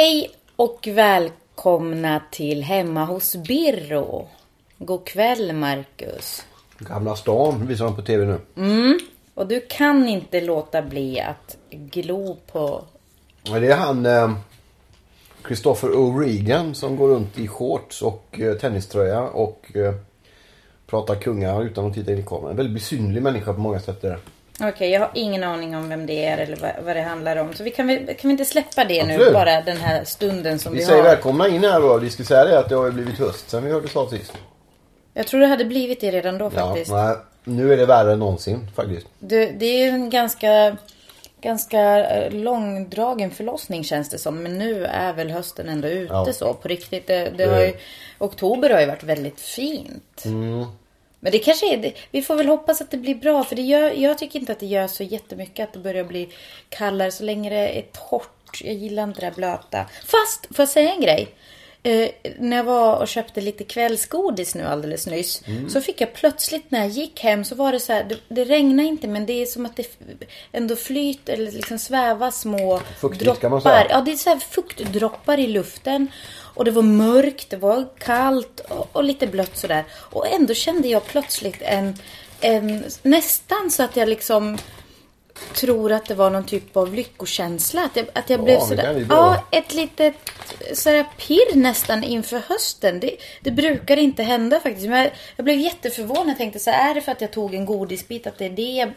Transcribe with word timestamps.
Hej 0.00 0.30
och 0.56 0.88
välkomna 0.92 2.22
till 2.30 2.62
Hemma 2.62 3.04
hos 3.04 3.36
Birro. 3.36 4.28
God 4.78 5.06
kväll 5.06 5.52
Marcus. 5.52 6.44
Gamla 6.78 7.16
stan 7.16 7.66
visar 7.66 7.84
de 7.84 7.96
på 7.96 8.02
tv 8.02 8.26
nu. 8.26 8.38
Och 9.34 9.46
du 9.46 9.60
kan 9.60 10.08
inte 10.08 10.40
låta 10.40 10.82
bli 10.82 11.20
att 11.20 11.56
glo 11.70 12.36
på... 12.52 12.84
Men 13.50 13.62
det 13.62 13.72
är 13.72 13.76
han 13.76 14.06
eh, 14.06 14.32
Christopher 15.46 15.88
O'Regan 15.88 16.72
som 16.72 16.96
går 16.96 17.08
runt 17.08 17.38
i 17.38 17.48
shorts 17.48 18.02
och 18.02 18.40
eh, 18.40 18.54
tenniströja 18.54 19.22
och 19.22 19.76
eh, 19.76 19.94
pratar 20.86 21.14
kungar 21.14 21.62
utan 21.62 21.86
att 21.86 21.94
titta 21.94 22.12
in 22.12 22.18
i 22.18 22.22
kameran. 22.22 22.50
En 22.50 22.56
väldigt 22.56 22.74
besynnerlig 22.74 23.22
människa 23.22 23.52
på 23.52 23.60
många 23.60 23.80
sätt. 23.80 24.04
Är 24.04 24.18
Okej, 24.62 24.90
jag 24.90 25.00
har 25.00 25.10
ingen 25.14 25.44
aning 25.44 25.76
om 25.76 25.88
vem 25.88 26.06
det 26.06 26.24
är 26.26 26.38
eller 26.38 26.56
vad, 26.56 26.70
vad 26.84 26.96
det 26.96 27.02
handlar 27.02 27.36
om. 27.36 27.54
Så 27.54 27.62
vi 27.62 27.70
kan, 27.70 27.86
väl- 27.86 28.06
kan 28.06 28.16
vi 28.22 28.30
inte 28.30 28.44
släppa 28.44 28.84
det 28.84 29.04
nu 29.06 29.12
Absolut. 29.14 29.32
bara 29.34 29.60
den 29.60 29.76
här 29.76 30.04
stunden 30.04 30.58
som 30.58 30.72
vi, 30.72 30.78
Vi 30.78 30.84
säger 30.84 31.02
har. 31.02 31.08
välkomna 31.08 31.48
in 31.48 31.64
här 31.64 31.80
då. 31.80 31.98
Vi 31.98 32.10
ska 32.10 32.24
säga 32.24 32.44
det 32.44 32.58
att 32.58 32.68
det 32.68 32.74
har 32.74 32.86
ju 32.86 32.92
blivit 32.92 33.18
höst 33.18 33.50
sen 33.50 33.64
vi 33.64 33.70
hördes 33.72 33.96
av 33.96 34.06
sist. 34.08 34.32
Jag 35.14 35.26
tror 35.26 35.40
det 35.40 35.46
hade 35.46 35.64
blivit 35.64 36.00
det 36.00 36.10
redan 36.10 36.38
då 36.38 36.44
Ja, 36.44 36.66
faktiskt. 36.66 36.90
nej, 36.90 37.16
nu 37.44 37.72
är 37.72 37.76
det 37.76 37.86
värre 37.86 38.12
än 38.12 38.18
någonsin 38.18 38.66
faktiskt. 38.76 39.06
Det, 39.18 39.46
det 39.46 39.66
är 39.66 39.88
en 39.88 40.10
ganska, 40.10 40.76
ganska 41.40 41.80
eh, 42.10 42.32
långdragen 42.32 43.30
förlossning 43.30 43.84
känns 43.84 44.08
det 44.10 44.18
som. 44.18 44.42
Men 44.42 44.58
nu 44.58 44.84
är 44.86 45.12
väl 45.12 45.30
hösten 45.30 45.68
ändå 45.68 45.88
ute 45.88 46.12
Ja. 46.14 46.32
så 46.32 46.54
på 46.54 46.68
riktigt. 46.68 47.06
Det, 47.06 47.32
det 47.36 47.44
har 47.44 47.60
ju, 47.60 47.72
oktober 48.18 48.70
har 48.70 48.80
ju 48.80 48.86
varit 48.86 49.02
väldigt 49.04 49.40
fint. 49.40 50.22
Mm. 50.24 50.64
Men 51.20 51.32
det 51.32 51.38
kanske 51.38 51.72
är, 51.72 51.76
det- 51.76 51.92
vi 52.10 52.22
får 52.22 52.36
väl 52.36 52.46
hoppas 52.46 52.80
att 52.80 52.90
det 52.90 52.96
blir 52.96 53.14
bra. 53.14 53.44
För 53.44 53.56
det 53.56 53.62
gör, 53.62 53.90
jag 53.92 54.18
tycker 54.18 54.38
inte 54.40 54.52
att 54.52 54.60
det 54.60 54.66
gör 54.66 54.86
så 54.86 55.02
jättemycket 55.02 55.64
att 55.68 55.72
det 55.72 55.78
börjar 55.78 56.04
bli 56.04 56.28
kallare 56.68 57.10
så 57.12 57.24
länge 57.24 57.50
det 57.50 57.78
är 57.78 57.82
torrt. 58.08 58.60
Jag 58.64 58.74
gillar 58.74 59.04
inte 59.04 59.20
det 59.20 59.26
här 59.26 59.34
blöta. 59.34 59.84
Fast, 60.06 60.46
får 60.56 60.62
jag 60.62 60.68
säga 60.68 60.94
en 60.94 61.00
grej? 61.00 61.28
Eh, 61.82 62.08
när 62.38 62.56
jag 62.56 62.64
var 62.64 62.96
och 63.00 63.08
köpte 63.08 63.40
lite 63.40 63.64
kvällsgodis 63.64 64.54
nu 64.54 64.64
alldeles 64.64 65.06
nyss. 65.06 65.42
Så 65.68 65.80
fick 65.80 66.00
jag 66.00 66.14
plötsligt 66.14 66.70
när 66.70 66.78
jag 66.78 66.88
gick 66.88 67.20
hem 67.20 67.44
så 67.44 67.54
var 67.54 67.72
det 67.72 67.80
så 67.80 67.92
här. 67.92 68.04
Det, 68.04 68.16
det 68.28 68.44
regnar 68.44 68.84
inte 68.84 69.08
men 69.08 69.26
det 69.26 69.32
är 69.42 69.46
som 69.46 69.66
att 69.66 69.76
det 69.76 69.98
ändå 70.52 70.76
flyter 70.76 71.32
eller 71.32 71.52
liksom 71.52 71.78
svävar 71.78 72.30
små 72.30 72.80
Fuktigt, 73.00 73.40
kan 73.40 73.50
man 73.50 73.60
säga. 73.62 73.86
Ja, 73.90 74.00
det 74.00 74.12
är 74.12 74.16
så 74.16 74.30
här 74.30 74.38
fuktdroppar 74.38 75.38
i 75.38 75.46
luften. 75.46 76.08
Och 76.60 76.64
det 76.64 76.70
var 76.70 76.82
mörkt, 76.82 77.50
det 77.50 77.56
var 77.56 77.88
kallt 77.98 78.60
och, 78.60 78.88
och 78.92 79.04
lite 79.04 79.26
blött 79.26 79.56
sådär. 79.56 79.84
Och 79.94 80.26
ändå 80.26 80.54
kände 80.54 80.88
jag 80.88 81.06
plötsligt 81.06 81.62
en, 81.62 81.94
en 82.40 82.84
nästan 83.02 83.70
så 83.70 83.82
att 83.82 83.96
jag 83.96 84.08
liksom 84.08 84.58
tror 85.54 85.92
att 85.92 86.06
det 86.06 86.14
var 86.14 86.30
någon 86.30 86.44
typ 86.44 86.76
av 86.76 86.94
lyckokänsla. 86.94 87.84
Att 87.84 87.96
jag, 87.96 88.06
att 88.12 88.30
jag 88.30 88.40
Ja, 88.40 88.44
blev 88.44 88.60
sådär, 88.60 89.06
ja, 89.08 89.44
ett 89.50 89.74
litet 89.74 90.14
sådär 90.72 91.06
pirr 91.18 91.56
nästan 91.56 92.04
inför 92.04 92.38
hösten. 92.38 93.00
Det, 93.00 93.16
det 93.40 93.50
brukar 93.50 93.96
inte 93.96 94.22
hända 94.22 94.60
faktiskt. 94.60 94.88
Men 94.88 94.98
jag, 94.98 95.10
jag 95.36 95.44
blev 95.44 95.58
jätteförvånad. 95.58 96.28
Jag 96.28 96.36
tänkte 96.36 96.58
så 96.58 96.70
här, 96.70 96.90
är 96.90 96.94
det 96.94 97.00
för 97.00 97.12
att 97.12 97.20
jag 97.20 97.30
tog 97.30 97.54
en 97.54 97.66
godisbit? 97.66 98.26
Att 98.26 98.38
det 98.38 98.44
är 98.44 98.50
det, 98.50 98.92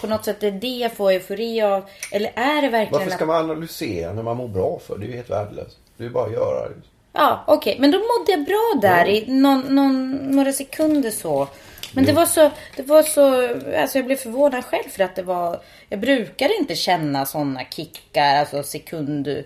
på 0.00 0.06
något 0.06 0.24
sätt 0.24 0.40
det 0.40 0.46
är 0.46 0.52
det 0.52 0.66
jag 0.76 0.92
får 0.92 1.10
eufori 1.10 1.62
av? 1.62 1.84
Eller 2.12 2.32
är 2.34 2.62
det 2.62 2.68
verkligen 2.68 2.92
Varför 2.92 3.10
ska 3.10 3.26
man 3.26 3.50
analysera 3.50 4.12
när 4.12 4.22
man 4.22 4.36
mår 4.36 4.48
bra 4.48 4.78
för? 4.86 4.98
Det 4.98 5.04
är 5.04 5.08
ju 5.08 5.16
helt 5.16 5.30
värdelöst. 5.30 5.76
Det 5.96 6.04
är 6.04 6.10
bara 6.10 6.26
att 6.26 6.32
göra. 6.32 6.68
Ja, 7.16 7.44
okej. 7.46 7.76
Men 7.80 7.90
då 7.90 7.98
mådde 7.98 8.32
jag 8.32 8.44
bra 8.44 8.80
där 8.82 9.08
i 9.08 9.24
någon, 9.26 9.60
någon, 9.60 10.10
några 10.10 10.52
sekunder 10.52 11.10
så. 11.10 11.48
Men 11.92 12.04
det 12.04 12.12
var 12.12 12.26
så, 12.26 12.50
det 12.76 12.82
var 12.82 13.02
så, 13.02 13.48
alltså 13.80 13.98
jag 13.98 14.06
blev 14.06 14.16
förvånad 14.16 14.64
själv 14.64 14.88
för 14.88 15.04
att 15.04 15.16
det 15.16 15.22
var, 15.22 15.62
jag 15.88 16.00
brukar 16.00 16.60
inte 16.60 16.74
känna 16.74 17.26
sådana 17.26 17.64
kickar, 17.70 18.36
alltså 18.36 18.62
sekund, 18.62 19.44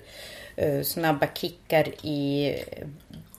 eh, 0.57 0.83
snabba 0.83 1.27
kickar 1.35 1.89
i 2.07 2.55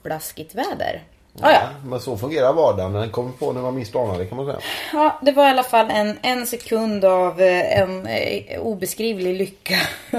blaskigt 0.03 0.55
väder. 0.55 1.03
Ah, 1.41 1.51
ja. 1.51 1.59
Men 1.85 1.99
så 1.99 2.17
fungerar 2.17 2.53
vardagen. 2.53 2.93
Den 2.93 3.09
kommer 3.09 3.31
på 3.31 3.53
när 3.53 3.61
man 3.61 3.75
minst 3.75 3.95
anar 3.95 4.17
det 4.19 4.25
kan 4.25 4.37
man 4.37 4.45
säga. 4.45 4.59
ja, 4.93 5.19
det 5.21 5.31
var 5.31 5.47
i 5.47 5.49
alla 5.49 5.63
fall 5.63 5.89
en, 5.91 6.17
en 6.21 6.47
sekund 6.47 7.05
av 7.05 7.41
eh, 7.41 7.79
en 7.79 8.07
eh, 8.07 8.59
obeskrivlig 8.61 9.35
lycka. 9.37 9.75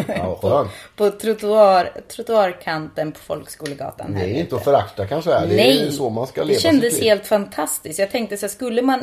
Ja, 0.09 0.35
på 0.41 0.69
på 0.97 1.11
trottoar, 1.11 1.91
trottoarkanten 2.09 3.13
på 3.13 3.19
Folkskolegatan. 3.19 4.15
Det 4.15 4.21
är 4.21 4.41
inte 4.41 4.57
att 4.57 4.65
förakta 4.65 5.07
kan 5.07 5.17
jag 5.17 5.25
säga. 5.25 5.41
Det 5.41 5.57
Nej, 5.57 5.87
är 5.87 5.91
så 5.91 6.11
man 6.11 6.27
ska 6.27 6.41
det 6.41 6.47
leva 6.47 6.61
kändes 6.61 6.95
sitt 6.95 7.03
liv. 7.03 7.11
helt 7.11 7.27
fantastiskt. 7.27 7.99
Jag 7.99 8.11
tänkte 8.11 8.37
så 8.37 8.47
här, 8.47 8.51
skulle 8.51 8.83
man 8.83 9.03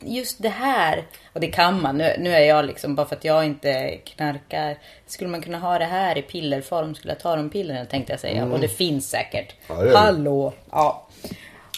just 0.00 0.42
det 0.42 0.48
här, 0.48 1.06
och 1.32 1.40
det 1.40 1.46
kan 1.46 1.82
man, 1.82 1.98
nu, 1.98 2.16
nu 2.18 2.34
är 2.34 2.40
jag 2.40 2.64
liksom, 2.64 2.94
bara 2.94 3.06
för 3.06 3.16
att 3.16 3.24
jag 3.24 3.44
inte 3.44 3.96
knarkar, 3.96 4.78
skulle 5.06 5.30
man 5.30 5.42
kunna 5.42 5.58
ha 5.58 5.78
det 5.78 5.84
här 5.84 6.18
i 6.18 6.22
pillerform 6.22 6.94
skulle 6.94 7.12
jag 7.12 7.20
ta 7.20 7.36
de 7.36 7.50
pillerna 7.50 7.84
tänkte 7.84 8.12
jag 8.12 8.20
säga. 8.20 8.44
Och 8.44 8.60
det 8.60 8.68
finns 8.68 9.10
säkert. 9.10 9.54
Mm. 9.68 9.78
Ja, 9.78 9.84
det 9.84 9.90
det. 9.90 9.98
Hallå! 9.98 10.52
Ja. 10.70 11.06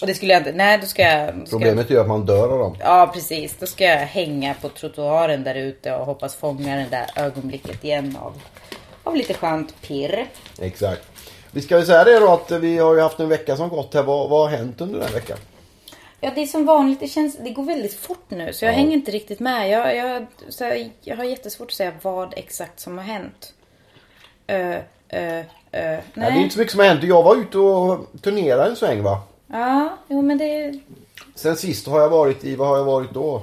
Och 0.01 0.07
det 0.07 0.15
skulle 0.15 0.33
jag 0.33 0.41
inte, 0.41 0.53
nej 0.53 0.79
då 0.79 0.87
ska 0.87 1.03
jag... 1.03 1.35
Då 1.35 1.47
ska 1.47 1.57
Problemet 1.57 1.91
är 1.91 1.95
ju 1.95 2.01
att 2.01 2.09
man 2.09 2.27
dör 2.27 2.49
av 2.53 2.59
dem. 2.59 2.77
Ja 2.81 3.11
precis, 3.15 3.57
då 3.61 3.67
ska 3.67 3.85
jag 3.85 3.99
hänga 3.99 4.55
på 4.55 4.69
trottoaren 4.69 5.45
där 5.45 5.55
ute 5.55 5.95
och 5.95 6.07
hoppas 6.07 6.35
fånga 6.37 6.77
det 6.77 6.87
där 6.91 7.25
ögonblicket 7.25 7.85
igen 7.85 8.19
av, 8.23 8.41
av 9.05 9.17
lite 9.17 9.35
skönt 9.35 9.81
pirr. 9.83 10.27
Exakt. 10.61 11.03
Vi 11.51 11.63
ska 11.63 11.77
väl 11.77 11.87
säga 11.87 12.05
det 12.05 12.19
då 12.19 12.29
att 12.33 12.51
vi 12.51 12.79
har 12.79 12.95
ju 12.95 13.01
haft 13.01 13.21
en 13.21 13.29
vecka 13.29 13.57
som 13.57 13.69
gått 13.69 13.95
här. 13.95 14.03
Vad, 14.03 14.31
vad 14.31 14.51
har 14.51 14.57
hänt 14.57 14.81
under 14.81 15.01
den 15.01 15.13
veckan? 15.13 15.39
Ja, 16.21 16.31
det 16.35 16.43
är 16.43 16.47
som 16.47 16.67
vanligt. 16.67 17.01
Det, 17.01 17.09
känns, 17.09 17.39
det 17.39 17.51
går 17.51 17.63
väldigt 17.63 17.95
fort 17.95 18.25
nu. 18.29 18.53
Så 18.53 18.65
jag 18.65 18.73
Ja. 18.73 18.77
hänger 18.77 18.93
inte 18.93 19.11
riktigt 19.11 19.41
med. 19.41 19.71
Jag, 19.71 19.97
jag, 19.97 20.27
så 20.49 20.65
här, 20.65 20.91
jag 21.01 21.17
har 21.17 21.25
jättesvårt 21.25 21.69
att 21.69 21.75
säga 21.75 21.93
vad 22.03 22.35
exakt 22.37 22.81
som 22.81 22.99
har 22.99 23.05
hänt. 23.05 23.53
Uh, 24.53 24.59
uh, 24.59 24.69
uh, 24.71 24.77
Nej. 25.13 25.45
nej. 25.71 26.03
det 26.15 26.39
är 26.39 26.43
inte 26.43 26.55
så 26.55 26.59
mycket 26.59 26.73
som 26.73 26.81
har 26.81 26.87
hänt. 26.87 27.03
Jag 27.03 27.23
var 27.23 27.37
ute 27.37 27.59
och 27.59 28.07
turnerade 28.23 28.71
en 28.71 28.77
sväng 28.77 29.03
va. 29.03 29.23
Ja, 29.59 29.97
jo 30.09 30.23
men 30.23 30.39
det... 30.39 30.79
Sen 31.35 31.57
sist 31.57 31.87
har 31.87 32.01
jag 32.01 32.09
varit 32.09 32.45
i, 32.45 32.57
vad 32.57 32.69
har 32.69 32.77
jag 32.77 32.85
varit 32.85 33.13
då? 33.15 33.43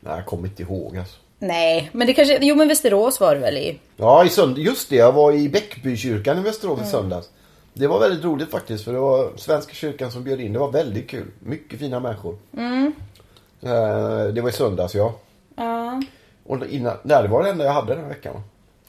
Nej, 0.00 0.14
jag 0.16 0.26
kommer 0.26 0.48
inte 0.48 0.62
ihåg 0.62 0.96
alltså. 0.98 1.16
Nej, 1.38 1.90
men 1.92 2.06
det 2.06 2.12
kanske... 2.14 2.38
Jo 2.42 2.54
men 2.56 2.68
Västerås 2.68 3.20
var 3.20 3.34
det 3.34 3.40
väl 3.40 3.56
i? 3.56 3.78
Ja, 3.96 4.24
i 4.24 4.28
sönd- 4.28 4.58
just 4.58 4.90
det. 4.90 4.96
Jag 4.96 5.12
var 5.12 5.32
i 5.32 5.48
Bäckbykyrkan 5.48 6.38
i 6.38 6.42
Västerås 6.42 6.80
i 6.82 6.84
söndags. 6.86 7.30
Det 7.72 7.86
var 7.86 8.00
väldigt 8.00 8.24
roligt 8.24 8.50
faktiskt 8.50 8.84
för 8.84 8.92
det 8.92 8.98
var 8.98 9.30
Svenska 9.36 9.74
kyrkan 9.74 10.10
som 10.12 10.24
bjöd 10.24 10.40
in. 10.40 10.52
Det 10.52 10.58
var 10.58 10.70
väldigt 10.72 11.08
kul. 11.10 11.26
Mycket 11.38 11.78
fina 11.78 12.00
människor. 12.00 12.38
Eh, 13.62 14.32
Det 14.34 14.40
var 14.40 14.48
i 14.48 14.52
söndags 14.52 14.94
ja. 14.94 15.14
Ja. 15.56 16.02
Och 16.46 16.66
innan, 16.66 16.96
nej, 17.02 17.22
det 17.22 17.28
var 17.28 17.42
det 17.42 17.50
enda 17.50 17.64
jag 17.64 17.72
hade 17.72 17.94
den 17.94 18.02
här 18.02 18.08
veckan. 18.08 18.34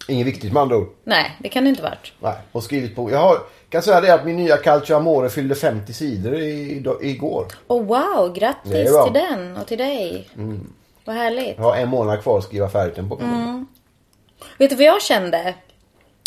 Inget 0.07 0.27
viktigt 0.27 0.53
med 0.53 0.61
andra 0.61 0.77
ord. 0.77 0.89
Nej, 1.03 1.37
det 1.39 1.49
kan 1.49 1.63
det 1.63 1.69
inte 1.69 1.83
varit. 1.83 2.13
Nej, 2.19 2.35
och 2.51 2.63
skrivit 2.63 2.95
på. 2.95 3.11
Jag 3.11 3.19
har, 3.19 3.37
kan 3.69 3.81
säga 3.81 4.01
det 4.01 4.13
att 4.13 4.25
min 4.25 4.35
nya 4.35 4.57
Calcio 4.57 4.95
Amore 4.95 5.29
fyllde 5.29 5.55
50 5.55 5.93
sidor 5.93 6.35
i, 6.35 6.41
i, 6.41 6.83
igår. 7.01 7.45
Oh 7.67 7.85
wow, 7.85 8.33
grattis 8.33 8.71
till 9.05 9.13
den 9.13 9.57
och 9.57 9.67
till 9.67 9.77
dig. 9.77 10.29
Vad 11.05 11.15
härligt. 11.15 11.57
Jag 11.57 11.63
har 11.63 11.75
en 11.75 11.89
månad 11.89 12.21
kvar 12.21 12.37
att 12.37 12.43
skriva 12.43 12.69
färdigt 12.69 12.95
den 12.95 13.09
på. 13.09 13.15
säga. 13.15 13.65
Vet 14.57 14.69
du 14.69 14.75
vad 14.75 14.85
jag 14.85 15.01
kände? 15.01 15.55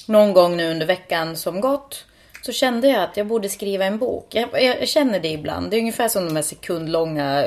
Någon 0.06 0.32
gång 0.32 0.56
nu 0.56 0.70
under 0.70 0.86
veckan 0.86 1.36
som 1.36 1.60
gått. 1.60 2.06
Så 2.42 2.52
kände 2.52 2.88
jag 2.88 3.02
att 3.02 3.16
jag 3.16 3.26
borde 3.26 3.48
skriva 3.48 3.84
en 3.84 3.98
bok. 3.98 4.26
Jag, 4.30 4.48
jag, 4.52 4.80
jag 4.80 4.88
känner 4.88 5.20
det 5.20 5.28
ibland. 5.28 5.70
Det 5.70 5.76
är 5.76 5.80
ungefär 5.80 6.08
som 6.08 6.24
de 6.24 6.36
här 6.36 6.42
sekundlånga 6.42 7.44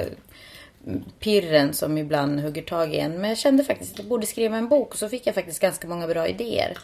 pirren 1.20 1.74
som 1.74 1.98
ibland 1.98 2.40
hugger 2.40 2.62
tag 2.62 2.94
i 2.94 3.00
en. 3.00 3.22
Men 3.22 3.30
jag 3.30 3.38
kände 3.38 3.64
faktiskt 3.64 3.94
att 3.94 4.00
jag 4.00 4.08
borde 4.08 4.26
skriva 4.26 4.58
en 4.58 4.68
bok. 4.68 4.92
Och 4.92 4.98
så 4.98 5.10
fick 5.10 5.28
jag 5.28 5.36
faktiskt 5.36 5.60
ganska 5.60 5.88
många 5.88 6.08
bra 6.08 6.28
idéer. 6.28 6.78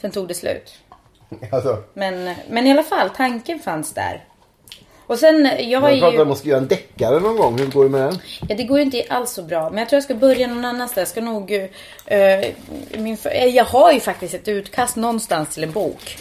Sen 0.00 0.10
tog 0.10 0.28
det 0.28 0.34
slut. 0.34 0.78
Alltså, 1.52 1.82
Men, 1.94 2.34
men 2.48 2.66
i 2.66 2.70
alla 2.70 2.82
fall, 2.82 3.10
tanken 3.10 3.58
fanns 3.58 3.92
där. 3.92 4.24
Och 5.06 5.18
sen, 5.18 5.50
jag 5.58 5.80
har 5.80 5.90
jag 5.90 6.00
pratade 6.00 6.22
om 6.22 6.28
ju... 6.28 6.32
att 6.32 6.38
skriva 6.38 6.58
en 6.58 6.68
deckare 6.68 7.20
någon 7.20 7.36
gång. 7.36 7.58
Hur 7.58 7.66
går 7.66 7.84
det 7.84 7.90
med 7.90 8.00
den? 8.00 8.18
Ja, 8.48 8.54
det 8.54 8.64
går 8.64 8.78
ju 8.78 8.84
inte 8.84 9.04
alls 9.08 9.30
så 9.30 9.42
bra. 9.42 9.70
Men 9.70 9.78
jag 9.78 9.88
tror 9.88 9.96
jag 9.96 10.04
ska 10.04 10.14
börja 10.14 10.46
någon 10.46 10.64
annanstans. 10.64 10.96
Jag 10.96 11.08
ska 11.08 11.20
nog... 11.20 11.52
eh, 12.06 12.44
min, 12.98 13.16
eh, 13.24 13.44
jag 13.44 13.64
har 13.64 13.92
ju 13.92 14.00
faktiskt 14.00 14.34
ett 14.34 14.48
utkast 14.48 14.96
någonstans 14.96 15.54
till 15.54 15.64
en 15.64 15.72
bok. 15.72 16.18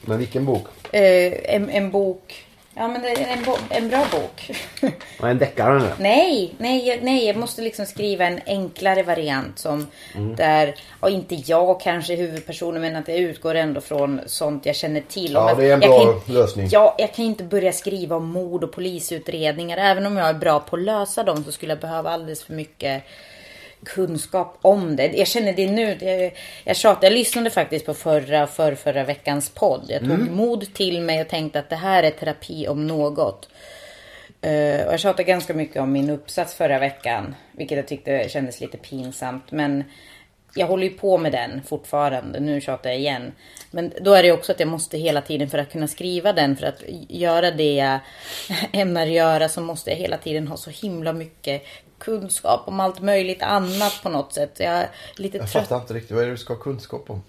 Men 0.00 0.18
vilken 0.18 0.44
bok? 0.44 0.66
Eh, 0.92 1.54
en, 1.54 1.70
en 1.70 1.90
bok... 1.90 2.46
Ja, 2.80 2.88
men 2.88 3.02
det 3.02 3.08
är 3.08 3.32
en, 3.32 3.44
en 3.70 3.88
bra 3.88 4.06
bok. 4.12 4.50
Och 5.20 5.28
en 5.28 5.38
deckare 5.38 5.78
nu. 5.78 5.88
nej, 5.98 6.54
nej, 6.58 7.00
nej, 7.02 7.26
jag 7.26 7.36
måste 7.36 7.62
liksom 7.62 7.86
skriva 7.86 8.24
en 8.24 8.40
enklare 8.46 9.02
variant 9.02 9.58
som 9.58 9.86
där, 10.36 10.74
ja, 11.00 11.08
inte 11.08 11.34
jag 11.34 11.80
kanske 11.80 12.12
är 12.12 12.16
huvudpersonen, 12.16 12.82
men 12.82 12.96
att 12.96 13.08
jag 13.08 13.16
utgår 13.16 13.54
ändå 13.54 13.80
från 13.80 14.20
sånt 14.26 14.66
jag 14.66 14.76
känner 14.76 15.00
till. 15.00 15.32
Ja, 15.32 15.54
det 15.54 15.68
är 15.68 15.72
en 15.72 15.80
bra 15.80 16.12
kan 16.12 16.34
lösning. 16.34 16.68
Ja, 16.70 16.94
jag 16.98 17.14
kan 17.14 17.24
inte 17.24 17.44
börja 17.44 17.72
skriva 17.72 18.16
om 18.16 18.28
mord 18.28 18.64
och 18.64 18.72
polisutredningar. 18.72 19.76
Även 19.76 20.06
om 20.06 20.16
jag 20.16 20.28
är 20.28 20.34
bra 20.34 20.60
på 20.60 20.76
att 20.76 20.82
lösa 20.82 21.22
dem 21.22 21.44
så 21.44 21.52
skulle 21.52 21.72
jag 21.72 21.80
behöva 21.80 22.10
alldeles 22.10 22.44
för 22.44 22.52
mycket 22.52 23.02
kunskap 23.84 24.58
om 24.62 24.96
det. 24.96 25.06
Jag 25.06 25.26
känner 25.26 25.52
det 25.52 25.70
nu. 25.70 25.98
Jag, 26.00 26.32
jag 26.64 26.76
tjatar, 26.76 27.02
jag 27.06 27.12
lyssnade 27.12 27.50
faktiskt 27.50 27.86
på 27.86 27.94
förra 27.94 28.46
för 28.46 28.74
förra 28.74 29.04
veckans 29.04 29.50
podd. 29.50 29.84
Jag 29.88 30.00
tog 30.00 30.10
Mm. 30.10 30.34
mod 30.36 30.74
till 30.74 31.00
mig 31.00 31.20
och 31.20 31.28
tänkte 31.28 31.58
att 31.58 31.70
det 31.70 31.76
här 31.76 32.02
är 32.02 32.10
terapi 32.10 32.68
om 32.68 32.86
något. 32.86 33.48
Eh, 34.40 34.86
och 34.86 34.92
jag 34.92 35.00
tjatade 35.00 35.24
ganska 35.24 35.54
mycket 35.54 35.82
om 35.82 35.92
min 35.92 36.10
uppsats 36.10 36.54
förra 36.54 36.78
veckan. 36.78 37.34
Vilket 37.52 37.76
jag 37.76 37.88
tyckte 37.88 38.28
kändes 38.28 38.60
lite 38.60 38.76
pinsamt. 38.78 39.50
Men 39.52 39.84
jag 40.54 40.66
håller 40.66 40.84
ju 40.84 40.90
på 40.90 41.18
med 41.18 41.32
den 41.32 41.62
fortfarande. 41.62 42.40
Nu 42.40 42.60
tjatar 42.60 42.90
jag 42.90 42.98
igen. 42.98 43.32
Men 43.70 43.92
då 44.00 44.14
är 44.14 44.22
det 44.22 44.32
också 44.32 44.52
att 44.52 44.60
jag 44.60 44.68
måste 44.68 44.98
hela 44.98 45.20
tiden 45.20 45.50
för 45.50 45.58
att 45.58 45.72
kunna 45.72 45.88
skriva 45.88 46.32
den. 46.32 46.56
För 46.56 46.66
att 46.66 46.82
göra 47.08 47.50
det 47.50 47.74
jag 47.74 47.98
ämnar 48.72 49.06
göra 49.06 49.48
så 49.48 49.60
måste 49.60 49.90
jag 49.90 49.96
hela 49.96 50.16
tiden 50.18 50.48
ha 50.48 50.56
så 50.56 50.70
himla 50.70 51.12
mycket 51.12 51.62
kunskap 52.00 52.60
om 52.64 52.80
allt 52.80 53.00
möjligt 53.00 53.42
annat 53.42 54.00
på 54.02 54.08
något 54.08 54.32
sätt. 54.32 54.52
Jag 54.56 54.72
är 54.72 54.88
lite 55.16 55.38
Jag 55.38 55.50
trött. 55.50 55.62
fattar 55.62 55.76
inte 55.76 55.94
riktigt. 55.94 56.10
Vad 56.10 56.22
är 56.22 56.26
det 56.26 56.32
du 56.32 56.38
ska 56.38 56.52
ha 56.54 56.60
kunskap 56.60 57.10
om? 57.10 57.22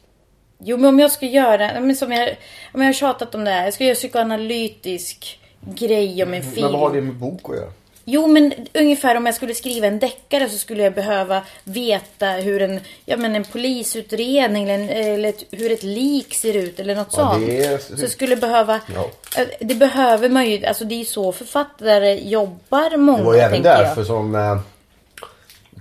Jo, 0.64 0.78
men 0.78 0.86
om 0.90 1.00
jag 1.00 1.12
ska 1.12 1.26
göra, 1.26 1.80
men 1.80 1.96
som 1.96 2.12
jag, 2.12 2.30
om 2.74 2.82
jag 2.82 2.88
har 2.88 2.94
tjatat 2.94 3.36
om 3.36 3.44
det 3.44 3.52
här. 3.52 3.64
Jag 3.64 3.74
ska 3.74 3.84
göra 3.84 3.96
psykoanalytisk 3.96 5.40
grej 5.62 6.24
om 6.24 6.34
en 6.34 6.44
film. 6.44 6.62
Men 6.62 6.72
vad 6.72 6.82
har 6.82 6.94
det 6.96 7.02
med 7.02 7.16
bok 7.16 7.50
att 7.50 7.56
göra? 7.56 7.72
Jo, 8.14 8.28
men 8.28 8.54
ungefär 8.74 9.16
om 9.18 9.26
jag 9.26 9.36
skulle 9.36 9.54
skriva 9.54 9.88
en 9.88 10.00
deckare 10.00 10.50
så 10.50 10.58
skulle 10.58 10.84
jag 10.84 10.94
behöva 10.94 11.42
veta 11.64 12.26
hur 12.28 12.62
en, 12.62 12.80
ja, 13.06 13.18
men 13.18 13.36
en 13.36 13.44
polisutredning 13.44 14.64
eller, 14.70 14.74
en, 14.74 14.90
eller 14.90 15.30
ett, 15.30 15.44
hur 15.52 15.72
ett 15.72 15.84
lik 15.84 16.34
ser 16.34 16.54
ut 16.56 16.80
eller 16.80 16.96
något 16.96 17.08
Ja, 17.18 17.32
sånt. 17.34 17.50
är- 17.50 17.98
Så 17.98 18.08
skulle 18.08 18.36
behöva, 18.36 18.80
Ja. 18.96 19.10
Det 19.60 19.76
behöver 19.76 20.30
man 20.30 20.50
ju, 20.50 20.66
alltså 20.66 20.86
det 20.86 20.96
är 20.96 21.00
ju 21.00 21.06
så 21.06 21.32
författare 21.32 22.30
jobbar 22.30 22.98
många 22.98 23.18
Det 23.18 23.24
var 23.24 23.34
ju 23.36 23.40
även 23.40 23.62
därför 23.64 24.02
jag. 24.02 24.08
som 24.08 24.36
eh, 24.36 24.60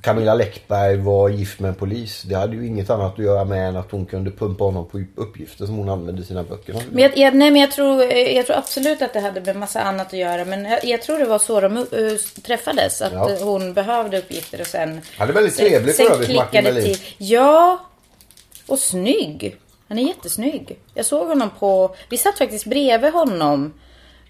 Camilla 0.03 0.35
Läckberg 0.35 0.97
var 0.97 1.29
gift 1.29 1.61
med 1.61 1.69
en 1.69 1.75
polis. 1.75 2.23
Det 2.23 2.35
hade 2.35 2.57
ju 2.57 2.67
inget 2.67 2.91
annat 2.91 3.13
att 3.13 3.25
göra 3.25 3.45
med 3.45 3.69
än 3.69 3.77
att 3.77 3.91
hon 3.91 4.07
kunde 4.07 4.31
pumpa 4.31 4.65
honom 4.65 4.89
på 4.89 5.05
uppgifter 5.15 5.67
som 5.67 5.77
hon 5.77 5.89
använde 5.89 6.23
i 6.23 6.25
sina 6.25 6.43
böcker. 6.43 6.83
Men 6.91 7.03
jag, 7.03 7.19
jag, 7.19 7.35
nej, 7.35 7.51
men 7.51 7.61
jag 7.61 7.71
tror, 7.71 8.03
eh, 8.03 8.37
jag 8.37 8.47
tror 8.47 8.57
absolut 8.57 9.03
att 9.03 9.13
det 9.13 9.21
hade 9.21 9.41
med 9.41 9.57
massa 9.57 9.81
annat 9.81 10.07
att 10.07 10.19
göra. 10.19 10.45
Men 10.45 10.65
jag, 10.65 10.85
jag 10.85 11.03
tror 11.03 11.19
det 11.19 11.25
var 11.25 11.39
så 11.39 11.61
de 11.61 11.77
uh, 11.77 12.17
träffades. 12.43 13.03
Att 13.03 13.13
Ja. 13.13 13.31
hon 13.41 13.75
behövde 13.75 14.19
uppgifter 14.19 14.61
och 14.61 14.67
sen... 14.67 15.01
Han 15.19 15.29
är 15.29 15.33
väldigt 15.33 15.57
trevlig 15.57 15.95
för 15.95 16.11
övrigt, 16.13 16.37
Martin 16.37 16.65
Melin. 16.65 16.97
Ja, 17.19 17.79
och 18.67 18.79
snygg. 18.79 19.57
Han 19.89 19.99
är 19.99 20.03
jättesnygg. 20.03 20.79
Jag 20.95 21.05
såg 21.07 21.29
honom 21.29 21.51
på... 21.59 21.95
Vi 22.09 22.17
satt 22.17 22.39
faktiskt 22.39 22.67
bredvid 22.67 23.13
honom 23.13 23.73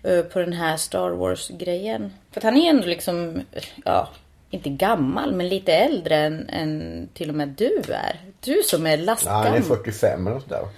eh, 0.02 0.20
på 0.20 0.38
den 0.38 0.52
här 0.52 0.76
Star 0.76 1.10
Wars-grejen. 1.10 2.12
För 2.32 2.40
att 2.40 2.44
han 2.44 2.56
är 2.56 2.70
ändå 2.70 2.86
liksom, 2.86 3.42
ja, 3.84 4.08
inte 4.50 4.68
gammal, 4.70 5.32
men 5.34 5.48
lite 5.48 5.72
äldre 5.72 6.16
än, 6.16 6.48
än 6.48 7.08
till 7.14 7.28
och 7.28 7.34
med 7.34 7.48
du 7.48 7.82
är. 7.88 8.20
Du 8.44 8.62
som 8.64 8.86
är 8.86 8.98
Ja, 8.98 9.04
lastgammal. 9.04 9.46
han 9.46 9.54
är 9.56 9.60
45 9.62 10.26
eller 10.26 10.34
något 10.34 10.42
sådär. 10.44 10.68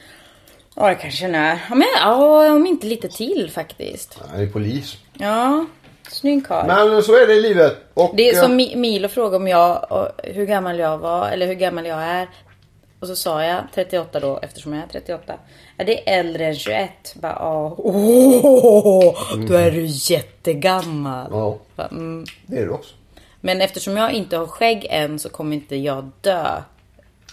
Ja, 0.76 0.88
det 0.88 0.94
kanske 0.94 1.24
han 1.24 1.34
är. 1.34 1.58
Ja, 1.68 1.74
men, 1.74 1.88
ja, 2.00 2.52
om 2.52 2.66
inte 2.66 2.86
lite 2.86 3.08
till 3.08 3.50
faktiskt. 3.54 4.18
Han 4.30 4.40
är 4.40 4.46
polis. 4.46 4.96
Ja, 5.18 5.66
snygg 6.08 6.46
karl. 6.46 6.66
Men 6.66 7.02
så 7.02 7.16
är 7.22 7.26
det 7.26 7.34
i 7.34 7.40
livet. 7.42 7.76
Och, 7.94 8.12
Det 8.16 8.28
är 8.28 8.34
som 8.42 8.50
eh, 8.52 8.56
Mi- 8.56 8.76
Milo 8.76 9.08
frågade 9.08 9.36
om 9.36 9.48
jag, 9.48 9.92
och 9.92 10.08
hur 10.24 10.46
gammal 10.46 10.78
jag 10.78 10.98
var, 10.98 11.28
eller 11.28 11.46
hur 11.46 11.54
gammal 11.54 11.86
jag 11.86 12.02
är. 12.02 12.28
Och 13.00 13.08
så 13.08 13.16
sa 13.16 13.44
jag 13.44 13.62
38 13.74 14.20
då, 14.20 14.38
eftersom 14.42 14.72
jag 14.72 14.82
är 14.82 14.86
38. 14.88 15.34
Är 15.76 15.84
det 15.84 16.08
äldre 16.10 16.46
än 16.46 16.54
21? 16.54 16.90
Bara, 17.14 17.36
ja. 17.40 17.74
Åh, 17.78 19.14
då 19.48 19.54
är 19.54 19.70
du 19.70 19.84
jättegammal. 19.86 21.26
Ja, 21.30 21.58
Mm. 21.90 22.24
det 22.46 22.56
är 22.58 22.64
du 22.64 22.70
också. 22.70 22.94
Men 23.44 23.60
eftersom 23.60 23.96
jag 23.96 24.12
inte 24.12 24.36
har 24.36 24.46
skägg 24.46 24.86
än 24.90 25.18
så 25.18 25.28
kommer 25.28 25.56
inte 25.56 25.76
jag 25.76 26.10
dö 26.20 26.62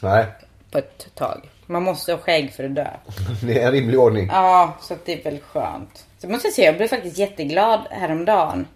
Nej, 0.02 0.26
på 0.72 0.78
ett 0.78 1.16
tag. 1.16 1.50
Man 1.66 1.84
måste 1.84 2.12
ha 2.12 2.20
skägg 2.20 2.54
för 2.54 2.64
att 2.64 2.76
dö. 2.76 2.88
det 3.44 3.62
är 3.62 3.66
en 3.68 3.72
rimlig 3.72 4.00
ordning. 4.00 4.28
Ja, 4.32 4.78
så 4.82 4.94
att 4.94 5.06
det 5.06 5.20
är 5.20 5.24
väl 5.24 5.40
skönt. 5.40 6.06
Så 6.18 6.26
jag 6.26 6.32
måste 6.32 6.52
säga, 6.52 6.66
jag 6.66 6.78
blev 6.78 6.88
faktiskt 6.88 7.18
jätteglad 7.18 7.80
häromdagen. 7.90 8.68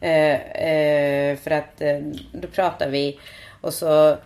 Eh, 0.00 0.34
eh, 0.34 1.36
för 1.36 1.50
att 1.50 1.80
eh, 1.80 1.98
då 2.32 2.48
pratade 2.48 2.90
vi 2.90 3.18
och 3.60 3.74
så 3.74 4.16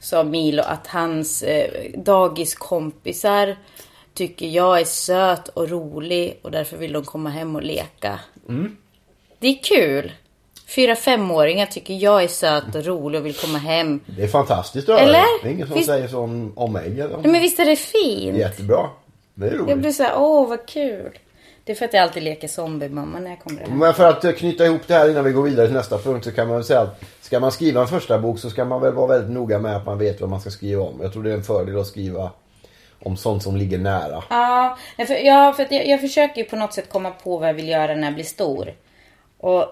sa 0.00 0.24
Milo 0.24 0.62
att 0.62 0.86
hans 0.86 1.42
eh, 1.42 1.90
dagiskompisar 1.94 3.56
tycker 4.14 4.46
jag 4.46 4.80
är 4.80 4.84
söt 4.84 5.48
och 5.48 5.70
rolig 5.70 6.38
och 6.42 6.50
därför 6.50 6.76
vill 6.76 6.92
de 6.92 7.04
komma 7.04 7.30
hem 7.30 7.56
och 7.56 7.62
leka. 7.62 8.20
Det 9.38 9.48
är 9.48 9.62
kul. 9.62 10.12
Fyra 10.66 10.96
femåringar 10.96 11.66
tycker 11.66 11.94
jag 11.94 12.22
är 12.24 12.28
söt 12.28 12.74
och 12.74 12.84
rolig 12.84 13.20
och 13.20 13.26
vill 13.26 13.34
komma 13.34 13.58
hem. 13.58 14.00
Det 14.06 14.22
är 14.22 14.28
fantastiskt 14.28 14.88
att. 14.88 15.00
Eller? 15.00 15.42
Det 15.42 15.48
är 15.48 15.52
ingen 15.52 15.66
som 15.66 15.76
Visst- 15.76 15.86
säger 15.86 16.08
så 16.08 16.20
om, 16.20 16.52
om 16.56 16.72
mig. 16.72 17.00
Eller 17.00 17.14
om... 17.14 17.22
Nej, 17.22 17.32
men 17.32 17.40
visst 17.40 17.58
är 17.58 17.64
det 17.64 17.76
fint? 17.76 18.38
Jättebra. 18.38 18.88
Det 19.34 19.46
är 19.46 19.50
roligt. 19.50 19.68
Jag 19.68 19.78
blir 19.78 19.90
så 19.90 20.02
här, 20.02 20.12
åh 20.16 20.48
vad 20.48 20.66
kul. 20.66 21.18
Det 21.64 21.72
är 21.72 21.76
för 21.76 21.84
att 21.84 21.94
jag 21.94 22.02
alltid 22.02 22.22
leker 22.22 22.48
zombiemamma 22.48 23.18
när 23.18 23.30
jag 23.30 23.40
kommer 23.40 23.60
hem. 23.60 23.78
Men 23.78 23.94
för 23.94 24.08
att 24.08 24.24
eh, 24.24 24.32
knyta 24.32 24.66
ihop 24.66 24.80
det 24.86 24.94
här 24.94 25.10
innan 25.10 25.24
vi 25.24 25.32
går 25.32 25.42
vidare 25.42 25.66
till 25.66 25.76
nästa 25.76 25.98
punkt 25.98 26.24
så 26.24 26.32
kan 26.32 26.46
man 26.46 26.56
väl 26.56 26.64
säga 26.64 26.80
att 26.80 27.02
ska 27.20 27.40
man 27.40 27.52
skriva 27.52 27.80
en 27.80 27.88
första 27.88 28.18
bok 28.18 28.38
så 28.38 28.50
ska 28.50 28.64
man 28.64 28.80
väl 28.80 28.92
vara 28.92 29.06
väldigt 29.06 29.30
noga 29.30 29.58
med 29.58 29.76
att 29.76 29.86
man 29.86 29.98
vet 29.98 30.20
vad 30.20 30.30
man 30.30 30.40
ska 30.40 30.50
skriva 30.50 30.82
om. 30.82 30.98
Jag 31.02 31.12
tror 31.12 31.22
det 31.22 31.30
är 31.30 31.34
en 31.34 31.42
fördel 31.42 31.78
att 31.78 31.86
skriva 31.86 32.30
om 33.02 33.16
sånt 33.16 33.42
som 33.42 33.56
ligger 33.56 33.78
nära. 33.78 34.24
Ja, 34.30 34.76
för, 34.96 35.14
ja, 35.14 35.52
för 35.56 35.66
jag, 35.70 35.86
jag 35.86 36.00
försöker 36.00 36.42
ju 36.42 36.48
på 36.48 36.56
något 36.56 36.72
sätt 36.72 36.88
komma 36.88 37.10
på 37.10 37.38
vad 37.38 37.48
jag 37.48 37.54
vill 37.54 37.68
göra 37.68 37.94
när 37.94 38.04
jag 38.04 38.14
blir 38.14 38.24
stor. 38.24 38.74
Och 39.38 39.64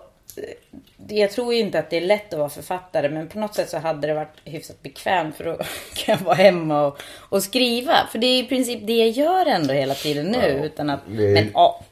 jag 1.09 1.31
tror 1.31 1.55
inte 1.55 1.79
att 1.79 1.91
det 1.91 1.97
är 1.97 2.01
lätt 2.01 2.33
att 2.33 2.39
vara 2.39 2.49
författare 2.49 3.09
men 3.09 3.29
på 3.29 3.39
något 3.39 3.55
sätt 3.55 3.71
så 3.71 3.79
hade 3.79 4.07
det 4.07 4.15
varit 4.15 4.41
hyfsat 4.45 4.83
bekvämt 4.83 5.37
för 5.37 5.45
då 5.45 5.57
kan 5.95 6.17
jag 6.19 6.25
vara 6.25 6.35
hemma 6.35 6.87
och, 6.87 7.03
och 7.29 7.43
skriva. 7.43 8.09
För 8.13 8.19
det 8.19 8.27
är 8.27 8.43
i 8.43 8.47
princip 8.47 8.87
det 8.87 8.97
jag 8.97 9.11
gör 9.11 9.47
ändå 9.47 9.75
hela 9.75 9.95
tiden 9.95 10.27
nu. 10.27 10.59
Ja, 10.59 10.65
utan 10.65 10.91
att, 10.91 11.01
det 11.07 11.35
men, 11.35 11.51
ja. 11.55 11.85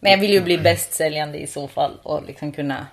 men 0.00 0.12
jag 0.12 0.18
vill 0.18 0.32
ju 0.32 0.40
bli 0.40 0.58
bästsäljande 0.58 1.38
i 1.38 1.46
så 1.46 1.68
fall 1.68 1.92
och 2.02 2.26
liksom 2.26 2.52
kunna 2.52 2.86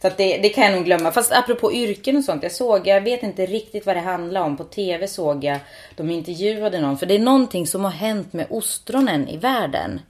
så 0.00 0.06
att 0.06 0.16
det, 0.16 0.38
det 0.38 0.48
kan 0.48 0.64
jag 0.64 0.72
nog 0.72 0.84
glömma. 0.84 1.12
Fast 1.12 1.32
apropå 1.32 1.72
yrken 1.72 2.16
och 2.16 2.24
sånt. 2.24 2.42
Jag 2.42 2.52
såg, 2.52 2.86
jag 2.86 3.00
vet 3.00 3.22
inte 3.22 3.46
riktigt 3.46 3.86
vad 3.86 3.96
det 3.96 4.00
handlar 4.00 4.40
om. 4.40 4.56
På 4.56 4.64
tv 4.64 5.08
såg 5.08 5.44
jag, 5.44 5.58
de 5.96 6.10
intervjuade 6.10 6.80
någon. 6.80 6.98
För 6.98 7.06
det 7.06 7.14
är 7.14 7.18
någonting 7.18 7.66
som 7.66 7.84
har 7.84 7.90
hänt 7.90 8.32
med 8.32 8.46
ostronen 8.50 9.28
i 9.28 9.36
världen. 9.36 10.00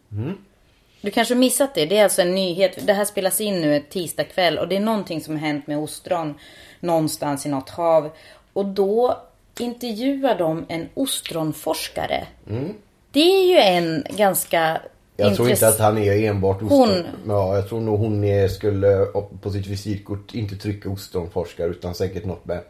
Du 1.01 1.11
kanske 1.11 1.35
missat 1.35 1.75
det. 1.75 1.87
Det 1.87 1.99
är 1.99 2.05
alltså 2.05 2.23
en 2.23 2.35
nyhet. 2.35 2.87
Det 2.87 2.93
här 2.93 3.05
spelas 3.05 3.41
in 3.41 3.61
nu 3.61 3.83
tisdag 3.91 4.25
kväll. 4.25 4.59
Och 4.59 4.69
det 4.69 4.77
är 4.77 4.81
någonting 4.81 5.21
som 5.21 5.35
har 5.35 5.41
hänt 5.41 5.67
med 5.67 5.79
ostron. 5.79 6.35
Någonstans 6.81 7.47
i 7.47 7.49
något 7.49 7.69
hav. 7.69 8.11
Och 8.53 8.65
då 8.65 9.23
intervjuar 9.59 10.39
de 10.39 10.67
en 10.69 10.89
ostronforskare. 10.95 12.27
Det 13.11 13.21
är 13.21 13.49
ju 13.49 13.57
en 13.57 14.05
ganska 14.17 14.81
Jag 15.17 15.37
tror 15.37 15.51
inte 15.51 15.69
att 15.69 15.79
han 15.79 15.99
är 15.99 16.29
enbart 16.29 16.63
ostron. 16.63 16.89
Hon. 16.89 17.05
Ja, 17.27 17.57
jag 17.57 17.69
tror 17.69 17.81
nog 17.81 17.99
hon 17.99 18.25
är, 18.25 18.49
skulle 18.49 19.07
på 19.43 19.51
sitt 19.51 19.67
visitkort 19.67 20.35
inte 20.35 20.57
trycka 20.57 20.91
ostronforskare 20.91 21.69
utan 21.69 21.95
säkert 21.95 22.25
något 22.25 22.45
med 22.45 22.61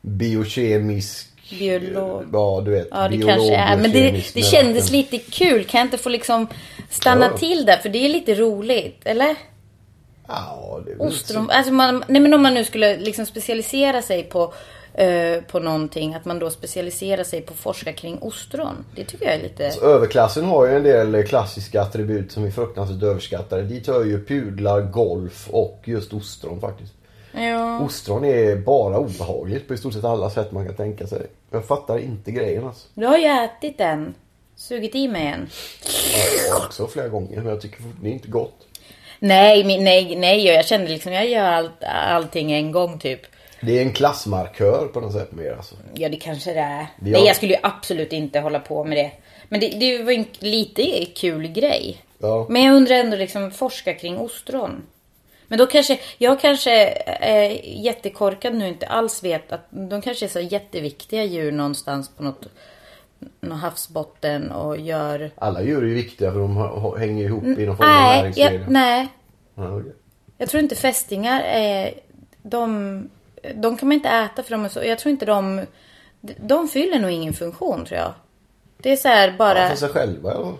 biokemisk... 0.00 1.26
Biolog. 1.50 2.24
Ja, 2.32 2.62
du 2.64 2.70
vet. 2.70 2.88
Ja, 2.90 3.02
det 3.02 3.08
biolog, 3.08 3.28
kanske 3.28 3.56
är. 3.56 3.76
Men 3.76 3.92
det, 3.92 4.34
det 4.34 4.42
kändes 4.42 4.90
lite 4.90 5.18
kul. 5.18 5.64
Kan 5.64 5.78
jag 5.78 5.86
inte 5.86 5.98
få 5.98 6.08
liksom 6.08 6.46
stanna 6.90 7.26
Ja. 7.26 7.38
till 7.38 7.66
där? 7.66 7.76
För 7.76 7.88
det 7.88 7.98
är 7.98 8.08
lite 8.08 8.34
roligt. 8.34 9.00
Eller? 9.04 9.36
Ja, 10.28 10.80
det 10.86 10.92
är 10.92 10.96
väl 10.96 11.08
Ostron. 11.08 11.50
Alltså 11.50 11.72
man, 11.72 12.04
nej 12.08 12.20
men 12.20 12.34
om 12.34 12.42
man 12.42 12.54
nu 12.54 12.64
skulle 12.64 12.96
liksom 12.96 13.26
specialisera 13.26 14.02
sig 14.02 14.22
på, 14.22 14.52
eh, 14.94 15.40
på 15.50 15.58
någonting. 15.58 16.14
Att 16.14 16.24
man 16.24 16.38
då 16.38 16.50
specialiserar 16.50 17.24
sig 17.24 17.40
på 17.40 17.54
forska 17.54 17.92
kring 17.92 18.18
ostron. 18.18 18.84
Det 18.94 19.04
tycker 19.04 19.24
jag 19.24 19.34
är 19.34 19.42
lite... 19.42 19.72
Överklassen 19.82 20.44
har 20.44 20.66
ju 20.66 20.76
en 20.76 20.82
del 20.82 21.26
klassiska 21.26 21.82
attribut 21.82 22.32
som 22.32 22.44
är 22.44 22.50
fruktansvärt 22.50 23.02
överskattade. 23.02 23.62
Dit 23.62 23.86
hör 23.86 24.04
ju 24.04 24.24
pudlar, 24.24 24.80
golf 24.80 25.48
och 25.50 25.82
just 25.84 26.12
ostron 26.12 26.60
faktiskt. 26.60 26.92
Ja. 27.32 27.80
Ostron 27.80 28.24
är 28.24 28.56
bara 28.56 28.98
obehagligt 28.98 29.68
på 29.68 29.74
i 29.74 29.76
stort 29.76 29.92
sett 29.92 30.04
alla 30.04 30.30
sätt 30.30 30.52
man 30.52 30.66
kan 30.66 30.74
tänka 30.76 31.06
sig. 31.06 31.26
Jag 31.50 31.64
fattar 31.64 31.98
inte 31.98 32.30
grejen 32.30 32.66
alltså. 32.66 32.88
Du 32.94 33.06
har 33.06 33.18
ju 33.18 33.26
ätit 33.26 33.78
den. 33.78 34.14
Sugit 34.56 34.94
i 34.94 35.08
mig 35.08 35.26
en. 35.26 35.50
Jag 36.48 36.54
har 36.54 36.66
också 36.66 36.86
flera 36.86 37.08
gånger 37.08 37.36
men 37.36 37.46
jag 37.46 37.60
tycker 37.60 37.80
det 38.02 38.08
är 38.08 38.12
inte 38.12 38.28
gott. 38.28 38.66
Nej, 39.18 39.78
nej, 39.78 40.16
nej. 40.16 40.46
Jag 40.46 40.66
kände 40.66 40.88
liksom 40.88 41.12
jag 41.12 41.28
gör 41.28 41.44
allt, 41.44 41.84
allting 41.84 42.52
en 42.52 42.72
gång 42.72 42.98
typ. 42.98 43.20
Det 43.60 43.78
är 43.78 43.82
en 43.82 43.92
klassmarkör 43.92 44.86
på 44.86 45.00
något 45.00 45.12
sätt 45.12 45.32
mer 45.32 45.52
alltså. 45.52 45.74
Ja, 45.94 46.08
det 46.08 46.16
kanske 46.16 46.52
det 46.52 46.60
är. 46.60 46.86
Det 47.00 47.10
Nej, 47.10 47.26
jag 47.26 47.36
skulle 47.36 47.52
ju 47.52 47.60
absolut 47.62 48.12
inte 48.12 48.40
hålla 48.40 48.60
på 48.60 48.84
med 48.84 48.98
det. 48.98 49.10
Men 49.48 49.60
det, 49.60 49.68
det 49.68 50.02
var 50.02 50.12
en 50.12 50.24
lite 50.38 51.04
kul 51.04 51.46
grej. 51.46 52.02
Ja. 52.18 52.46
Men 52.48 52.62
jag 52.64 52.74
undrar 52.74 52.96
ändå 52.96 53.16
liksom 53.16 53.50
forska 53.50 53.94
kring 53.94 54.18
ostron. 54.18 54.82
Men 55.48 55.58
då 55.58 55.66
kanske, 55.66 55.98
jag 56.18 56.40
kanske 56.40 56.70
är 57.20 57.50
jättekorkad 57.64 58.54
nu 58.54 58.68
inte 58.68 58.86
alls 58.86 59.24
vet 59.24 59.52
att 59.52 59.66
de 59.70 60.02
kanske 60.02 60.26
är 60.26 60.28
så 60.28 60.40
jätteviktiga 60.40 61.24
djur 61.24 61.52
någonstans 61.52 62.10
på 62.16 62.22
något, 62.22 62.46
någon 63.40 63.58
havsbotten 63.58 64.50
och 64.50 64.78
gör... 64.78 65.30
Alla 65.36 65.62
djur 65.62 65.82
är 65.84 65.88
ju 65.88 65.94
viktiga 65.94 66.32
för 66.32 66.38
de 66.40 66.56
hänger 66.98 67.24
ihop 67.24 67.44
i 67.44 67.66
någon 67.66 67.76
form 67.76 67.86
av 67.88 67.94
Nej, 67.94 68.18
näringskedja. 68.18 68.66
nej. 68.68 69.08
Ja, 69.54 69.76
okej. 69.76 69.92
Jag 70.38 70.48
tror 70.48 70.62
inte 70.62 70.74
fästingar 70.74 71.40
är... 71.42 71.94
De, 72.42 73.08
de 73.54 73.76
kan 73.76 73.88
man 73.88 73.92
inte 73.96 74.08
äta 74.08 74.42
för 74.42 74.50
de 74.50 74.64
är 74.64 74.68
så... 74.68 74.84
Jag 74.84 74.98
tror 74.98 75.10
inte 75.10 75.26
de... 75.26 75.60
De 76.20 76.68
fyller 76.68 76.98
nog 76.98 77.10
ingen 77.10 77.32
funktion 77.32 77.84
tror 77.84 77.98
jag. 78.00 78.12
Det 78.78 78.92
är 78.92 78.96
så 78.96 79.08
här 79.08 79.34
bara... 79.38 79.62
Ja, 79.62 79.68
för 79.68 79.76
sig 79.76 79.88
själva 79.88 80.32
ja. 80.34 80.54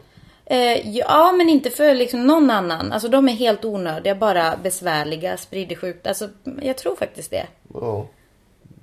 Eh, 0.47 0.89
ja, 0.97 1.33
men 1.33 1.49
inte 1.49 1.71
för 1.71 1.95
liksom 1.95 2.27
någon 2.27 2.51
annan. 2.51 2.93
Alltså 2.93 3.09
de 3.09 3.29
är 3.29 3.33
helt 3.33 3.65
onödiga, 3.65 4.15
bara 4.15 4.57
besvärliga, 4.63 5.37
sprider 5.37 5.77
sjukt. 5.77 6.07
Alltså, 6.07 6.29
jag 6.63 6.77
tror 6.77 6.97
faktiskt 6.97 7.31
det. 7.31 7.47
ja. 7.75 8.07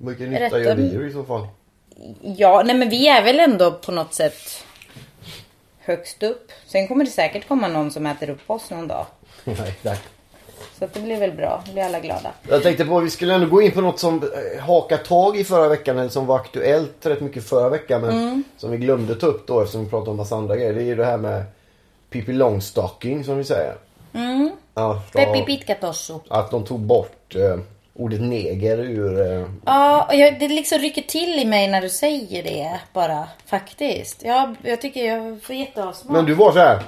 Rätta- 0.00 0.26
nytta 0.28 0.60
gör 0.60 0.74
vi 0.74 1.06
i 1.06 1.12
så 1.12 1.24
fall? 1.24 1.46
Ja, 2.22 2.62
nej 2.66 2.76
men 2.76 2.88
vi 2.88 3.08
är 3.08 3.22
väl 3.24 3.40
ändå 3.40 3.72
på 3.72 3.92
något 3.92 4.14
sätt 4.14 4.64
högst 5.78 6.22
upp. 6.22 6.52
Sen 6.66 6.88
kommer 6.88 7.04
det 7.04 7.10
säkert 7.10 7.48
komma 7.48 7.68
någon 7.68 7.90
som 7.90 8.06
äter 8.06 8.30
upp 8.30 8.50
oss 8.50 8.70
någon 8.70 8.88
dag. 8.88 9.06
Nej, 9.44 9.56
exakt. 9.68 10.02
Så 10.78 10.84
att 10.84 10.94
det 10.94 11.00
blir 11.00 11.16
väl 11.20 11.32
bra. 11.32 11.62
Då 11.66 11.72
blir 11.72 11.82
alla 11.82 12.00
glada. 12.00 12.32
Jag 12.48 12.62
tänkte 12.62 12.84
på 12.84 12.98
att 12.98 13.04
vi 13.04 13.10
skulle 13.10 13.34
ändå 13.34 13.46
gå 13.46 13.62
in 13.62 13.72
på 13.72 13.80
något 13.80 13.98
som 13.98 14.22
eh, 14.22 14.62
hakar 14.64 14.96
tag 14.96 15.36
i 15.36 15.44
förra 15.44 15.68
veckan 15.68 15.98
eller 15.98 16.08
som 16.08 16.26
var 16.26 16.36
aktuellt 16.36 17.06
rätt 17.06 17.20
mycket 17.20 17.44
förra 17.48 17.68
veckan 17.68 18.00
men 18.00 18.10
Mm. 18.10 18.44
som 18.56 18.70
vi 18.70 18.76
glömde 18.76 19.14
ta 19.14 19.26
upp 19.26 19.46
då 19.46 19.60
eftersom 19.60 19.84
vi 19.84 19.90
pratade 19.90 20.10
om 20.10 20.16
massa 20.16 20.36
andra 20.36 20.56
grejer. 20.56 20.72
Det 20.74 20.80
är 20.80 20.84
ju 20.84 20.94
det 20.94 21.04
här 21.04 21.16
med 21.16 21.44
Pippi 22.10 22.32
Longstocking 22.32 23.24
som 23.24 23.36
vi 23.38 23.44
säger. 23.44 23.74
Mm. 24.14 24.50
Ja, 24.74 25.02
Peppi 25.12 25.42
Pitkatosso. 25.42 26.20
att 26.28 26.50
de 26.50 26.64
tog 26.64 26.80
bort 26.80 27.34
eh, 27.34 27.56
ordet 27.94 28.20
neger 28.20 28.78
ur... 28.78 29.32
Eh, 29.32 29.46
Ja, 29.64 30.06
och 30.08 30.14
jag, 30.14 30.38
det 30.40 30.48
liksom 30.48 30.78
rycker 30.78 31.02
till 31.02 31.38
i 31.38 31.44
mig 31.44 31.68
när 31.68 31.80
du 31.80 31.88
säger 31.88 32.42
det 32.42 32.80
bara. 32.92 33.28
Faktiskt. 33.46 34.22
Ja, 34.24 34.54
jag 34.62 34.80
tycker 34.80 35.04
jag 35.04 35.42
får 35.42 35.54
jätteavsmak. 35.56 36.16
men 36.16 36.24
du 36.24 36.34
var 36.34 36.52
så 36.52 36.58
här. 36.58 36.82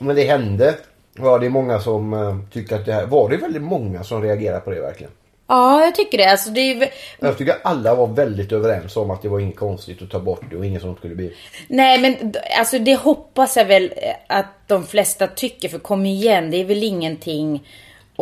Men 0.00 0.16
det 0.16 0.24
hände. 0.24 0.74
Ja, 1.18 1.38
det 1.38 1.46
är 1.46 1.50
många 1.50 1.80
som 1.80 2.12
eh, 2.12 2.38
tycker 2.52 2.76
att 2.76 2.86
det 2.86 2.92
här... 2.92 3.06
Var 3.06 3.28
det 3.28 3.36
väldigt 3.36 3.62
många 3.62 4.04
som 4.04 4.22
reagerade 4.22 4.60
på 4.60 4.70
det 4.70 4.80
verkligen? 4.80 5.12
Ja, 5.46 5.84
jag 5.84 5.94
tycker 5.94 6.18
det. 6.18 6.30
Alltså, 6.30 6.50
det 6.50 6.60
är, 6.60 6.88
Jag 7.20 7.38
tycker 7.38 7.54
alla 7.64 7.94
var 7.94 8.06
väldigt 8.06 8.52
överens 8.52 8.96
om 8.96 9.10
att 9.10 9.22
det 9.22 9.28
var 9.28 9.40
inget 9.40 9.56
konstigt 9.56 10.02
att 10.02 10.10
ta 10.10 10.18
bort 10.20 10.42
det 10.50 10.56
och 10.56 10.66
inget 10.66 10.82
sånt 10.82 10.98
skulle 10.98 11.14
bli. 11.14 11.34
Nej 11.68 12.00
men 12.00 12.34
alltså 12.58 12.78
det 12.78 12.94
hoppas 12.94 13.56
jag 13.56 13.64
väl 13.64 13.92
eh, 13.96 14.14
att 14.38 14.46
de 14.66 14.86
flesta 14.86 15.26
tycker 15.26 15.68
för 15.68 15.78
kom 15.78 16.06
igen 16.06 16.50
det 16.50 16.56
är 16.56 16.64
väl 16.64 16.82
ingenting 16.82 17.66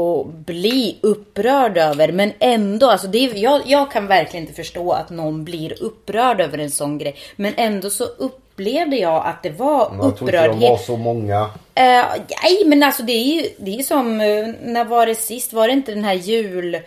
att 0.01 0.27
bli 0.47 0.97
upprörd 1.01 1.79
över 1.79 2.13
men 2.13 2.33
ändå 2.39 2.91
alltså 2.91 3.07
det 3.07 3.19
är, 3.19 3.35
jag, 3.35 3.61
jag 3.67 3.93
kan 3.93 4.07
verkligen 4.07 4.47
inte 4.47 4.57
förstå 4.57 4.93
att 4.93 5.11
någon 5.11 5.45
blir 5.45 5.83
upprörd 5.83 6.41
över 6.41 6.59
en 6.59 6.71
sån 6.71 6.99
grej 6.99 7.17
men 7.37 7.53
ändå 7.57 7.91
så 7.91 8.05
upplevde 8.05 8.97
jag 8.97 9.27
att 9.27 9.43
det 9.43 9.51
var 9.51 9.79
Jag 9.79 9.89
tror 9.89 10.07
inte 10.09 10.25
de 10.25 10.25
upprördhet. 10.27 10.71
var 10.71 10.79
så 10.79 10.97
många. 10.97 11.41
Eh, 11.75 12.05
nej 12.43 12.65
men 12.67 12.83
alltså 12.83 13.03
det 13.03 13.13
är 13.13 13.25
ju 13.43 13.49
det 13.59 13.79
är 13.79 13.83
som, 13.83 14.21
eh, 14.21 14.49
när 14.63 14.85
var 14.85 15.07
det 15.07 15.15
sist? 15.15 15.53
Var 15.53 15.67
det 15.67 15.73
inte 15.73 15.93
den 15.95 16.05
här 16.05 16.15
jul... 16.15 16.79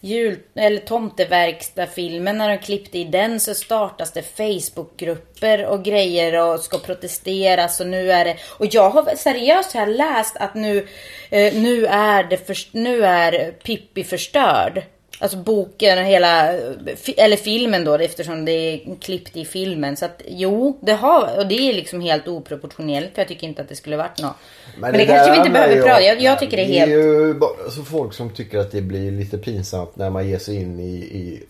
Jul, 0.00 0.38
eller 0.54 0.80
tomteverkstad-filmen 0.80 2.38
när 2.38 2.48
de 2.48 2.58
klippte 2.58 2.98
i 2.98 3.04
den 3.04 3.40
så 3.40 3.54
startas 3.54 4.12
det 4.12 4.22
Facebookgrupper 4.22 5.66
och 5.66 5.84
grejer 5.84 6.42
och 6.42 6.60
ska 6.60 6.78
protesteras 6.78 7.80
och 7.80 7.86
nu 7.86 8.12
är 8.12 8.24
det 8.24 8.36
och 8.58 8.66
jag 8.70 8.90
har 8.90 9.16
seriöst 9.16 9.72
har 9.72 9.80
jag 9.80 9.96
läst 9.96 10.36
att 10.36 10.54
nu 10.54 10.86
eh, 11.30 11.54
nu 11.54 11.86
är 11.86 12.24
det 12.24 12.46
för, 12.46 12.56
nu 12.72 13.04
är 13.04 13.52
Pippi 13.52 14.04
förstörd. 14.04 14.82
Alltså 15.20 15.36
boken 15.36 15.98
och 15.98 16.04
hela, 16.04 16.54
eh, 16.54 16.72
eller 17.16 17.36
filmen 17.36 17.84
då 17.84 17.94
eftersom 17.94 18.44
det 18.44 18.52
är 18.52 18.96
klippt 19.00 19.36
i 19.36 19.44
filmen. 19.44 19.96
Så 19.96 20.04
att 20.04 20.22
jo, 20.28 20.78
det 20.82 20.92
har, 20.92 21.38
och 21.38 21.46
det 21.46 21.68
är 21.68 21.72
liksom 21.72 22.00
helt 22.00 22.28
oproportionerligt 22.28 23.14
för 23.14 23.22
jag 23.22 23.28
tycker 23.28 23.46
inte 23.46 23.62
att 23.62 23.68
det 23.68 23.76
skulle 23.76 23.96
varit 23.96 24.22
något. 24.22 24.36
Men, 24.80 24.92
det, 24.92 25.06
kanske 25.06 25.30
vi 25.30 25.36
inte 25.38 25.50
behöver 25.50 25.74
med 25.74 25.84
prata, 25.84 26.02
jag, 26.02 26.20
jag 26.20 26.38
tycker 26.38 26.56
det 26.56 26.62
är 26.62 26.66
helt... 26.66 26.90
Det 26.90 26.98
är 26.98 27.26
ju 27.26 27.34
bara, 27.34 27.50
alltså 27.64 27.82
folk 27.82 28.12
som 28.12 28.30
tycker 28.30 28.58
att 28.58 28.70
det 28.70 28.82
blir 28.82 29.10
lite 29.10 29.38
pinsamt 29.38 29.96
när 29.96 30.10
man 30.10 30.28
ger 30.28 30.38
sig 30.38 30.56
in 30.56 30.80
i, 30.80 30.94
i 30.94 31.42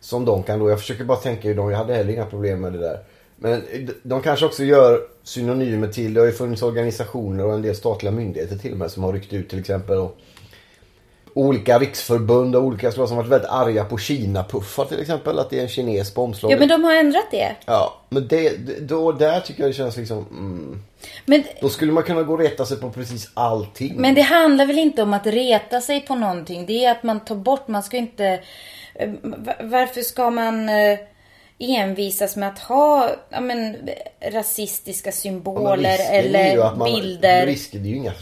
som 0.00 0.24
de 0.24 0.42
kan 0.42 0.58
då. 0.58 0.70
Jag 0.70 0.80
försöker 0.80 1.04
bara 1.04 1.18
tänka 1.18 1.48
hur 1.48 1.54
de, 1.54 1.70
jag 1.70 1.78
hade 1.78 1.94
heller 1.94 2.12
inga 2.12 2.26
problem 2.26 2.60
med 2.60 2.72
det 2.72 2.78
där. 2.78 2.98
Men 3.36 3.62
de, 3.72 3.92
de 4.02 4.22
kanske 4.22 4.46
också 4.46 4.64
gör 4.64 5.00
synonymer 5.22 5.88
till, 5.88 6.14
det 6.14 6.20
har 6.20 6.26
ju 6.26 6.32
funnits 6.32 6.62
organisationer 6.62 7.44
och 7.44 7.54
en 7.54 7.62
del 7.62 7.76
statliga 7.76 8.12
myndigheter 8.12 8.56
till 8.56 8.72
och 8.72 8.78
med 8.78 8.90
som 8.90 9.04
har 9.04 9.12
ryckt 9.12 9.32
ut 9.32 9.48
till 9.48 9.58
exempel. 9.58 9.98
Och, 9.98 10.18
olika 11.34 11.78
riksförbund 11.78 12.56
och 12.56 12.62
olika 12.62 12.92
som 12.92 13.16
varit 13.16 13.28
väldigt 13.28 13.50
arga 13.50 13.84
på 13.84 13.98
Kina-puffar 13.98 14.84
till 14.84 15.00
exempel. 15.00 15.38
Att 15.38 15.50
det 15.50 15.58
är 15.58 15.62
en 15.62 15.68
kines 15.68 16.14
på 16.14 16.22
omslaget. 16.22 16.54
Ja 16.56 16.58
men 16.60 16.68
de 16.68 16.84
har 16.84 16.94
ändrat 16.94 17.30
det. 17.30 17.56
Ja, 17.66 17.94
men 18.08 18.28
det, 18.28 18.56
då, 18.80 19.12
där 19.12 19.40
tycker 19.40 19.62
jag 19.62 19.70
det 19.70 19.74
känns 19.74 19.96
liksom... 19.96 20.18
Mm, 20.30 20.82
Men, 21.26 21.44
då 21.60 21.68
skulle 21.68 21.92
man 21.92 22.02
kunna 22.02 22.22
gå 22.22 22.32
och 22.32 22.38
reta 22.38 22.66
sig 22.66 22.76
på 22.76 22.90
precis 22.90 23.30
allting. 23.34 23.94
men 23.96 24.14
det 24.14 24.20
handlar 24.22 24.66
väl 24.66 24.78
inte 24.78 25.02
om 25.02 25.12
att 25.14 25.26
reta 25.26 25.80
sig 25.80 26.00
på 26.00 26.14
någonting. 26.14 26.66
Det 26.66 26.84
är 26.84 26.90
att 26.90 27.02
man 27.02 27.20
tar 27.20 27.34
bort, 27.36 27.68
man 27.68 27.82
ska 27.82 27.96
inte... 27.96 28.40
eh, 28.94 29.10
va- 29.22 29.54
Varför 29.62 30.00
ska 30.00 30.30
man 30.30 30.68
eh, 30.68 30.98
envisas 31.58 32.36
med 32.36 32.48
att 32.48 32.58
ha 32.58 33.10
ja, 33.30 33.40
men, 33.40 33.76
rasistiska 34.32 35.08
Ja, 35.08 35.12
men 35.12 35.12
symboler 35.12 35.76
risken 35.76 36.14
är 36.14 36.18
eller 36.18 36.76
man- 36.76 36.92
bilder? 36.92 37.46
Risken 37.46 37.84
är 37.84 37.88
ju 37.88 37.96
inga... 37.96 38.12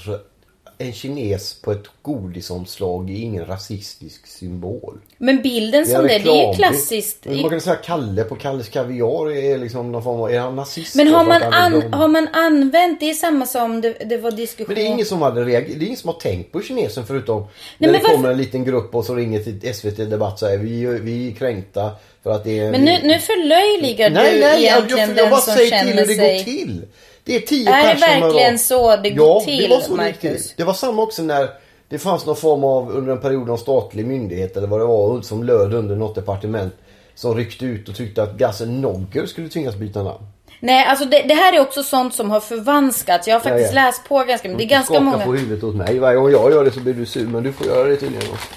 så- 0.83 0.87
En 0.87 0.93
kines 0.93 1.55
på 1.63 1.73
ett 1.73 1.85
godisomslag 2.03 3.11
är 3.11 3.15
ingen 3.17 3.47
rasistisk 3.47 4.27
symbol. 4.27 4.99
Men 5.19 5.43
bilden 5.43 5.87
som 5.87 6.03
det, 6.03 6.09
det 6.09 6.15
är 6.15 6.19
ju 6.19 6.31
reklam. 6.31 6.55
klassiskt. 6.55 7.25
Man 7.27 7.51
kan 7.51 7.61
säga 7.61 7.77
Kalle 7.77 8.25
på 8.25 8.35
Kalles 8.37 8.69
Kaviar 8.69 9.31
är 9.31 9.59
liksom 9.59 9.93
någon 9.93 10.03
form 10.03 10.21
av... 10.21 10.31
Är 10.31 10.39
han 10.41 10.57
nazist? 10.57 10.95
Men 10.95 11.09
har 11.09 11.25
man, 11.25 11.43
an, 11.43 11.93
har 11.93 12.09
man 12.09 12.29
använt, 12.33 13.01
det 13.01 13.11
är 13.11 13.15
samma 13.15 13.47
som 13.47 13.81
det, 13.81 13.93
det 14.05 14.17
var 14.19 14.31
diskussion. 14.31 14.67
Men 14.75 14.77
det 14.77 14.89
är 14.89 14.93
ingen 14.93 15.07
som 15.07 15.23
hade 15.23 15.45
reagerat. 15.45 15.79
Det 15.79 15.85
är 15.85 15.87
ingen 15.87 15.97
som 15.99 16.09
har 16.09 16.21
tänkt 16.21 16.53
på 16.53 16.63
kinesen 16.63 17.07
förutom 17.07 17.41
Nej, 17.41 17.49
när 17.79 17.89
det 17.89 17.93
varför- 17.93 18.17
kommer 18.17 18.31
en 18.31 18.39
liten 18.39 18.65
grupp 18.65 18.95
och 18.95 19.05
så 19.05 19.15
ringer 19.15 19.41
till 19.43 19.75
SVT 19.75 19.97
Debatt 20.11 20.33
och 20.33 20.39
säger 20.39 20.59
vi, 20.59 20.87
vi 20.87 21.29
är 21.31 21.35
kränkta 21.35 21.91
för 22.23 22.31
att 22.31 22.45
det 22.45 22.59
är... 22.59 22.71
Men 22.71 22.81
nu, 22.85 22.99
nu 23.03 23.19
förlöjligar 23.19 24.11
Nej, 24.11 24.35
du 24.35 24.41
nej, 24.41 24.49
jag, 24.49 24.61
egentligen 24.61 24.99
jag, 25.01 25.09
jag 25.09 25.17
den 25.17 25.31
bara 25.31 25.41
som 25.41 25.55
säger 25.55 25.71
till 25.71 25.79
känner 25.89 25.93
hur 26.03 26.09
det 26.09 26.15
sig... 26.15 26.37
går 26.37 26.45
till. 26.45 26.83
Det 27.25 27.37
är 27.37 27.41
tio 27.41 27.71
Är 27.71 27.95
det 27.95 28.01
verkligen 28.01 28.59
så 28.59 28.97
det 28.97 29.11
går 29.11 29.27
ja, 29.29 29.41
till, 29.41 29.63
det 29.63 29.69
var 29.69 29.81
så 29.81 29.97
det 29.97 30.07
gick 30.07 30.23
Marcus? 30.23 30.47
till. 30.47 30.55
Det 30.57 30.65
var 30.65 30.75
samma 30.75 31.03
också 31.03 31.23
när 31.23 31.49
det 31.89 31.99
fanns 31.99 32.27
någon 32.27 32.37
form 32.37 32.65
av, 32.65 32.91
under 32.91 33.13
en 33.13 33.21
period, 33.21 33.47
någon 33.47 33.59
statlig 33.59 34.07
myndighet 34.07 34.57
eller 34.57 34.67
vad 34.69 34.81
det 34.81 34.85
var, 34.87 35.21
som 35.23 35.45
löd 35.45 35.75
under 35.75 35.97
något 35.97 36.15
departement. 36.15 36.75
Som 37.15 37.35
ryckte 37.37 37.65
ut 37.65 37.89
och 37.89 37.97
tyckte 37.97 38.23
att 38.23 38.33
gassen 38.35 38.81
Nogger 38.81 39.27
skulle 39.27 39.49
tvingas 39.49 39.75
byta 39.77 40.03
namn. 40.03 40.25
Nej, 40.61 40.87
alltså 40.87 41.05
det, 41.05 41.23
det 41.23 41.35
här 41.35 41.53
är 41.57 41.61
också 41.61 41.83
sånt 41.83 42.15
som 42.15 42.31
har 42.31 42.41
förvanskats. 42.41 43.29
Jag 43.29 43.35
har 43.35 43.41
faktiskt 43.41 43.75
Ja, 43.75 43.81
ja. 43.81 43.87
läst 43.87 44.09
på 44.09 44.19
ganska 44.25 44.49
mycket. 44.49 44.59
Det 44.59 44.65
är 44.65 44.69
Du 44.69 44.75
ganska 44.75 45.01
många... 45.01 45.25
på 45.25 45.33
huvudet 45.33 45.65
åt 45.65 45.75
mig. 45.75 45.99
Varje 45.99 46.17
gång 46.17 46.31
jag 46.31 46.51
gör 46.53 46.65
det 46.65 46.71
så 46.71 46.81
blir 46.81 46.95
du 46.95 47.07
sur, 47.07 47.27
men 47.27 47.43
du 47.43 47.53
får 47.53 47.67
göra 47.67 47.89
det 47.89 47.97
tydligen 47.97 48.31
också. 48.33 48.49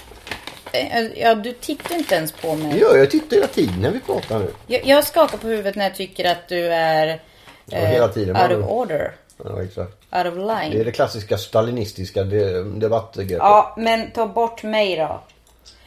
Eh, 0.72 1.06
Ja, 1.22 1.34
du 1.34 1.52
tittar 1.52 1.94
inte 1.96 2.14
ens 2.14 2.32
på 2.32 2.54
mig. 2.54 2.78
jag. 2.80 2.98
Jag 2.98 3.10
tittar 3.10 3.36
hela 3.36 3.46
tiden 3.48 3.80
när 3.80 3.90
vi 3.90 4.00
pratar 4.00 4.38
nu. 4.38 4.50
Jag, 4.66 4.86
jag 4.86 5.04
skakar 5.04 5.38
på 5.38 5.46
huvudet 5.46 5.76
när 5.76 5.84
jag 5.84 5.94
tycker 5.94 6.24
att 6.24 6.48
du 6.48 6.66
är 6.66 7.20
Ja, 7.66 7.78
hela 7.78 8.08
tiden, 8.08 8.36
out 8.36 8.64
of 8.64 8.70
order. 8.70 9.12
Ja, 9.44 9.62
exakt. 9.62 9.92
Out 10.12 10.26
of 10.26 10.34
Det 10.34 10.40
är 10.52 10.70
line. 10.70 10.84
det 10.84 10.92
klassiska 10.92 11.38
stalinistiska 11.38 12.24
de- 12.24 12.78
debattgreppet. 12.80 13.36
Ja, 13.38 13.74
men 13.78 14.10
ta 14.10 14.26
bort 14.26 14.62
mig 14.62 14.96
då. 14.96 15.20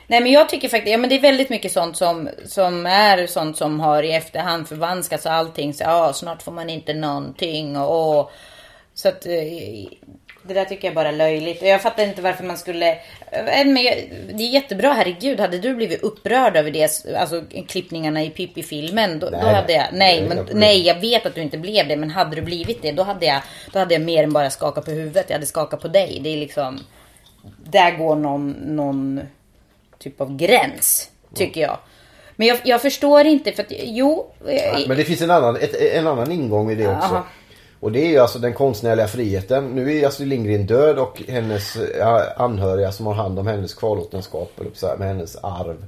Nej 0.08 0.22
men 0.22 0.32
jag 0.32 0.50
tycker 0.50 0.70
faktiskt, 0.70 0.92
ja 0.92 0.98
men 0.98 1.10
det 1.10 1.16
är 1.16 1.22
väldigt 1.22 1.50
mycket 1.50 1.72
sånt 1.72 1.98
som, 1.98 2.30
som 2.46 2.86
är 2.86 3.28
sånt 3.28 3.58
som 3.58 3.80
har 3.80 4.04
i 4.04 4.12
efterhand 4.12 4.68
förvanskats 4.68 5.26
och 5.26 5.32
allting. 5.32 5.74
Så 5.74 5.84
ja, 5.84 6.14
snart 6.14 6.42
får 6.42 6.52
man 6.52 6.70
inte 6.70 6.94
någonting 6.94 7.78
och, 7.78 8.20
och 8.20 8.32
så 8.94 9.08
att 9.08 9.26
eh, 9.26 9.34
det 10.50 10.53
där 10.53 10.65
tycker 10.65 10.88
jag 10.88 10.96
bara 10.96 11.08
är 11.08 11.13
löjligt. 11.13 11.62
Jag 11.62 11.82
fattar 11.82 12.03
inte 12.03 12.22
varför 12.22 12.44
man 12.44 12.58
skulle... 12.58 12.89
eh, 12.91 13.46
Men 13.46 13.74
det 13.74 14.44
är 14.44 14.50
jättebra, 14.53 14.94
herregud. 14.94 15.39
Hade 15.39 15.58
du 15.60 15.75
blivit 15.75 16.03
upprörd 16.03 16.58
över 16.58 16.72
det, 16.72 16.89
alltså 17.18 17.44
klippningarna 17.68 18.24
i 18.24 18.29
Pippi-filmen, 18.29 19.20
då, 19.20 19.29
då 19.29 19.38
hade 19.38 19.74
jag... 19.74 19.86
nej, 19.94 20.25
men, 20.29 20.48
nej, 20.53 20.88
jag 20.88 21.00
vet 21.00 21.25
att 21.25 21.36
du 21.36 21.41
inte 21.41 21.58
blev 21.58 21.88
det. 21.88 21.96
Men 21.96 22.10
hade 22.10 22.36
du 22.36 22.41
blivit 22.41 22.82
det, 22.82 22.91
då 22.91 23.03
hade 23.03 23.25
jag, 23.25 23.41
då 23.74 23.79
hade 23.79 23.94
jag 23.94 24.01
mer 24.01 24.24
än 24.24 24.34
bara 24.34 24.50
skakat 24.50 24.86
på 24.86 24.91
huvudet. 24.91 25.25
Jag 25.27 25.36
hade 25.36 25.46
skakat 25.46 25.82
på 25.82 25.88
dig. 25.88 26.20
Det 26.24 26.29
är 26.34 26.38
liksom... 26.38 26.79
Där 27.63 27.91
går 27.98 28.15
någon, 28.15 28.51
någon 28.51 29.22
typ 30.00 30.22
av 30.22 30.36
gräns, 30.38 31.10
tycker 31.36 31.62
jag. 31.62 31.77
Men 32.36 32.48
jag, 32.48 32.58
jag 32.63 32.82
förstår 32.82 33.25
inte, 33.25 33.51
för 33.51 33.63
att 33.63 33.72
jo... 33.84 34.32
Ja, 34.48 34.79
Men 34.88 34.98
det 34.98 35.03
finns 35.03 35.22
en 35.22 35.32
annan, 35.32 35.56
ett, 35.56 35.75
en 35.75 36.08
annan 36.08 36.32
ingång 36.32 36.72
i 36.72 36.75
det 36.75 36.88
också. 36.88 37.08
Jaha. 37.13 37.24
Och 37.80 37.92
det 37.92 38.00
är 38.06 38.10
ju 38.10 38.18
alltså 38.18 38.40
den 38.40 38.54
konstnärliga 38.54 39.08
friheten. 39.08 39.76
Nu 39.76 39.98
är 39.98 40.08
Astrid 40.08 40.28
Lindgren 40.30 40.66
död 40.66 41.00
och 41.00 41.24
hennes 41.28 41.78
ja, 42.00 42.24
anhöriga 42.38 42.92
som 42.92 43.06
har 43.06 43.14
hand 43.14 43.40
om 43.40 43.48
hennes 43.48 43.74
kvarlåtenskap, 43.74 44.52
med 44.98 45.08
hennes 45.08 45.36
arv. 45.36 45.86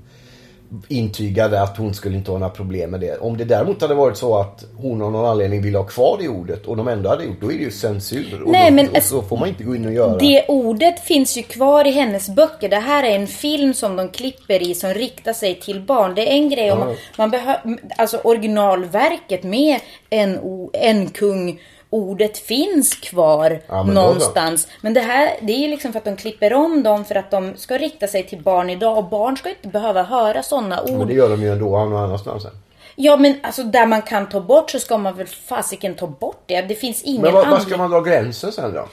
intygade 0.88 1.62
att 1.62 1.78
hon 1.78 1.94
skulle 1.94 2.18
inte 2.18 2.32
ha 2.32 2.38
några 2.38 2.54
problem 2.54 2.92
med 2.92 3.00
det. 3.00 3.18
Om 3.18 3.38
det 3.38 3.44
däremot 3.44 3.82
hade 3.82 3.94
varit 3.94 4.18
så 4.18 4.38
att 4.40 4.66
hon 4.78 5.02
av 5.02 5.12
någon 5.12 5.26
anledning 5.26 5.62
ville 5.62 5.78
ha 5.78 5.86
kvar 5.86 6.18
det 6.22 6.28
ordet 6.28 6.66
och 6.66 6.78
de 6.78 6.88
ändå 6.88 7.10
hade 7.10 7.24
gjort, 7.24 7.42
då 7.42 7.52
är 7.52 7.58
det 7.58 7.64
ju 7.64 7.72
censur. 7.72 8.44
Och 8.44 8.52
Nej, 8.52 8.70
då, 8.70 8.76
men 8.76 8.90
och 8.90 9.04
så 9.04 9.22
får 9.22 9.38
man 9.38 9.50
inte 9.50 9.64
gå 9.64 9.76
in 9.76 9.86
och 9.86 9.94
göra. 9.94 10.18
Det 10.18 10.46
ordet 10.48 11.00
finns 11.00 11.38
ju 11.38 11.44
kvar 11.44 11.88
i 11.88 11.92
hennes 11.92 12.30
böcker. 12.30 12.70
Det 12.70 12.76
här 12.76 13.04
är 13.04 13.16
en 13.16 13.28
film 13.28 13.74
som 13.74 13.96
de 13.96 14.10
klipper 14.10 14.64
i 14.64 14.76
som 14.76 14.94
riktar 14.94 15.34
sig 15.34 15.60
till 15.60 15.82
barn. 15.82 16.16
Det 16.16 16.32
är 16.32 16.34
en 16.34 16.50
grej 16.50 16.72
om 16.72 16.80
man, 16.80 16.96
man 17.18 17.30
behöver, 17.30 17.78
alltså 17.98 18.18
originalverket 18.18 19.44
med 19.44 19.80
en, 20.10 20.40
en 20.74 21.10
kung 21.10 21.60
Ordet 21.94 22.38
finns 22.38 22.96
kvar 22.96 23.62
Ja, 23.68 23.84
men 23.84 23.96
då 23.96 24.02
någonstans. 24.02 24.68
Men 24.82 24.94
det 24.94 25.00
här 25.00 25.38
det 25.42 25.54
är 25.54 25.58
ju 25.58 25.68
liksom 25.68 25.92
för 25.92 26.00
att 26.00 26.06
de 26.06 26.16
klipper 26.16 26.54
om 26.54 26.84
dem 26.84 27.06
för 27.06 27.16
att 27.16 27.32
de 27.32 27.54
ska 27.58 27.78
rikta 27.78 28.08
sig 28.08 28.28
till 28.28 28.42
barn 28.42 28.70
idag. 28.70 28.98
Och 28.98 29.10
barn 29.10 29.38
ska 29.38 29.50
inte 29.50 29.68
behöva 29.68 30.04
höra 30.04 30.44
sådana 30.44 30.82
ord. 30.84 30.98
Men 30.98 31.08
det 31.08 31.14
gör 31.14 31.30
de 31.30 31.42
ju 31.42 31.52
ändå 31.52 31.66
någon 31.66 32.04
annanstans 32.04 32.44
sen. 32.44 32.52
Ja 32.96 33.18
men 33.18 33.36
alltså 33.44 33.64
där 33.64 33.86
man 33.86 34.02
kan 34.02 34.30
ta 34.30 34.42
bort 34.42 34.70
så 34.70 34.80
ska 34.80 34.98
man 34.98 35.18
väl 35.18 35.28
fasiken 35.28 35.96
ta 35.96 36.08
bort 36.08 36.44
det. 36.46 36.62
Det 36.62 36.76
finns 36.76 37.04
ingen 37.04 37.22
Men 37.22 37.34
var, 37.34 37.46
var 37.46 37.60
ska 37.60 37.78
man 37.78 37.90
dra 37.92 38.02
gränsen 38.02 38.52
sen 38.52 38.74
då? 38.74 38.88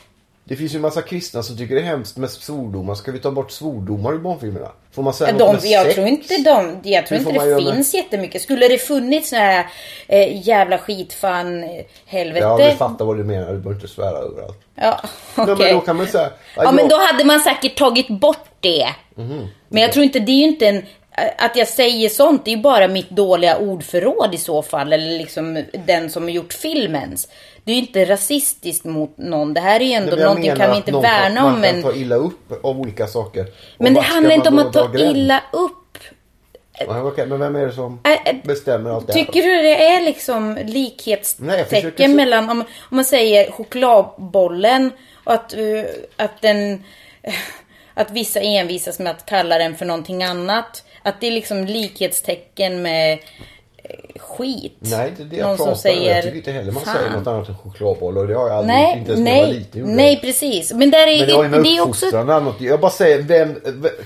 Det 0.45 0.57
finns 0.57 0.73
ju 0.75 0.76
en 0.76 0.83
massa 0.83 1.02
kristna 1.02 1.43
som 1.43 1.57
tycker 1.57 1.75
det 1.75 1.81
är 1.81 1.85
hemskt 1.85 2.17
med 2.17 2.31
svordomar. 2.31 2.95
Ska 2.95 3.12
vi 3.12 3.19
ta 3.19 3.31
bort 3.31 3.50
svordomar 3.50 4.14
i 4.14 4.19
barnfilmerna? 4.19 4.69
Får 4.99 5.02
man 5.02 5.14
säga 5.14 5.33
de, 5.33 5.59
jag 5.62 5.83
sex? 5.83 5.95
tror 5.95 6.07
inte 6.07 6.37
de, 6.37 6.78
jag 6.83 7.07
tror 7.07 7.19
Hur 7.19 7.26
inte 7.31 7.38
det 7.45 7.49
göra 7.50 7.61
med- 7.61 7.75
finns 7.75 7.95
jättemycket. 7.95 8.43
Skulle 8.43 8.69
det 8.69 8.78
funnits 8.78 9.28
såna 9.31 9.43
här 9.43 9.67
eh, 10.09 10.47
jävla 10.49 10.78
skitfan 10.78 11.62
eh, 11.64 11.71
helvete. 12.07 12.47
Ja, 12.47 12.57
vi 12.57 12.71
fattar 12.76 13.05
vad 13.05 13.17
du 13.17 13.25
menar. 13.25 13.47
Du 13.52 13.59
behöver 13.59 13.75
inte 13.75 13.88
svära 13.88 14.19
överallt. 14.19 14.59
Ja, 14.75 15.00
okej. 15.37 15.55
men 15.59 15.75
då 15.75 15.81
kan 15.81 15.97
man 15.97 16.07
säga... 16.07 16.31
Ja 16.57 16.73
men 16.73 16.88
då 16.88 16.97
hade 16.97 17.25
man 17.25 17.40
säkert 17.40 17.78
tagit 17.78 18.09
bort 18.09 18.49
det. 18.61 18.88
Mhm. 19.14 19.47
Men 19.69 19.83
jag 19.83 19.93
tror 19.93 20.05
inte, 20.05 20.19
det 20.19 20.33
är 20.33 20.37
ju 20.37 20.45
inte 20.45 20.67
en... 20.67 20.87
Att 21.38 21.57
jag 21.57 21.69
säger 21.69 22.09
sånt, 22.09 22.45
det 22.45 22.50
är 22.50 22.57
ju 22.57 22.62
bara 22.62 22.88
mitt 22.88 23.11
dåliga 23.11 23.57
ordförråd 23.59 24.35
i 24.35 24.38
så 24.38 24.62
fall. 24.62 24.93
Eller 24.93 25.19
liksom 25.19 25.64
den 25.87 26.11
som 26.11 26.23
har 26.23 26.31
gjort 26.31 26.52
filmens. 26.52 27.28
Det 27.68 27.72
är 27.72 27.75
ju 27.75 27.80
inte 27.80 28.04
rasistiskt 28.04 28.84
mot 28.84 29.18
någon. 29.18 29.54
Det 29.54 29.60
här 29.60 29.80
är 29.80 29.84
ju 29.84 29.92
ändå 29.92 30.16
Nej, 30.16 30.25
någonting 30.25 30.56
kan 30.56 30.70
vi 30.70 30.76
inte 30.76 30.92
någon 30.92 31.02
värna 31.02 31.44
om. 31.44 31.52
Man 31.52 31.62
kan 31.62 31.75
Men, 31.75 31.82
ta 31.82 31.92
illa 31.92 32.16
upp 32.16 32.64
av 32.64 32.80
olika 32.80 33.06
saker. 33.06 33.46
Men 33.78 33.94
det 33.94 34.00
handlar 34.00 34.34
inte 34.34 34.48
om 34.48 34.58
att 34.58 34.72
ta 34.72 34.88
gräns? 34.88 35.16
illa 35.16 35.42
upp. 35.52 35.98
Okej, 36.88 37.26
men 37.26 37.38
vem 37.38 37.56
är 37.56 37.66
det 37.66 37.72
som 37.72 38.00
bestämmer 38.44 38.90
allt 38.90 39.06
det 39.06 39.12
här? 39.12 39.20
Tycker 39.20 39.42
du 39.42 39.62
det 39.62 39.87
är 39.87 40.00
liksom 40.00 40.58
likhetstecken 40.64 42.16
mellan, 42.16 42.50
om, 42.50 42.60
om 42.60 42.96
man 42.96 43.04
säger 43.04 43.50
chokladbollen 43.50 44.90
och 45.25 45.32
att, 45.32 45.54
uh, 45.58 45.84
att 46.16 46.42
den, 46.42 46.84
att 47.94 48.10
vissa 48.10 48.40
envisas 48.40 48.98
med 48.98 49.10
att 49.10 49.26
kalla 49.26 49.58
den 49.58 49.76
för 49.76 49.87
någonting 49.87 50.22
annat. 50.22 50.84
Att 51.02 51.20
det 51.20 51.26
är 51.26 51.32
liksom 51.32 51.64
likhetstecken 51.64 52.82
med 52.82 53.18
skit. 54.18 54.76
Nej, 54.78 55.12
det 55.16 55.23
är 55.23 55.26
det 55.26 55.37
jag 55.37 55.47
Någon 55.49 55.57
pratar 55.57 55.64
som 55.64 55.73
om. 55.73 55.78
säger, 55.78 56.14
Jag 56.14 56.23
tycker 56.25 56.37
inte 56.37 56.50
heller 56.50 56.73
man 56.73 56.83
"Fan." 56.83 56.95
säger 56.97 57.11
något 57.18 57.26
annat 57.26 57.49
än 57.49 57.57
chokladboll. 57.57 58.18
Och 58.18 58.26
det 58.28 58.35
har 58.35 58.49
jag 58.49 58.57
aldrig. 58.57 58.76
Nej, 58.76 58.99
Inte 58.99 59.12
ens 59.12 59.25
när 59.25 59.30
jag 59.37 59.40
var 59.40 59.47
nej, 59.49 59.59
liten. 59.59 59.97
nej 59.97 60.21
precis. 60.21 60.73
Men 60.73 60.90
där 60.90 61.07
är, 61.07 61.18
Men 61.18 61.26
det 61.28 61.35
har 61.35 61.42
ju 61.45 61.49
med 61.50 61.62
det 61.62 61.76
är 61.76 61.83
också... 61.88 62.16
annat. 62.16 62.61
Jag 62.61 62.80
bara 62.80 62.90
säger, 62.90 63.23
vem, 63.23 63.54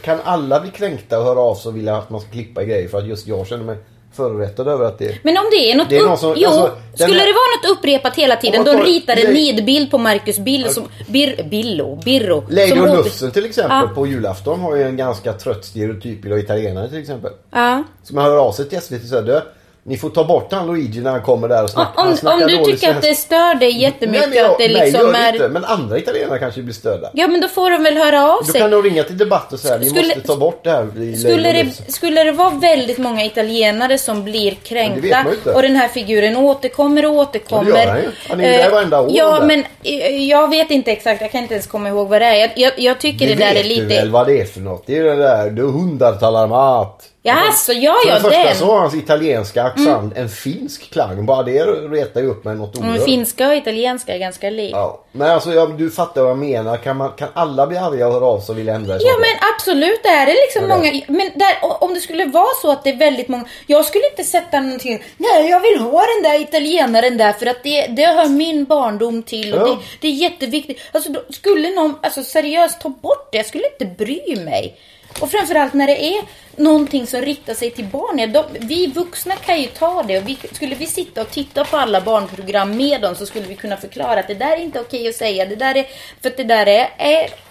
kan 0.03 0.19
alla 0.25 0.61
bli 0.61 0.71
kränkta 0.71 1.19
och 1.19 1.25
höra 1.25 1.41
av 1.41 1.55
sig 1.55 1.69
och 1.69 1.77
vilja 1.77 1.97
att 1.97 2.11
man 2.11 2.21
ska 2.21 2.31
klippa 2.31 2.65
grejer 2.65 2.89
för 2.89 2.99
att 2.99 3.07
just 3.07 3.27
jag 3.27 3.47
känner 3.47 3.65
mig 3.65 3.77
förorättad 4.15 4.69
över 4.69 4.85
att 4.85 4.99
det... 4.99 5.19
Men 5.23 5.37
om 5.39 5.45
det 5.51 5.71
är 5.73 5.77
något 5.77 5.89
Det 5.91 5.97
är 5.97 6.13
upp... 6.13 6.19
som- 6.19 6.35
jo, 6.37 6.49
alltså, 6.49 6.71
skulle 6.95 7.19
här- 7.19 7.27
det 7.27 7.33
vara 7.33 7.73
något 7.73 7.79
upprepat 7.79 8.15
hela 8.17 8.37
tiden, 8.37 8.65
tar- 8.65 8.85
ritar 8.85 9.17
en 9.17 9.23
Nej. 9.25 9.35
nidbild 9.35 9.91
på 9.91 9.99
Marcus 9.99 10.39
Bill 10.39 10.69
som... 10.69 10.85
Bir, 11.09 11.45
Billo, 11.51 11.97
Birro. 12.05 12.45
Lady 12.51 12.81
och 12.81 12.97
Lufsen 12.97 13.31
till 13.31 13.45
exempel 13.47 13.79
Ja. 13.89 13.95
på 13.95 14.07
julafton 14.07 14.61
har 14.61 14.77
ju 14.77 14.83
en 14.83 14.97
ganska 14.97 15.33
trött 15.33 15.65
stereotyp 15.65 16.25
italienare 16.27 16.89
till 16.89 16.99
exempel. 16.99 17.33
Ja. 17.51 17.83
Som 18.03 18.19
hör 18.19 18.37
av 18.37 18.53
sig 18.53 18.69
till 18.69 18.81
SVT 18.81 19.03
och 19.03 19.09
säger 19.09 19.23
"Du, 19.23 19.41
ni 19.85 19.97
får 19.97 20.11
ta 20.11 20.25
bort 20.25 20.53
han 20.53 20.67
Luigi 20.67 21.01
när 21.01 21.11
han 21.11 21.23
kommer 21.23 21.49
där 21.49 21.65
och 21.65 21.71
snackar. 21.71 21.91
Om, 21.91 21.95
han 21.97 22.09
om 22.09 22.17
snackar 22.17 22.49
du 22.49 22.57
dålig 22.57 22.75
tycker 22.75 22.91
att 22.91 22.97
det 23.03 23.03
svenska." 23.07 23.23
stör 23.27 23.55
dig 23.55 23.81
jättemycket 23.83 24.21
Nej, 24.21 24.29
men 24.29 24.39
jag, 24.39 24.51
att 24.51 24.59
det 24.59 24.69
liksom 24.69 25.13
det 25.13 25.19
är... 25.19 25.33
inte, 25.33 25.49
men 25.49 25.65
andra 25.65 25.99
italienare 25.99 26.39
kanske 26.39 26.63
blir 26.63 26.75
störda. 26.75 27.11
Ja 27.13 27.27
men 27.29 27.41
då 27.41 27.49
får 27.49 27.71
de 27.71 27.83
väl 27.83 27.97
höra 27.97 28.33
av 28.33 28.39
Då 28.47 28.53
sig. 28.53 28.61
kan 28.61 28.71
de 28.71 28.83
ringa 28.83 29.03
till 29.03 29.19
debatt 29.19 29.53
och 29.53 29.59
säga 29.61 29.79
ni 29.79 29.87
Skulle- 29.87 30.03
måste 30.03 30.21
ta 30.21 30.37
bort 30.37 30.65
det 30.65 30.71
här 30.71 30.87
Skulle 31.17 31.53
det, 31.53 31.63
Lufsen." 31.65 31.93
skulle 31.93 32.25
det 32.25 32.33
vara 32.33 32.51
väldigt 32.51 32.99
många 32.99 33.25
italienare 33.25 33.99
som 33.99 34.25
blir 34.25 34.43
det 34.45 34.51
vet 34.51 34.65
kränkta 34.65 35.25
ju 35.47 35.53
och 35.53 35.63
den 35.63 35.77
här 35.77 35.89
figuren 35.89 36.37
återkommer 36.37 37.07
och 37.07 37.13
återkommer. 37.13 37.71
Ja, 37.71 37.77
det 37.77 37.83
gör 37.85 37.89
han 37.93 38.03
ju. 38.03 38.11
Han 38.29 38.41
är 38.41 38.45
ju 38.45 38.57
där 38.59 38.67
Eh, 38.67 38.73
varenda 38.73 39.01
år 39.01 39.11
Ja 39.13 39.41
men 39.47 39.65
eh, 39.83 40.25
jag 40.29 40.51
vet 40.51 40.71
inte 40.71 40.93
exakt, 40.93 41.21
jag 41.21 41.31
kan 41.33 41.43
inte 41.43 41.55
ens 41.55 41.67
komma 41.67 41.89
ihåg 41.89 42.09
vad 42.09 42.21
det 42.23 42.27
är. 42.27 42.35
Jag, 42.37 42.51
jag, 42.57 42.73
jag 42.77 43.01
tycker 43.01 43.27
det, 43.27 43.35
där 43.35 43.51
är 43.51 43.55
vet 43.55 43.63
du 43.63 43.69
lite... 43.69 43.85
väl 43.87 44.11
vad 44.11 44.27
det 44.27 44.41
är 44.41 44.45
för 44.45 44.61
något? 44.61 44.83
Det 44.87 44.99
är 44.99 45.05
det 45.05 45.17
där, 45.17 45.51
du 45.51 45.63
hundar 45.63 46.13
talar 46.13 46.47
mat. 46.47 47.09
Ja, 47.25 47.35
alltså, 47.47 47.73
ja, 47.73 47.95
För 48.03 48.09
ja, 48.09 48.15
det 48.15 48.21
första 48.21 48.39
den. 48.39 48.47
Mm. 48.47 48.59
så 48.59 48.67
har 48.67 48.79
hans 48.81 48.95
italienska 48.95 49.63
accent 49.63 50.17
en 50.17 50.29
finsk 50.29 50.91
klang. 50.93 51.27
Bara 51.27 51.43
det 51.43 51.63
retar 51.65 52.21
ju 52.21 52.27
upp 52.27 52.45
mig 52.45 52.55
något 52.57 52.77
Mm, 52.77 52.89
oerhört. 52.89 53.05
finska 53.05 53.49
och 53.49 53.55
italienska 53.55 54.15
är 54.15 54.19
ganska 54.19 54.51
likt. 54.51 54.73
Ja. 54.73 55.05
Men 55.13 55.31
alltså 55.31 55.53
ja, 55.53 55.67
du 55.67 55.91
fattar 55.91 56.21
vad 56.23 56.31
jag 56.31 56.39
menar. 56.39 56.77
Kan, 56.77 56.97
man, 56.97 57.13
kan 57.19 57.29
alla 57.35 57.67
bli 57.67 57.77
arga 57.79 58.07
och 58.07 58.13
höra 58.13 58.25
av 58.25 58.41
sig 58.41 58.53
och 58.53 58.59
vilja 58.59 58.75
ändra 58.75 58.95
Ja 59.01 59.15
men 59.21 59.49
absolut, 59.55 60.03
det 60.03 60.09
är 60.09 60.27
det 60.27 60.33
liksom 60.33 60.65
Okej. 60.79 61.05
många. 61.09 61.19
Men 61.21 61.39
där, 61.39 61.83
om 61.83 61.95
det 61.95 62.01
skulle 62.01 62.25
vara 62.25 62.55
så 62.63 62.71
att 62.73 62.85
det 62.85 62.91
är 62.91 62.97
väldigt 62.97 63.29
många. 63.29 63.45
Jag 63.67 63.85
skulle 63.85 64.11
inte 64.11 64.25
sätta 64.25 64.61
någonting. 64.61 65.03
Nej 65.17 65.51
jag 65.51 65.61
vill 65.61 65.79
ha 65.79 66.05
den 66.15 66.31
där 66.33 66.41
italienaren 66.41 67.17
där 67.17 67.33
för 67.33 67.47
att 67.47 67.63
det, 67.63 67.87
det 67.87 68.07
hör 68.07 68.29
min 68.29 68.65
barndom 68.65 69.23
till. 69.23 69.55
Och 69.55 69.61
Ja. 69.69 69.73
det, 69.75 69.79
det 70.01 70.09
är 70.09 70.13
jätteviktigt. 70.13 70.79
Alltså 70.93 71.11
skulle 71.31 71.71
någon 71.71 71.95
alltså, 72.03 72.23
seriöst 72.23 72.81
ta 72.81 72.89
bort 72.89 73.29
det. 73.33 73.37
Jag 73.37 73.47
skulle 73.47 73.65
inte 73.79 74.05
bry 74.05 74.37
mig. 74.45 74.77
Och 75.21 75.31
framförallt 75.31 75.73
när 75.75 75.87
det 75.87 76.05
är 76.05 76.23
någonting 76.57 77.07
som 77.07 77.21
riktar 77.21 77.55
sig 77.55 77.71
till 77.71 77.85
barn. 77.85 78.33
De, 78.33 78.45
vi 78.67 78.87
vuxna 78.87 79.37
kan 79.37 79.61
ju 79.61 79.67
ta 79.67 80.03
det. 80.03 80.19
Och 80.19 80.29
vi, 80.29 80.39
skulle 80.53 80.75
vi 80.75 80.87
sitta 80.87 81.21
och 81.21 81.31
titta 81.31 81.65
på 81.65 81.77
alla 81.77 82.01
barnprogram 82.01 82.77
med 82.77 83.01
dem 83.01 83.15
så 83.15 83.27
skulle 83.27 83.47
vi 83.47 83.57
kunna 83.57 83.77
förklara 83.77 84.21
att 84.21 84.29
det 84.29 84.35
där 84.35 84.57
är 84.57 84.61
inte 84.61 84.81
okej 84.81 85.09
att 85.09 85.15
säga. 85.15 85.47
Det 85.47 85.57
där 85.57 85.77
är, 85.77 85.87
för 86.21 86.29
att 86.29 86.37
det 86.37 86.45
där 86.45 86.67
är, 86.67 86.89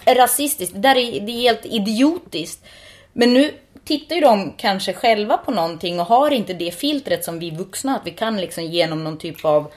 är 0.06 0.16
rasistiskt. 0.16 0.74
Det 0.74 0.80
där 0.80 0.96
är, 0.96 1.20
det 1.20 1.32
är 1.32 1.42
helt 1.42 1.66
idiotiskt. 1.66 2.66
Men 3.14 3.34
nu 3.34 3.52
tittar 3.84 4.16
ju 4.16 4.22
de 4.22 4.54
kanske 4.58 4.94
själva 4.94 5.38
på 5.38 5.52
någonting 5.52 6.00
och 6.00 6.06
har 6.06 6.32
inte 6.32 6.54
det 6.54 6.72
filtret 6.72 7.24
som 7.24 7.40
vi 7.40 7.52
vuxna. 7.52 7.96
Att 7.96 8.08
vi 8.08 8.12
kan 8.12 8.38
liksom 8.42 8.64
genom 8.64 9.04
någon 9.04 9.18
typ 9.18 9.46
av... 9.46 9.72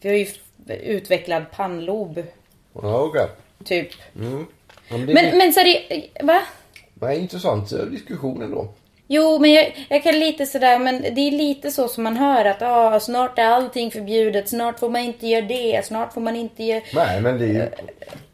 Vi 0.00 0.08
har 0.08 0.16
ju 0.16 0.26
utvecklad 0.82 1.50
pannlob, 1.50 2.22
okej. 2.72 3.28
typ. 3.64 3.88
Ja, 4.12 4.20
men 4.88 5.06
det 5.06 5.12
är 5.12 5.14
Men, 5.14 5.38
men 5.38 5.52
seriöst, 5.52 6.22
va? 6.22 6.42
Men 7.00 7.12
intressant 7.12 7.72
eh, 7.72 7.78
diskussion 7.78 8.42
ändå. 8.42 8.68
Jo, 9.12 9.38
men 9.38 9.52
jag, 9.52 9.86
jag 9.88 10.02
kan 10.02 10.18
lite 10.20 10.46
sådär, 10.46 10.78
men 10.78 11.02
det 11.02 11.20
är 11.20 11.30
lite 11.30 11.70
så 11.70 11.88
som 11.88 12.04
man 12.04 12.16
hör 12.16 12.44
att 12.44 12.62
ah, 12.62 13.00
snart 13.00 13.38
är 13.38 13.46
allting 13.46 13.90
förbjudet, 13.90 14.48
snart 14.48 14.78
får 14.78 14.88
man 14.88 15.00
inte 15.00 15.26
göra 15.26 15.44
det, 15.46 15.86
snart 15.86 16.12
får 16.14 16.20
man 16.20 16.36
inte 16.36 16.64
göra... 16.64 16.80
Nej, 16.94 17.20
men 17.20 17.38
det 17.38 17.44
är 17.44 17.48
ju... 17.48 17.68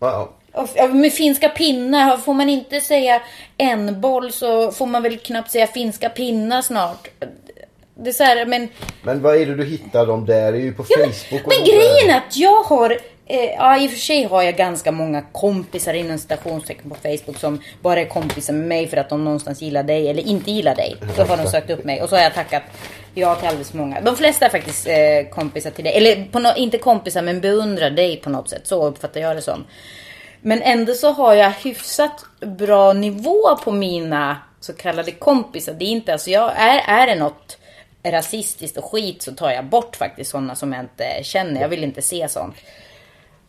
Ja, 0.00 0.30
Och, 0.52 0.68
ja, 0.74 0.86
med 0.86 1.12
finska 1.12 1.48
pinnar, 1.48 2.16
får 2.16 2.34
man 2.34 2.48
inte 2.48 2.80
säga 2.80 3.22
en 3.56 4.00
boll 4.00 4.32
så 4.32 4.72
får 4.72 4.86
man 4.86 5.02
väl 5.02 5.18
knappt 5.18 5.50
säga 5.50 5.66
finska 5.66 6.08
pinnar 6.08 6.62
snart. 6.62 7.08
Det 7.94 8.10
är 8.10 8.14
så 8.14 8.24
här, 8.24 8.46
men... 8.46 8.68
Men 9.02 9.22
vad 9.22 9.36
är 9.36 9.46
det 9.46 9.54
du 9.54 9.64
hittar 9.64 10.06
dem 10.06 10.26
där? 10.26 10.52
Det 10.52 10.58
är 10.58 10.62
ju 10.62 10.72
på 10.74 10.84
Ja, 10.88 10.96
men, 11.00 11.12
Facebook 11.12 11.46
och 11.46 11.52
men 11.56 11.58
där. 11.64 11.72
grejen 11.72 12.10
är 12.10 12.16
att 12.16 12.36
jag 12.36 12.62
har, 12.62 12.98
eh, 13.26 13.44
ja 13.44 13.78
i 13.78 13.86
och 13.86 13.90
för 13.90 13.98
sig 13.98 14.24
har 14.24 14.42
jag 14.42 14.56
ganska 14.56 14.92
många 14.92 15.22
kompisar 15.32 15.94
inom 15.94 16.18
citationstecken 16.18 16.90
på 16.90 16.94
Facebook 16.94 17.38
som 17.38 17.62
bara 17.82 18.00
är 18.00 18.04
kompisar 18.04 18.52
med 18.52 18.68
mig 18.68 18.86
för 18.86 18.96
att 18.96 19.08
de 19.08 19.24
någonstans 19.24 19.62
gillar 19.62 19.82
dig 19.82 20.08
eller 20.08 20.22
inte 20.22 20.50
gillar 20.50 20.74
dig. 20.74 20.96
Så 21.16 21.24
har 21.24 21.36
de 21.36 21.46
sökt 21.46 21.70
upp 21.70 21.84
mig 21.84 22.02
och 22.02 22.08
så 22.08 22.16
har 22.16 22.22
jag 22.22 22.34
tackat 22.34 22.62
ja 23.14 23.34
till 23.34 23.48
alldeles 23.48 23.74
många. 23.74 24.00
De 24.00 24.16
flesta 24.16 24.46
är 24.46 24.50
faktiskt 24.50 24.86
eh, 24.86 25.34
kompisar 25.34 25.70
till 25.70 25.84
dig, 25.84 25.96
eller 25.96 26.40
no, 26.40 26.56
inte 26.56 26.78
kompisar 26.78 27.22
men 27.22 27.40
beundrar 27.40 27.90
dig 27.90 28.16
på 28.16 28.30
något 28.30 28.50
sätt. 28.50 28.66
Så 28.66 28.86
uppfattar 28.86 29.20
jag 29.20 29.36
det 29.36 29.42
som. 29.42 29.64
Men 30.40 30.62
ändå 30.62 30.94
så 30.94 31.12
har 31.12 31.34
jag 31.34 31.50
hyfsat 31.50 32.24
bra 32.40 32.92
nivå 32.92 33.56
på 33.64 33.72
mina 33.72 34.36
så 34.60 34.72
kallade 34.72 35.12
kompisar. 35.12 35.72
Det 35.72 35.84
är 35.84 35.88
inte, 35.88 36.12
alltså 36.12 36.30
jag, 36.30 36.52
är, 36.56 36.82
är 36.86 37.06
det 37.06 37.14
något 37.14 37.58
rasistiskt 38.02 38.76
och 38.76 38.84
skit 38.84 39.22
så 39.22 39.32
tar 39.32 39.50
jag 39.50 39.64
bort 39.64 39.96
faktiskt 39.96 40.30
sådana 40.30 40.54
som 40.54 40.72
jag 40.72 40.82
inte 40.82 41.22
känner. 41.22 41.60
Jag 41.60 41.68
vill 41.68 41.84
inte 41.84 42.02
se 42.02 42.28
sånt. 42.28 42.56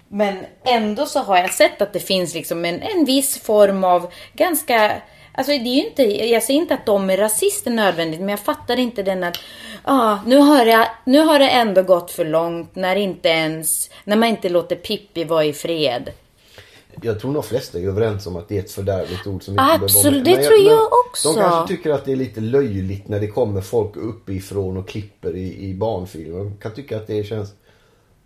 Men 0.07 0.37
ändå 0.65 1.05
så 1.05 1.19
har 1.19 1.37
jag 1.37 1.53
sett 1.53 1.81
att 1.81 1.93
det 1.93 1.99
finns 1.99 2.33
liksom 2.33 2.65
en, 2.65 2.81
en 2.81 3.05
viss 3.05 3.37
form 3.37 3.83
av 3.83 4.11
ganska 4.33 5.01
Alltså 5.37 5.51
det 5.51 5.69
är 5.69 5.75
ju 5.75 5.87
inte, 5.87 6.03
jag 6.03 6.43
säger 6.43 6.59
inte 6.59 6.73
att 6.73 6.85
de 6.85 7.09
är 7.09 7.17
rasister 7.17 7.71
nödvändigt 7.71 8.19
men 8.19 8.29
jag 8.29 8.39
fattar 8.39 8.79
inte 8.79 9.03
den 9.03 9.23
att 9.23 9.37
ah, 9.83 10.17
nu, 10.25 10.37
har 10.37 10.65
jag, 10.65 10.87
nu 11.05 11.19
har 11.19 11.39
det 11.39 11.49
ändå 11.49 11.83
gått 11.83 12.11
för 12.11 12.25
långt 12.25 12.75
när 12.75 12.95
inte 12.95 13.29
ens, 13.29 13.89
när 14.03 14.15
man 14.15 14.29
inte 14.29 14.49
låter 14.49 14.75
Pippi 14.75 15.23
vara 15.23 15.45
i 15.45 15.53
fred. 15.53 16.09
Jag 17.01 17.19
tror 17.19 17.33
de 17.33 17.43
flesta 17.43 17.79
är 17.79 17.87
överens 17.87 18.27
om 18.27 18.35
att 18.35 18.49
det 18.49 18.55
är 18.55 18.59
ett 18.59 18.71
fördärvligt 18.71 19.27
ord 19.27 19.43
som 19.43 19.53
inte 19.53 19.63
Absolut, 19.63 20.25
det 20.25 20.35
tror 20.35 20.59
jag 20.59 20.89
också. 21.07 21.33
De 21.33 21.41
kanske 21.41 21.75
tycker 21.75 21.91
att 21.91 22.05
det 22.05 22.11
är 22.11 22.15
lite 22.15 22.41
löjligt 22.41 23.07
när 23.07 23.19
det 23.19 23.27
kommer 23.27 23.61
folk 23.61 23.95
uppifrån 23.95 24.77
och 24.77 24.89
klipper 24.89 25.35
i, 25.35 25.69
i 25.69 25.73
barnfilmer. 25.73 26.39
De 26.39 26.57
kan 26.57 26.73
tycka 26.73 26.97
att 26.97 27.07
det 27.07 27.23
känns 27.23 27.53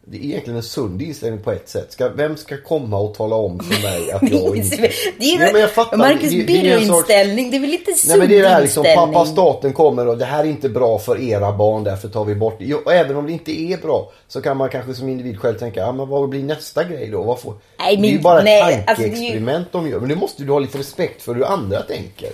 Det 0.05 0.17
är 0.17 0.21
egentligen 0.23 0.57
en 0.57 0.63
sund 0.63 1.01
inställning 1.01 1.41
på 1.41 1.51
ett 1.51 1.69
sätt. 1.69 1.91
Ska, 1.91 2.09
vem 2.09 2.37
ska 2.37 2.57
komma 2.61 2.97
och 2.99 3.13
tala 3.13 3.35
om 3.35 3.59
för 3.59 3.81
mig 3.83 4.11
att 4.11 4.31
jag 4.31 4.57
inte... 4.57 4.75
det 5.19 5.25
är 5.25 5.31
ju 5.31 5.37
Nej, 5.39 5.49
men 5.51 5.61
jag 5.61 5.71
fattar. 5.71 5.97
Marcus 5.97 6.23
en 6.23 6.29
sorts- 6.29 6.45
Birro-inställning. 6.47 7.51
Det 7.51 7.57
är 7.57 7.61
väl 7.61 7.69
lite 7.69 7.93
sund 7.93 8.09
Nej 8.09 8.19
men 8.19 8.27
det 8.29 8.37
är 8.37 8.41
det 8.41 8.49
här 8.49 8.61
liksom, 8.61 8.85
pappa 8.95 9.25
staten 9.25 9.73
kommer 9.73 10.07
och 10.07 10.17
det 10.17 10.25
här 10.25 10.39
är 10.43 10.47
inte 10.47 10.69
bra 10.69 10.99
för 10.99 11.21
era 11.21 11.51
barn 11.51 11.83
därför 11.83 12.07
tar 12.09 12.25
vi 12.25 12.35
bort 12.35 12.55
det. 12.59 12.65
Jo, 12.65 12.77
och 12.85 12.93
även 12.93 13.15
om 13.15 13.25
det 13.25 13.31
inte 13.31 13.51
är 13.61 13.77
bra 13.77 14.11
så 14.27 14.41
kan 14.41 14.57
man 14.57 14.69
kanske 14.69 14.93
som 14.93 15.09
individ 15.09 15.39
själv 15.39 15.57
tänka, 15.57 15.79
ja 15.79 15.91
men 15.91 16.07
vad 16.09 16.29
blir 16.29 16.43
nästa 16.43 16.83
grej 16.83 17.07
då? 17.11 17.23
Vad 17.23 17.39
får... 17.39 17.53
Nej, 17.79 17.97
det 17.97 18.07
är 18.07 18.09
ju 18.09 18.13
men- 18.13 18.23
bara 18.23 18.41
nej, 18.41 18.73
ett 18.73 18.87
alltså, 18.89 19.01
det 19.03 19.07
är 19.07 19.09
ju- 19.09 19.13
tankeexperiment 19.13 19.67
de 19.71 19.89
gör. 19.89 19.99
Men 19.99 20.09
nu 20.09 20.15
måste 20.15 20.43
du 20.43 20.51
ha 20.51 20.59
lite 20.59 20.77
respekt 20.77 21.21
för 21.21 21.35
hur 21.35 21.45
andra 21.45 21.81
tänker. 21.81 22.29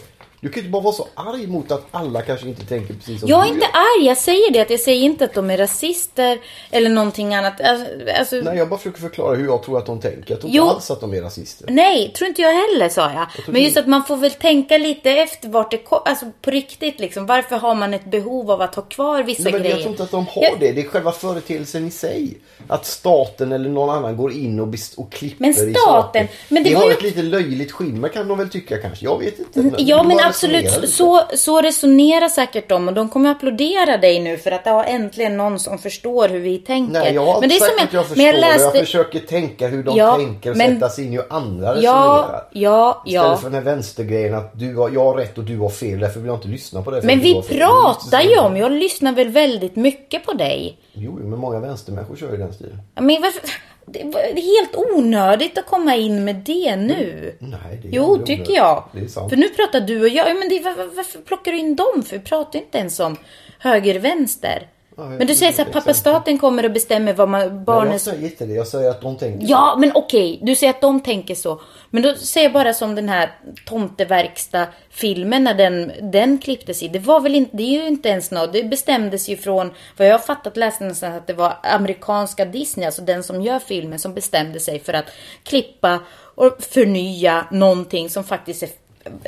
Du 0.47 0.51
kan 0.53 0.61
ju 0.61 0.65
inte 0.67 0.71
bara 0.71 0.81
vara 0.83 0.93
så 0.93 1.07
arg 1.15 1.47
mot 1.47 1.71
att 1.71 1.85
alla 1.91 2.21
kanske 2.21 2.47
inte 2.47 2.65
tänker 2.65 2.93
precis 2.93 3.19
som 3.19 3.29
Jag 3.29 3.39
är 3.39 3.43
du 3.47 3.53
inte 3.53 3.65
gör. 3.65 3.71
arg, 3.99 4.07
jag 4.07 4.17
säger 4.17 4.51
det. 4.51 4.69
Jag 4.69 4.79
säger 4.79 5.01
inte 5.01 5.25
att 5.25 5.33
de 5.33 5.49
är 5.49 5.57
rasister 5.57 6.39
eller 6.71 6.89
någonting 6.89 7.35
annat. 7.35 7.61
Alltså, 7.61 7.85
alltså, 8.19 8.35
Nej 8.35 8.57
jag 8.57 8.69
bara 8.69 8.77
försöker 8.77 9.01
förklara 9.01 9.35
hur 9.35 9.45
jag 9.45 9.63
tror 9.63 9.77
att 9.77 9.85
de 9.85 9.99
tänker. 10.01 10.31
Jag 10.31 10.41
tror 10.41 10.51
Jo. 10.53 10.63
inte 10.63 10.75
alls 10.75 10.91
att 10.91 11.01
de 11.01 11.13
är 11.13 11.21
rasister. 11.21 11.65
Nej, 11.69 12.13
tror 12.17 12.27
inte 12.27 12.41
jag 12.41 12.51
heller 12.53 12.89
sa 12.89 13.01
jag. 13.13 13.43
tror 13.43 13.53
Men 13.53 13.61
just 13.63 13.73
du- 13.75 13.79
att 13.81 13.87
man 13.87 14.05
får 14.05 14.17
väl 14.17 14.31
tänka 14.31 14.77
lite 14.77 15.11
efter 15.11 15.49
vart 15.49 15.71
det 15.71 15.77
kom, 15.77 15.99
Alltså 16.05 16.25
på 16.41 16.51
riktigt 16.51 16.99
liksom. 16.99 17.25
Varför 17.25 17.55
har 17.55 17.75
man 17.75 17.93
ett 17.93 18.05
behov 18.05 18.51
av 18.51 18.61
att 18.61 18.75
ha 18.75 18.83
kvar 18.83 19.23
vissa 19.23 19.43
Nej, 19.43 19.51
men 19.51 19.61
grejer? 19.61 19.75
jag 19.75 19.81
tror 19.83 19.91
inte 19.91 20.03
att 20.03 20.11
de 20.11 20.25
har 20.27 20.43
Jag- 20.43 20.59
det. 20.59 20.71
Det 20.71 20.81
är 20.81 20.85
själva 20.85 21.11
företeelsen 21.11 21.87
i 21.87 21.91
sig. 21.91 22.37
Att 22.67 22.85
staten 22.85 23.51
eller 23.51 23.69
någon 23.69 23.89
annan 23.89 24.17
går 24.17 24.31
in 24.31 24.59
och, 24.59 24.67
och 24.97 25.11
klipper 25.11 25.41
Men 25.41 25.49
i 25.49 25.53
staten- 25.53 25.73
saker. 25.85 26.27
men 26.49 26.63
det 26.63 26.69
det 26.69 26.75
har 26.75 26.85
ju- 26.85 26.91
ett 26.91 27.01
lite 27.03 27.21
löjligt 27.21 27.71
skimmer 27.71 28.07
kan 28.09 28.27
de 28.27 28.37
väl 28.37 28.49
tycka 28.49 28.77
kanske. 28.77 29.05
Jag 29.05 29.19
vet 29.19 29.39
inte. 29.39 29.75
Ja 29.77 29.99
är 29.99 30.03
men 30.03 30.17
bara 30.17 30.23
absolut, 30.43 30.89
så, 30.89 31.21
så 31.35 31.61
resonerar 31.61 32.29
säkert 32.29 32.69
de 32.69 32.87
och 32.87 32.93
de 32.93 33.09
kommer 33.09 33.29
applådera 33.31 33.97
dig 33.97 34.19
nu 34.19 34.37
för 34.37 34.51
att 34.51 34.63
det 34.63 34.69
har 34.69 34.83
äntligen 34.83 35.37
någon 35.37 35.59
som 35.59 35.77
förstår 35.79 36.29
hur 36.29 36.39
vi 36.39 36.57
tänker. 36.57 36.93
Nej, 36.93 37.13
jag 37.13 37.25
har 37.25 37.39
men 37.39 37.49
det 37.49 37.55
är 37.55 37.59
sagt 37.59 37.77
som 37.77 37.87
att 37.87 37.93
jag 37.93 38.05
förstår 38.07 38.23
men 38.23 38.25
jag 38.25 38.39
läste, 38.41 38.77
Jag 38.77 38.85
försöker 38.85 39.19
tänka 39.19 39.67
hur 39.67 39.83
de 39.83 39.97
Ja, 39.97 40.15
tänker 40.17 40.51
och 40.51 40.57
men- 40.57 40.73
sätta 40.73 40.89
sig 40.89 41.05
in 41.05 41.13
i 41.13 41.15
hur 41.15 41.25
andra 41.29 41.71
resonerar. 41.71 42.43
ja, 42.51 43.03
Istället 43.05 43.25
ja. 43.29 43.37
för 43.37 43.43
den 43.49 43.53
här 43.53 43.61
vänstergrejen 43.75 44.35
att 44.35 44.59
du 44.59 44.75
har, 44.75 44.89
jag 44.89 45.03
har 45.03 45.15
rätt 45.15 45.37
och 45.37 45.43
du 45.43 45.57
har 45.57 45.69
fel. 45.69 45.99
Därför 45.99 46.19
vill 46.19 46.27
jag 46.27 46.37
inte 46.37 46.47
lyssna 46.47 46.81
på 46.81 46.91
det. 46.91 47.01
Men 47.03 47.19
vi 47.19 47.41
pratar 47.41 48.21
ju 48.21 48.37
om, 48.39 48.57
jag 48.57 48.71
lyssnar 48.71 49.11
väl 49.11 49.29
väldigt 49.29 49.75
mycket 49.75 50.25
på 50.25 50.33
dig. 50.33 50.77
Jo, 50.93 51.19
men 51.21 51.39
många 51.39 51.59
vänstermänniskor 51.59 52.15
kör 52.15 52.31
ju 52.31 52.37
den 52.37 52.53
stilen. 52.53 52.77
Men 52.95 53.21
varför, 53.21 53.41
det 53.89 54.01
är 54.01 54.59
helt 54.59 54.75
onödigt 54.95 55.57
att 55.57 55.65
komma 55.65 55.95
in 55.95 56.25
med 56.25 56.35
det 56.35 56.75
nu. 56.75 57.35
Nej, 57.39 57.79
det 57.81 57.87
är 57.87 57.91
Jo, 57.91 58.17
tycker 58.17 58.33
onödigt. 58.33 58.55
jag. 58.55 58.83
Det 58.93 58.99
är 58.99 59.07
sant. 59.07 59.29
För 59.29 59.37
nu 59.37 59.49
pratar 59.49 59.81
du 59.81 60.01
och 60.01 60.09
jag. 60.09 60.29
Ja, 60.29 60.33
Men 60.33 60.49
det, 60.49 60.59
var- 60.59 60.73
var- 60.75 60.95
varför 60.95 61.19
plockar 61.19 61.51
du 61.51 61.57
in 61.57 61.75
dem? 61.75 62.03
För 62.05 62.17
vi 62.17 62.23
pratar 62.23 62.59
inte 62.59 62.77
ens 62.77 62.99
om 62.99 63.17
höger-vänster. 63.59 64.67
Ja, 64.97 65.09
men 65.09 65.27
du 65.27 65.35
säger 65.35 65.51
så 65.51 65.61
här, 65.61 65.69
är 65.69 65.73
pappa 65.73 65.93
staten 65.93 66.37
kommer 66.37 66.65
och 66.65 66.71
bestämmer 66.71 67.13
vad 67.13 67.29
man, 67.29 67.65
Nej, 67.67 67.91
jag 67.91 68.01
säger 68.01 68.23
inte 68.23 68.45
det. 68.45 68.53
Jag 68.53 68.67
säger 68.67 68.89
att 68.89 69.01
de 69.01 69.17
tänker 69.17 69.45
så. 69.45 69.51
Ja, 69.51 69.75
men 69.79 69.91
okej. 69.95 70.39
Du 70.41 70.55
säger 70.55 70.73
att 70.73 70.81
de 70.81 71.01
tänker 71.01 71.35
så. 71.35 71.61
Men 71.89 72.03
då 72.03 72.15
säger 72.15 72.45
jag 72.45 72.53
bara 72.53 72.73
som 72.73 72.95
den 72.95 73.09
här 73.09 73.31
tomteverkstad-filmen 73.65 75.43
när 75.43 75.53
den, 75.53 75.91
den 76.11 76.37
klipptes 76.37 76.83
i. 76.83 76.87
Det 76.87 76.99
var 76.99 77.19
väl 77.19 77.35
inte, 77.35 77.57
det 77.57 77.63
är 77.63 77.81
ju 77.81 77.87
inte 77.87 78.09
ens 78.09 78.31
något. 78.31 78.53
Det 78.53 78.63
bestämdes 78.63 79.29
ju 79.29 79.37
från, 79.37 79.71
vad 79.97 80.07
jag 80.07 80.13
har 80.13 80.19
fattat 80.19 80.57
läste 80.57 80.83
någonstans 80.83 81.17
att 81.17 81.27
det 81.27 81.33
var 81.33 81.53
amerikanska 81.63 82.45
Disney, 82.45 82.85
alltså 82.85 83.01
den 83.01 83.23
som 83.23 83.41
gör 83.41 83.59
filmen, 83.59 83.99
som 83.99 84.13
bestämde 84.13 84.59
sig 84.59 84.79
för 84.79 84.93
att 84.93 85.05
klippa 85.43 85.99
och 86.35 86.57
förnya 86.59 87.45
någonting 87.51 88.09
som 88.09 88.23
faktiskt 88.23 88.63
är, 88.63 88.69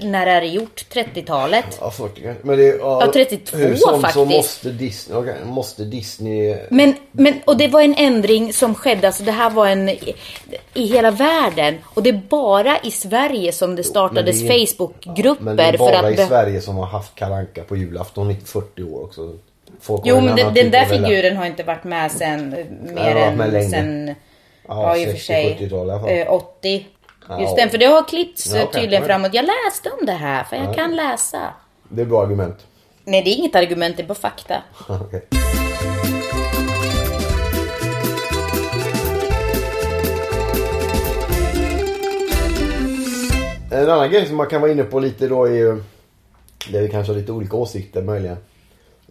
när 0.01 0.27
är 0.27 0.41
det 0.41 0.47
gjort? 0.47 0.85
30-talet? 0.93 1.65
Ja, 1.81 1.91
40 1.91 2.21
kanske. 2.21 2.47
Men 2.47 2.57
det, 2.57 2.63
ja, 2.65 3.05
Ja, 3.05 3.11
32 3.13 3.57
hur 3.57 3.75
som, 3.75 3.93
Så 3.95 3.99
faktiskt. 4.01 4.25
måste 4.27 4.69
Disney, 4.69 5.17
okej, 5.17 5.35
måste 5.45 5.83
Disney... 5.83 6.57
Men, 6.69 6.93
men, 7.11 7.33
och 7.45 7.57
det 7.57 7.67
var 7.67 7.81
en 7.81 7.95
ändring 7.97 8.53
som 8.53 8.75
skedde, 8.75 9.07
alltså 9.07 9.23
det 9.23 9.31
här 9.31 9.49
var 9.49 9.67
en 9.67 9.89
i, 9.89 10.13
i 10.73 10.85
hela 10.87 11.11
världen. 11.11 11.75
Och 11.83 12.03
det 12.03 12.09
är 12.09 12.21
bara 12.29 12.77
i 12.83 12.91
Sverige 12.91 13.51
som 13.51 13.75
det 13.75 13.83
startades 13.83 14.41
Facebookgrupper 14.47 15.43
Men 15.43 15.55
det 15.57 15.63
är 15.63 15.77
bara 15.77 15.99
att... 15.99 16.13
i 16.13 16.17
Sverige 16.17 16.61
som 16.61 16.77
har 16.77 16.85
haft 16.85 17.15
karanka 17.15 17.63
på 17.63 17.75
julafton 17.77 18.31
i 18.31 18.35
40 18.45 18.83
år 18.83 19.03
också. 19.03 19.33
Folk 19.81 20.01
Jo 20.05 20.15
en 20.17 20.25
men 20.25 20.35
den, 20.35 20.53
den 20.53 20.63
typ 20.63 20.71
där 20.71 20.85
figuren 20.85 21.37
har 21.37 21.45
inte 21.45 21.63
varit 21.63 21.83
med 21.83 22.11
sen 22.11 22.49
mer 22.93 23.35
med 23.35 23.53
än 23.53 23.69
sen... 23.69 24.07
Ja, 24.07 24.15
Ja, 24.67 24.97
i 24.97 25.05
och 25.05 25.09
för 25.09 25.17
60, 25.17 25.25
sig. 25.25 25.57
70-tal 25.59 25.87
i 25.87 25.91
alla 25.91 25.99
fall. 25.99 26.09
eh, 26.09 26.33
80. 26.33 26.87
Just 27.39 27.55
den, 27.55 27.69
för 27.69 27.77
det 27.77 27.85
har 27.85 28.03
klippts 28.07 28.53
Ja, 28.53 28.63
okej. 28.63 28.81
tydligen 28.81 29.05
framåt. 29.05 29.33
Jag 29.33 29.45
läste 29.45 29.89
om 29.99 30.05
det 30.05 30.11
här, 30.11 30.43
för 30.43 30.55
jag 30.55 30.65
Ja. 30.65 30.73
kan 30.73 30.95
läsa. 30.95 31.53
Det 31.89 32.01
är 32.01 32.05
bra 32.05 32.21
argument. 32.23 32.57
Nej, 33.03 33.21
det 33.23 33.29
är 33.29 33.35
inget 33.35 33.55
argument, 33.55 33.97
det 33.97 34.03
är 34.03 34.07
bara 34.07 34.13
fakta. 34.13 34.55
Okej. 34.87 35.27
En 43.71 43.89
annan 43.89 44.11
grej 44.11 44.25
som 44.27 44.35
man 44.37 44.47
kan 44.47 44.61
vara 44.61 44.71
inne 44.71 44.83
på 44.83 44.99
lite 44.99 45.27
då 45.27 45.45
är 45.45 45.51
ju... 45.53 45.83
Där 46.71 46.81
vi 46.81 46.89
kanske 46.89 47.13
har 47.13 47.17
lite 47.19 47.31
olika 47.31 47.57
åsikter 47.57 48.01
möjligen. 48.01 48.37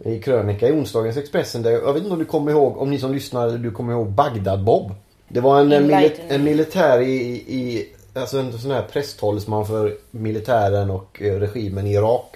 I 0.05 0.19
krönika 0.21 0.67
i 0.67 0.71
onsdagens 0.71 1.17
Expressen. 1.17 1.61
Där, 1.61 1.71
jag 1.71 1.93
vet 1.93 2.01
inte 2.03 2.13
om 2.13 2.19
du 2.19 2.25
kommer 2.25 2.51
ihåg, 2.51 2.77
om 2.77 2.89
ni 2.89 2.99
som 2.99 3.13
lyssnar, 3.13 3.49
du 3.49 3.71
kommer 3.71 3.93
ihåg 3.93 4.07
Bagdad-Bob. 4.07 4.91
Det 5.27 5.39
var 5.39 5.59
en, 5.61 5.69
mili 5.87 6.11
en 6.29 6.43
militär 6.43 6.99
i, 7.01 7.13
i... 7.47 7.89
Alltså 8.13 8.39
en 8.39 8.57
sån 8.57 8.71
här 8.71 8.81
presstalesman 8.81 9.65
för 9.65 9.97
militären 10.11 10.91
och 10.91 11.21
eh, 11.21 11.39
regimen 11.39 11.87
i 11.87 11.93
Irak. 11.93 12.35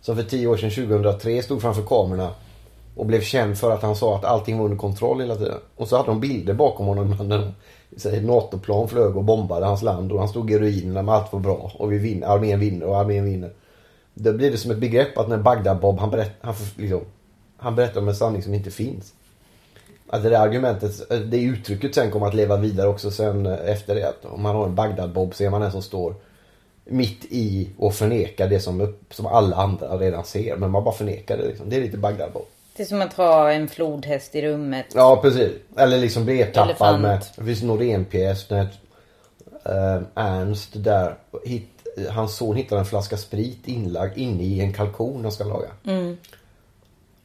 Som 0.00 0.16
för 0.16 0.22
tio 0.22 0.46
år 0.46 0.56
sedan, 0.56 0.70
2003, 0.70 1.42
stod 1.42 1.62
framför 1.62 1.82
kamerorna. 1.82 2.30
Och 2.96 3.06
blev 3.06 3.20
känd 3.20 3.58
för 3.58 3.70
att 3.70 3.82
han 3.82 3.96
sa 3.96 4.16
att 4.16 4.24
allting 4.24 4.58
var 4.58 4.64
under 4.64 4.78
kontroll 4.78 5.20
hela 5.20 5.36
tiden. 5.36 5.58
Och 5.76 5.88
så 5.88 5.96
hade 5.96 6.08
de 6.08 6.20
bilder 6.20 6.54
bakom 6.54 6.86
honom 6.86 7.16
när 7.28 7.38
en 7.38 7.54
säg, 7.96 8.22
NATO-plan 8.22 8.88
flög 8.88 9.16
och 9.16 9.24
bombade 9.24 9.66
hans 9.66 9.82
land. 9.82 10.12
Och 10.12 10.18
han 10.18 10.28
stod 10.28 10.50
i 10.50 10.58
ruinerna 10.58 11.02
med 11.02 11.14
allt 11.14 11.32
var 11.32 11.40
bra. 11.40 11.72
Och 11.74 11.92
vi 11.92 11.98
vinner, 11.98 12.26
armén 12.26 12.60
vinner 12.60 12.86
och 12.86 12.98
armén 12.98 13.24
vinner. 13.24 13.52
Då 14.14 14.32
blir 14.32 14.50
det 14.50 14.58
som 14.58 14.70
ett 14.70 14.78
begrepp 14.78 15.18
att 15.18 15.28
när 15.28 15.38
Bagdad-Bob, 15.38 15.98
han, 15.98 16.10
berätt, 16.10 16.32
han, 16.40 16.54
liksom, 16.76 17.00
han 17.56 17.74
berättar 17.74 18.00
om 18.00 18.08
en 18.08 18.16
sanning 18.16 18.42
som 18.42 18.54
inte 18.54 18.70
finns. 18.70 19.12
Att 20.08 20.22
det 20.22 20.30
där 20.30 20.40
argumentet, 20.40 21.08
det 21.30 21.42
uttrycket 21.42 21.94
sen 21.94 22.10
kommer 22.10 22.26
att 22.26 22.34
leva 22.34 22.56
vidare 22.56 22.88
också 22.88 23.10
sen 23.10 23.46
eh, 23.46 23.70
efter 23.70 23.94
det. 23.94 24.08
Att 24.08 24.24
om 24.24 24.42
man 24.42 24.56
har 24.56 24.66
en 24.66 24.74
Bagdad-Bob 24.74 25.34
så 25.34 25.44
är 25.44 25.50
man 25.50 25.60
den 25.60 25.72
som 25.72 25.82
står 25.82 26.14
mitt 26.84 27.24
i 27.24 27.68
och 27.78 27.94
förnekar 27.94 28.48
det 28.48 28.60
som, 28.60 28.94
som 29.10 29.26
alla 29.26 29.56
andra 29.56 29.98
redan 29.98 30.24
ser. 30.24 30.56
Men 30.56 30.70
man 30.70 30.84
bara 30.84 30.94
förnekar 30.94 31.36
det 31.36 31.46
liksom. 31.46 31.70
Det 31.70 31.76
är 31.76 31.80
lite 31.80 31.98
Bagdad-Bob. 31.98 32.46
Det 32.76 32.82
är 32.82 32.86
som 32.86 33.02
att 33.02 33.12
ha 33.12 33.52
en 33.52 33.68
flodhäst 33.68 34.34
i 34.34 34.42
rummet. 34.42 34.86
Ja 34.94 35.18
precis. 35.22 35.52
Eller 35.76 35.98
liksom 35.98 36.24
bli 36.24 36.42
ertappad 36.42 37.00
med, 37.00 37.24
det 37.36 37.44
finns 37.44 37.62
en 37.62 37.68
Norén-pjäs 37.68 38.50
när 38.50 38.68
eh, 39.64 40.02
Ernst 40.14 40.70
där, 40.72 41.14
hit, 41.44 41.68
hans 42.10 42.36
son 42.36 42.56
hittar 42.56 42.76
en 42.76 42.84
flaska 42.84 43.16
sprit 43.16 43.68
inlagd 43.68 44.18
inne 44.18 44.42
i 44.42 44.60
en 44.60 44.72
kalkon 44.72 45.22
han 45.22 45.32
ska 45.32 45.44
laga. 45.44 45.68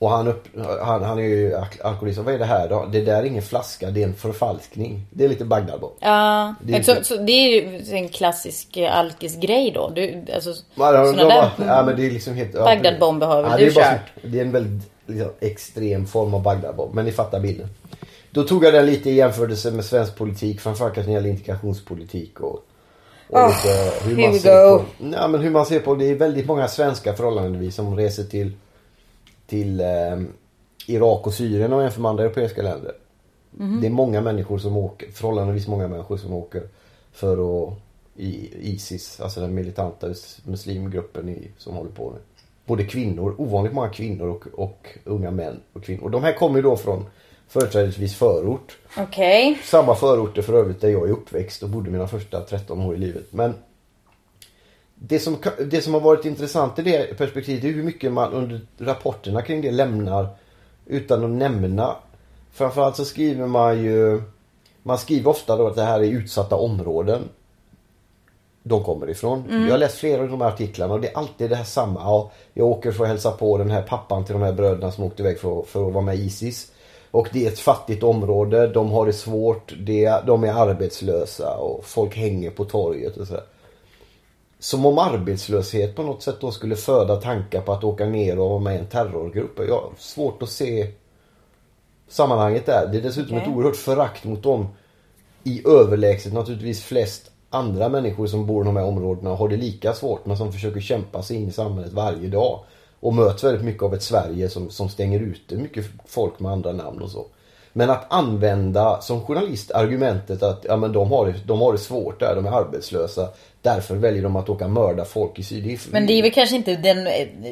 Och 0.01 0.09
han, 0.09 0.27
upp, 0.27 0.47
han, 0.81 1.03
han 1.03 1.19
är 1.19 1.23
ju 1.23 1.53
alk- 1.55 1.81
alkoholist. 1.83 2.19
Vad 2.19 2.33
är 2.33 2.39
det 2.39 2.45
här 2.45 2.69
då? 2.69 2.87
Det 2.91 3.01
där 3.01 3.15
är 3.19 3.23
ingen 3.23 3.41
flaska, 3.43 3.89
det 3.91 4.03
är 4.03 4.07
en 4.07 4.13
förfalskning. 4.13 5.05
Det 5.11 5.25
är 5.25 5.29
lite 5.29 5.45
Bagdad-Bob. 5.45 5.91
Ja, 5.99 6.55
Det 6.61 6.73
är 6.77 6.83
så, 6.83 6.91
inte- 6.91 7.03
så 7.03 7.15
det 7.17 7.31
är 7.31 7.49
ju 7.49 7.81
en 7.97 8.09
klassisk 8.09 8.77
eh, 8.77 8.97
alkisgrej 8.97 9.71
då. 9.71 9.89
Du, 9.95 10.23
alltså, 10.35 10.53
Ja, 10.75 10.91
det- 10.91 11.07
såna 11.07 11.23
det 11.23 11.29
där 11.29 11.51
ja, 11.57 11.83
men 11.85 11.95
det 11.95 12.05
är 12.05 12.11
liksom 12.11 12.33
helt... 12.33 12.53
Bagdad-bomber 12.53 13.25
har 13.27 13.41
väl 13.41 13.51
ja, 13.51 13.57
du 13.57 13.65
det 13.65 13.75
bara 13.75 13.99
Det 14.23 14.39
är 14.39 14.45
en 14.45 14.51
väldigt 14.51 14.89
liksom, 15.07 15.29
extrem 15.39 16.07
form 16.07 16.33
av 16.33 16.43
Bagdad-bomb. 16.43 16.93
Men 16.93 17.05
ni 17.05 17.11
fattar 17.11 17.39
bilden. 17.39 17.67
Då 18.31 18.43
tog 18.43 18.65
jag 18.65 18.73
den 18.73 18.85
lite 18.85 19.09
i 19.09 19.13
jämförelse 19.13 19.71
med 19.71 19.85
svensk 19.85 20.15
politik. 20.17 20.61
Framförallt 20.61 20.95
när 20.95 21.03
det 21.03 21.11
gäller 21.11 21.29
integrationspolitik 21.29 22.39
och, 22.39 22.49
och 23.29 23.39
Oh, 23.39 23.47
lite 23.47 23.91
hur 24.07 24.27
man 24.27 24.39
ser 24.39 24.77
på... 24.77 24.83
Ja, 25.13 25.27
men 25.27 25.41
hur 25.41 25.49
man 25.49 25.65
ser 25.65 25.79
på... 25.79 25.95
Det 25.95 26.05
är 26.05 26.15
väldigt 26.15 26.45
många 26.45 26.67
svenskar 26.67 27.13
förhållandevis 27.13 27.75
som 27.75 27.97
reser 27.97 28.23
till, 28.23 28.51
till 29.51 29.79
eh, 29.79 30.19
Irak 30.87 31.27
och 31.27 31.33
Syrien 31.33 31.73
och 31.73 31.81
jämför 31.81 32.01
med 32.01 32.09
andra 32.09 32.23
europeiska 32.23 32.61
länder. 32.61 32.91
Mhm. 33.51 33.81
Det 33.81 33.87
är 33.87 33.91
många 33.91 34.21
människor 34.21 34.57
som 34.57 34.77
åker, 34.77 35.11
förhållandevis 35.11 35.67
många 35.67 35.87
människor 35.87 36.17
som 36.17 36.33
åker 36.33 36.63
för 37.11 37.63
att 37.63 37.73
i 38.15 38.49
Isis, 38.61 39.21
alltså 39.21 39.41
den 39.41 39.55
militanta 39.55 40.07
muslimgruppen 40.43 41.29
i, 41.29 41.51
som 41.57 41.75
håller 41.75 41.91
på 41.91 42.09
med. 42.09 42.19
Både 42.65 42.83
kvinnor, 42.83 43.35
ovanligt 43.37 43.73
många 43.73 43.89
kvinnor 43.89 44.27
och, 44.27 44.47
och 44.53 44.87
unga 45.03 45.31
män 45.31 45.59
och 45.73 45.83
kvinnor. 45.83 46.03
Och 46.03 46.11
de 46.11 46.23
här 46.23 46.33
kommer 46.33 46.55
ju 46.55 46.61
då 46.61 46.77
från 46.77 47.05
företrädesvis 47.47 48.15
förort. 48.15 48.77
Okej. 48.97 49.59
Samma 49.63 49.95
förorter 49.95 50.41
för 50.41 50.53
övrigt 50.53 50.81
där 50.81 50.89
jag 50.89 51.07
är 51.07 51.11
uppväxt 51.11 51.63
och 51.63 51.69
bodde 51.69 51.91
mina 51.91 52.07
första 52.07 52.41
13 52.41 52.81
år 52.81 52.95
i 52.95 52.97
livet. 52.97 53.33
Men 53.33 53.53
det 55.03 55.19
som, 55.19 55.37
det 55.71 55.81
som 55.81 55.93
har 55.93 56.01
varit 56.01 56.25
intressant 56.25 56.79
i 56.79 56.81
det 56.81 57.17
perspektivet 57.17 57.63
är 57.63 57.67
hur 57.69 57.83
mycket 57.83 58.11
man 58.11 58.33
under 58.33 58.61
rapporterna 58.77 59.41
kring 59.41 59.61
det 59.61 59.71
lämnar 59.71 60.27
utan 60.85 61.23
att 61.23 61.29
nämna. 61.29 61.95
Framförallt 62.53 62.95
så 62.95 63.05
skriver 63.05 63.47
man 63.47 63.83
ju 63.83 64.21
Man 64.83 64.97
skriver 64.97 65.29
ofta 65.29 65.57
då 65.57 65.67
att 65.67 65.75
det 65.75 65.83
här 65.83 65.99
är 65.99 66.03
utsatta 66.07 66.55
områden 66.55 67.21
de 68.63 68.83
kommer 68.83 69.09
ifrån. 69.09 69.43
Jag 69.65 69.71
har 69.71 69.77
läst 69.77 69.95
flera 69.97 70.21
av 70.21 70.27
de 70.29 70.41
här 70.41 70.47
artiklarna 70.47 70.93
och 70.93 71.01
det 71.01 71.07
är 71.07 71.17
alltid 71.17 71.49
det 71.49 71.55
här 71.55 71.63
samma. 71.63 71.99
Ja, 71.99 72.31
jag 72.53 72.67
åker 72.67 72.91
för 72.91 73.03
att 73.03 73.09
hälsa 73.09 73.31
på 73.31 73.57
den 73.57 73.71
här 73.71 73.81
pappan 73.81 74.25
till 74.25 74.33
de 74.33 74.41
här 74.41 74.53
bröderna 74.53 74.91
som 74.91 75.03
åkte 75.03 75.21
iväg 75.23 75.39
för, 75.39 75.59
att- 75.59 75.67
för 75.67 75.87
att 75.87 75.93
vara 75.93 76.03
med 76.05 76.15
i 76.15 76.19
Isis. 76.25 76.71
Och 77.11 77.29
det 77.33 77.45
är 77.45 77.51
ett 77.51 77.59
fattigt 77.59 78.03
område, 78.03 78.67
de 78.67 78.91
har 78.91 79.05
det 79.05 79.13
svårt, 79.13 79.73
det, 79.79 80.23
de 80.27 80.43
är 80.43 80.53
arbetslösa 80.53 81.55
och 81.57 81.85
folk 81.85 82.15
hänger 82.15 82.49
på 82.49 82.65
torget 82.65 83.17
och 83.17 83.27
så. 83.27 83.37
Som 84.61 84.85
om 84.85 84.97
arbetslöshet 84.97 85.95
på 85.95 86.03
något 86.03 86.23
sätt 86.23 86.41
då 86.41 86.51
skulle 86.51 86.75
föda 86.75 87.15
tankar 87.15 87.61
på 87.61 87.73
att 87.73 87.83
åka 87.83 88.05
ner 88.05 88.39
och 88.39 88.49
vara 88.49 88.59
med 88.59 88.75
i 88.75 88.79
en 88.79 88.87
terrorgrupp. 88.87 89.59
Jag 89.59 89.75
har 89.75 89.89
svårt 89.97 90.43
att 90.43 90.49
se 90.49 90.91
sammanhanget 92.07 92.65
där. 92.65 92.87
Det 92.91 92.97
är 92.97 93.01
dessutom 93.01 93.37
Okej. 93.37 93.49
ett 93.49 93.55
oerhört 93.55 93.75
förakt 93.75 94.23
mot 94.23 94.43
dem 94.43 94.67
i 95.43 95.67
överlägset 95.67 96.33
naturligtvis 96.33 96.83
flest 96.83 97.31
andra 97.49 97.89
människor 97.89 98.27
som 98.27 98.45
bor 98.45 98.63
i 98.63 98.65
de 98.65 98.75
här 98.75 98.85
områdena 98.85 99.31
och 99.31 99.37
har 99.37 99.49
det 99.49 99.57
lika 99.57 99.93
svårt 99.93 100.25
men 100.25 100.37
som 100.37 100.53
försöker 100.53 100.79
kämpa 100.79 101.23
sig 101.23 101.37
in 101.37 101.49
i 101.49 101.51
samhället 101.51 101.93
varje 101.93 102.27
dag. 102.27 102.59
Och 102.99 103.13
möts 103.13 103.43
väldigt 103.43 103.65
mycket 103.65 103.83
av 103.83 103.93
ett 103.93 104.03
Sverige 104.03 104.49
som, 104.49 104.69
som 104.69 104.89
stänger 104.89 105.19
ute 105.19 105.55
mycket 105.55 105.85
folk 106.05 106.39
med 106.39 106.51
andra 106.51 106.71
namn 106.71 107.01
och 107.01 107.11
så. 107.11 107.25
Men 107.73 107.89
att 107.89 108.05
använda 108.13 109.01
som 109.01 109.21
journalist 109.21 109.71
argumentet 109.71 110.43
att 110.43 110.65
ja, 110.67 110.77
men 110.77 110.91
de, 110.91 111.11
har 111.11 111.25
det, 111.25 111.35
de 111.45 111.61
har 111.61 111.71
det 111.71 111.79
svårt 111.79 112.19
där, 112.19 112.35
de 112.35 112.45
är 112.45 112.51
arbetslösa. 112.51 113.29
Därför 113.63 113.95
väljer 113.95 114.23
de 114.23 114.35
att 114.35 114.49
åka 114.49 114.65
och 114.65 114.71
mörda 114.71 115.05
folk 115.05 115.39
i 115.39 115.43
syd. 115.43 115.63
Det 115.63 115.73
är- 115.73 115.79
Men 115.91 116.07
det 116.07 116.13
är 116.13 116.21
väl 116.21 116.31
kanske 116.31 116.55
inte 116.55 116.75
den, 116.75 117.03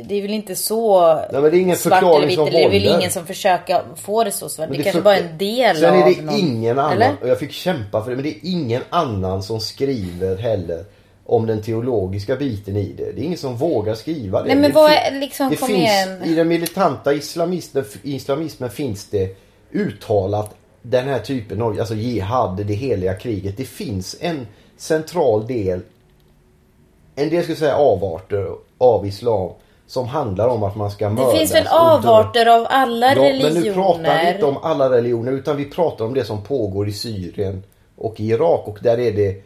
det 0.08 0.15
är 0.17 0.22
väl 0.22 0.34
inte 0.34 0.56
så 0.56 1.13
Nej, 1.15 1.26
men 1.32 1.43
det 1.43 1.50
är 1.58 1.62
ingen 1.62 1.78
svart 1.78 2.04
eller 2.04 2.28
vitt. 2.28 2.39
Eller 2.39 2.52
det 2.52 2.63
är 2.63 2.69
väl 2.69 2.86
ingen 2.86 3.12
som 3.12 3.26
försöker 3.26 3.82
få 3.95 4.24
det 4.24 4.32
så 4.32 4.50
svart. 4.50 4.69
Men 4.69 4.78
Det, 4.78 4.84
kanske 4.84 5.00
för- 5.00 5.04
bara 5.04 5.17
är 5.17 5.24
en 5.24 5.38
del 5.38 5.76
Sen 5.78 5.89
av 5.89 5.95
är 6.08 6.15
det 6.15 6.22
någon... 6.22 6.36
ingen 6.39 6.80
annan, 6.80 6.91
Eller? 6.93 7.15
och 7.22 7.30
jag 7.30 7.39
fick 7.39 7.52
kämpa 7.52 8.04
för 8.04 8.10
det, 8.10 8.15
men 8.15 8.24
det 8.24 8.30
är 8.30 8.39
ingen 8.43 8.82
annan 8.89 9.43
som 9.43 9.60
skriver 9.60 10.38
heller 10.38 10.84
om 11.26 11.45
den 11.48 11.62
teologiska 11.62 12.36
biten 12.36 12.78
i 12.78 12.93
det. 12.98 13.12
Det 13.12 13.22
är 13.22 13.26
ingen 13.26 13.38
som 13.38 13.58
vågar 13.58 13.95
skriva 13.95 14.41
det. 14.41 14.48
Nej, 14.48 14.56
men 14.56 14.69
det 14.72 14.76
vad 14.76 14.91
är- 14.91 15.19
liksom, 15.19 15.50
det 15.50 15.56
kom 15.56 15.67
finns, 15.67 15.80
igen. 15.80 16.24
I 16.24 16.36
den 16.36 16.48
militanta 16.48 17.13
islamismen, 17.13 17.86
islamismen 18.04 18.69
finns 18.69 19.06
det 19.10 19.36
uttalat 19.72 20.56
den 20.82 21.08
här 21.08 21.19
typen 21.19 21.62
av, 21.62 21.80
alltså 21.80 21.95
jihad, 21.95 22.63
det 22.65 22.74
heliga 22.74 23.13
kriget. 23.13 23.58
Det 23.58 23.65
finns 23.65 24.15
en 24.19 24.48
central 24.78 25.48
del, 25.48 25.82
en 27.23 27.29
del 27.29 27.43
skulle 27.43 27.58
säga 27.58 27.75
avarter 27.75 28.47
av 28.77 29.05
islam 29.08 29.51
som 29.88 30.08
handlar 30.08 30.47
om 30.47 30.63
att 30.63 30.75
man 30.75 30.91
ska 30.91 31.10
mördas 31.10 31.32
Det 31.34 31.38
finns 31.39 31.53
väl 31.55 31.67
avarter 31.67 32.45
av 32.45 32.67
alla 32.69 33.15
Ja, 33.15 33.23
religioner? 33.23 33.53
men 33.53 33.63
nu 33.63 33.73
pratar 33.73 34.23
vi 34.25 34.32
inte 34.34 34.45
om 34.45 34.58
alla 34.63 34.89
religioner 34.89 35.32
utan 35.32 35.58
vi 35.58 35.65
pratar 35.65 36.05
om 36.05 36.13
det 36.13 36.23
som 36.25 36.41
pågår 36.43 36.88
i 36.89 36.93
Syrien 36.93 37.63
och 37.97 38.19
i 38.19 38.27
Irak 38.29 38.62
och 38.67 38.77
där 38.82 38.99
är 38.99 39.12
det 39.12 39.41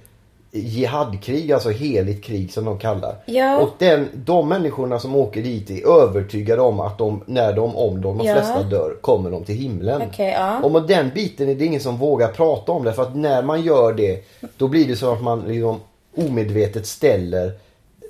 jihadkrig, 0.56 1.52
alltså 1.52 1.70
heligt 1.70 2.24
krig 2.24 2.54
som 2.54 2.66
de 2.66 2.78
kallar. 2.80 3.16
Ja. 3.26 3.60
Och 3.60 3.70
den, 3.78 4.10
de 4.14 4.50
människorna 4.50 5.00
som 5.00 5.16
åker 5.16 5.42
dit 5.42 5.70
är 5.70 5.88
övertygade 6.02 6.62
om 6.62 6.80
att 6.80 6.98
de, 6.98 7.24
när 7.26 7.54
de, 7.54 7.76
om 7.76 8.02
de, 8.02 8.18
de 8.18 8.28
Ja. 8.28 8.34
flesta 8.34 8.64
dör, 8.64 8.96
kommer 9.02 9.32
de 9.32 9.44
till 9.44 9.56
himlen. 9.56 10.02
Okej, 10.12 10.36
ja. 10.40 10.60
Och 10.64 10.72
med 10.72 10.84
den 10.84 11.12
biten 11.16 11.50
är 11.50 11.56
det 11.56 11.66
ingen 11.66 11.82
som 11.82 11.98
vågar 11.98 12.28
prata 12.28 12.72
om 12.72 12.84
det 12.84 12.94
för 12.94 13.02
att 13.04 13.16
när 13.16 13.42
man 13.44 13.62
gör 13.62 13.94
det 13.94 14.24
då 14.58 14.68
blir 14.68 14.88
det 14.88 14.96
så 14.96 15.12
att 15.14 15.22
man 15.22 15.42
liksom 15.48 15.80
omedvetet 16.18 16.86
ställer 16.88 17.52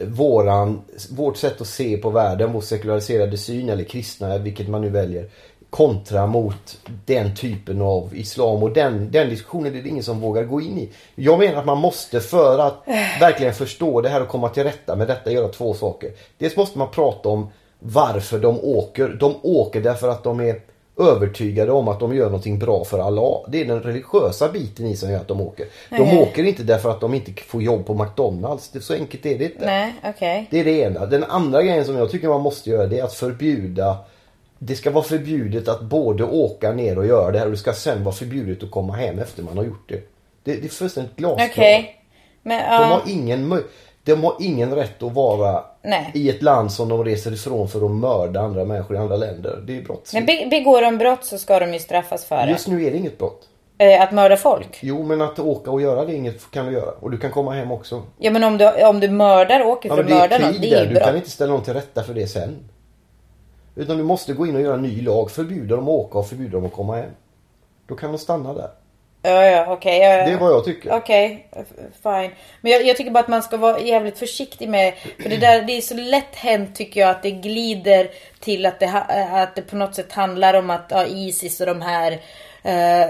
våran, 0.02 0.82
vårt 1.12 1.38
sätt 1.38 1.62
att 1.62 1.68
se 1.68 1.98
på 1.98 2.10
världen, 2.10 2.54
vår 2.54 2.62
sekulariserade 2.62 3.38
syn 3.38 3.70
eller 3.70 3.84
kristna, 3.84 4.38
vilket 4.38 4.68
man 4.68 4.82
nu 4.82 4.90
väljer, 4.90 5.30
kontra 5.70 6.28
mot 6.28 6.78
den 7.06 7.36
typen 7.36 7.82
av 7.82 8.16
islam 8.16 8.64
och 8.64 8.72
den, 8.72 9.12
den 9.12 9.30
diskussionen 9.30 9.76
är 9.76 9.82
det 9.82 9.90
ingen 9.90 10.04
som 10.04 10.20
vågar 10.20 10.44
gå 10.44 10.62
in 10.62 10.78
i. 10.78 10.90
Jag 11.16 11.40
menar 11.40 11.60
att 11.60 11.66
man 11.66 11.78
måste 11.78 12.20
för 12.20 12.60
att 12.60 12.84
verkligen 13.20 13.54
förstå 13.54 14.02
det 14.02 14.10
här 14.10 14.22
och 14.22 14.28
komma 14.28 14.50
till 14.50 14.64
rätta 14.64 14.96
med 14.96 15.08
detta 15.08 15.32
göra 15.32 15.48
två 15.48 15.74
saker. 15.74 16.12
Dels 16.38 16.58
måste 16.58 16.78
man 16.78 16.92
prata 16.92 17.30
om 17.30 17.48
varför 17.80 18.40
de 18.40 18.60
åker. 18.60 19.08
De 19.20 19.36
åker 19.44 19.82
därför 19.82 20.08
att 20.08 20.24
de 20.24 20.40
är 20.40 20.60
övertygade 21.00 21.72
om 21.72 21.88
att 21.88 22.00
de 22.00 22.16
gör 22.16 22.26
någonting 22.26 22.60
bra 22.60 22.86
för 22.86 23.00
Allah. 23.00 23.42
Det 23.48 23.62
är 23.62 23.66
den 23.66 23.82
religiösa 23.82 24.50
biten 24.50 24.86
i 24.86 24.96
som 24.96 25.12
gör 25.12 25.20
att 25.20 25.28
de 25.28 25.42
åker. 25.42 25.66
De 25.90 26.02
Okej. 26.02 26.18
åker 26.18 26.44
inte 26.44 26.64
därför 26.64 26.90
att 26.90 27.02
de 27.02 27.14
inte 27.14 27.32
får 27.48 27.62
jobb 27.64 27.86
på 27.86 27.94
McDonalds. 27.94 28.70
Det, 28.70 28.82
så 28.82 28.94
enkelt 28.94 29.26
är 29.26 29.38
det 29.38 29.46
inte. 29.46 29.66
Nej, 29.66 29.94
okej. 30.04 30.48
Det 30.52 30.60
är 30.60 30.64
det 30.64 30.72
ena. 30.80 31.06
Den 31.06 31.24
andra 31.24 31.64
grejen 31.64 31.86
som 31.86 31.98
jag 31.98 32.12
tycker 32.12 32.28
man 32.28 32.42
måste 32.42 32.70
göra 32.70 32.88
det 32.88 33.00
är 33.00 33.04
att 33.04 33.14
förbjuda 33.14 33.98
det 34.66 34.76
ska 34.76 34.92
vara 34.92 35.04
förbjudet 35.04 35.68
att 35.68 35.82
både 35.82 36.24
åka 36.24 36.72
ner 36.72 36.98
och 36.98 37.06
göra 37.06 37.32
det 37.32 37.40
här 37.40 37.46
och 37.46 37.52
det 37.52 37.58
ska 37.58 37.74
sen 37.74 38.04
vara 38.04 38.16
förbjudet 38.16 38.64
att 38.64 38.72
komma 38.72 38.94
hem 38.94 39.20
efter 39.20 39.44
man 39.44 39.58
har 39.58 39.66
gjort 39.66 39.90
det. 39.90 40.02
Det, 40.44 40.56
det 40.56 40.66
är 40.66 40.70
fullständigt 40.70 41.16
glasklart. 41.16 41.50
Okej. 41.52 41.96
Men 42.42 42.58
De, 42.60 42.66
ja. 42.66 42.84
har 42.86 43.02
ingen, 43.08 43.54
möj- 43.54 43.64
de 44.04 44.24
har 44.24 44.36
ingen 44.40 44.76
rätt 44.76 45.04
att 45.04 45.14
vara 45.14 45.64
Nej. 45.84 46.12
i 46.14 46.30
ett 46.30 46.42
land 46.42 46.72
som 46.72 46.90
de 46.90 47.04
reser 47.06 47.34
ifrån 47.34 47.68
för 47.68 47.86
att 47.86 47.92
mörda 47.92 48.40
andra 48.42 48.66
människor 48.66 48.96
i 48.98 49.00
andra 49.00 49.16
länder. 49.16 49.64
Det 49.68 49.78
är 49.78 49.82
brottsligt. 49.82 50.14
Men 50.14 50.26
be- 50.26 50.50
begår 50.58 50.82
de 50.82 50.98
brott 50.98 51.26
så 51.26 51.38
ska 51.38 51.60
de 51.60 51.74
ju 51.74 51.80
straffas 51.80 52.26
för 52.26 52.46
det. 52.46 52.52
Just 52.52 52.68
nu 52.68 52.86
är 52.86 52.92
det 52.92 52.98
inget 52.98 53.18
brott. 53.18 53.50
Eh, 53.78 54.02
Att 54.02 54.12
mörda 54.12 54.38
folk. 54.38 54.80
Jo, 54.82 55.04
men 55.04 55.22
att 55.22 55.40
åka 55.40 55.72
och 55.72 55.82
göra 55.82 56.06
det 56.06 56.16
inget 56.16 56.52
kan 56.52 56.66
du 56.66 56.72
göra. 56.72 56.92
Och 57.00 57.12
du 57.12 57.18
kan 57.18 57.32
komma 57.32 57.52
hem 57.54 57.72
också. 57.72 58.02
Ja 58.18 58.32
men 58.32 58.44
om 58.44 58.58
du, 58.58 58.86
om 58.86 59.00
du 59.00 59.10
mördar, 59.10 59.64
åker 59.66 59.90
Ja, 59.90 59.96
för 59.96 60.04
men 60.04 60.14
att 60.14 60.20
mörda 60.20 60.38
någon, 60.38 60.62
det 60.62 60.74
är 60.74 60.84
ju 60.84 60.90
Du 60.90 60.96
kan 60.96 61.04
brott. 61.06 61.16
inte 61.16 61.30
ställa 61.30 61.54
någon 61.54 61.64
till 61.64 61.74
rätta 61.74 62.04
för 62.04 62.14
det 62.14 62.28
sen. 62.28 62.70
Utan 63.76 63.98
du 63.98 64.04
måste 64.04 64.34
gå 64.34 64.48
in 64.48 64.56
och 64.56 64.62
göra 64.62 64.76
en 64.76 64.82
ny 64.82 65.02
lag. 65.02 65.32
Förbjuda 65.32 65.76
dem 65.76 65.84
att 65.86 65.90
åka 65.90 66.18
och 66.20 66.28
förbjuda 66.28 66.52
dem 66.58 66.66
att 66.66 66.74
komma 66.74 66.96
hem. 66.96 67.10
Då 67.88 67.96
kan 67.96 68.12
de 68.12 68.18
stanna 68.18 68.54
där. 68.54 68.70
Ja, 69.26 69.46
ja, 69.46 69.66
okej. 69.68 69.98
ja, 70.00 70.10
ja. 70.18 70.26
Det 70.26 70.32
är 70.32 70.38
vad 70.38 70.52
jag 70.52 70.66
tycker. 70.66 70.92
Okej, 70.92 71.48
f- 71.52 71.66
fine. 72.04 72.32
Men 72.62 72.72
jag, 72.72 72.86
jag 72.86 72.98
tycker 72.98 73.12
bara 73.12 73.20
att 73.20 73.28
man 73.28 73.44
ska 73.44 73.58
vara 73.58 73.80
jävligt 73.80 74.20
försiktig 74.20 74.70
med... 74.70 74.94
För 75.22 75.30
det 75.30 75.38
där, 75.38 75.62
det 75.62 75.74
är 75.78 75.82
så 75.82 75.94
lätt 75.96 76.36
hänt 76.36 76.76
tycker 76.76 77.02
jag 77.02 77.10
att 77.10 77.24
det 77.24 77.32
glider 77.32 78.08
till 78.40 78.66
att 78.66 78.80
det, 78.80 79.04
att 79.32 79.56
det 79.56 79.62
på 79.62 79.76
något 79.76 79.96
sätt 79.96 80.12
handlar 80.12 80.54
om 80.54 80.70
att 80.70 80.86
ja, 80.90 81.06
Isis 81.06 81.60
och 81.60 81.66
de 81.68 81.82
här... 81.82 82.12
Eh, 82.64 83.10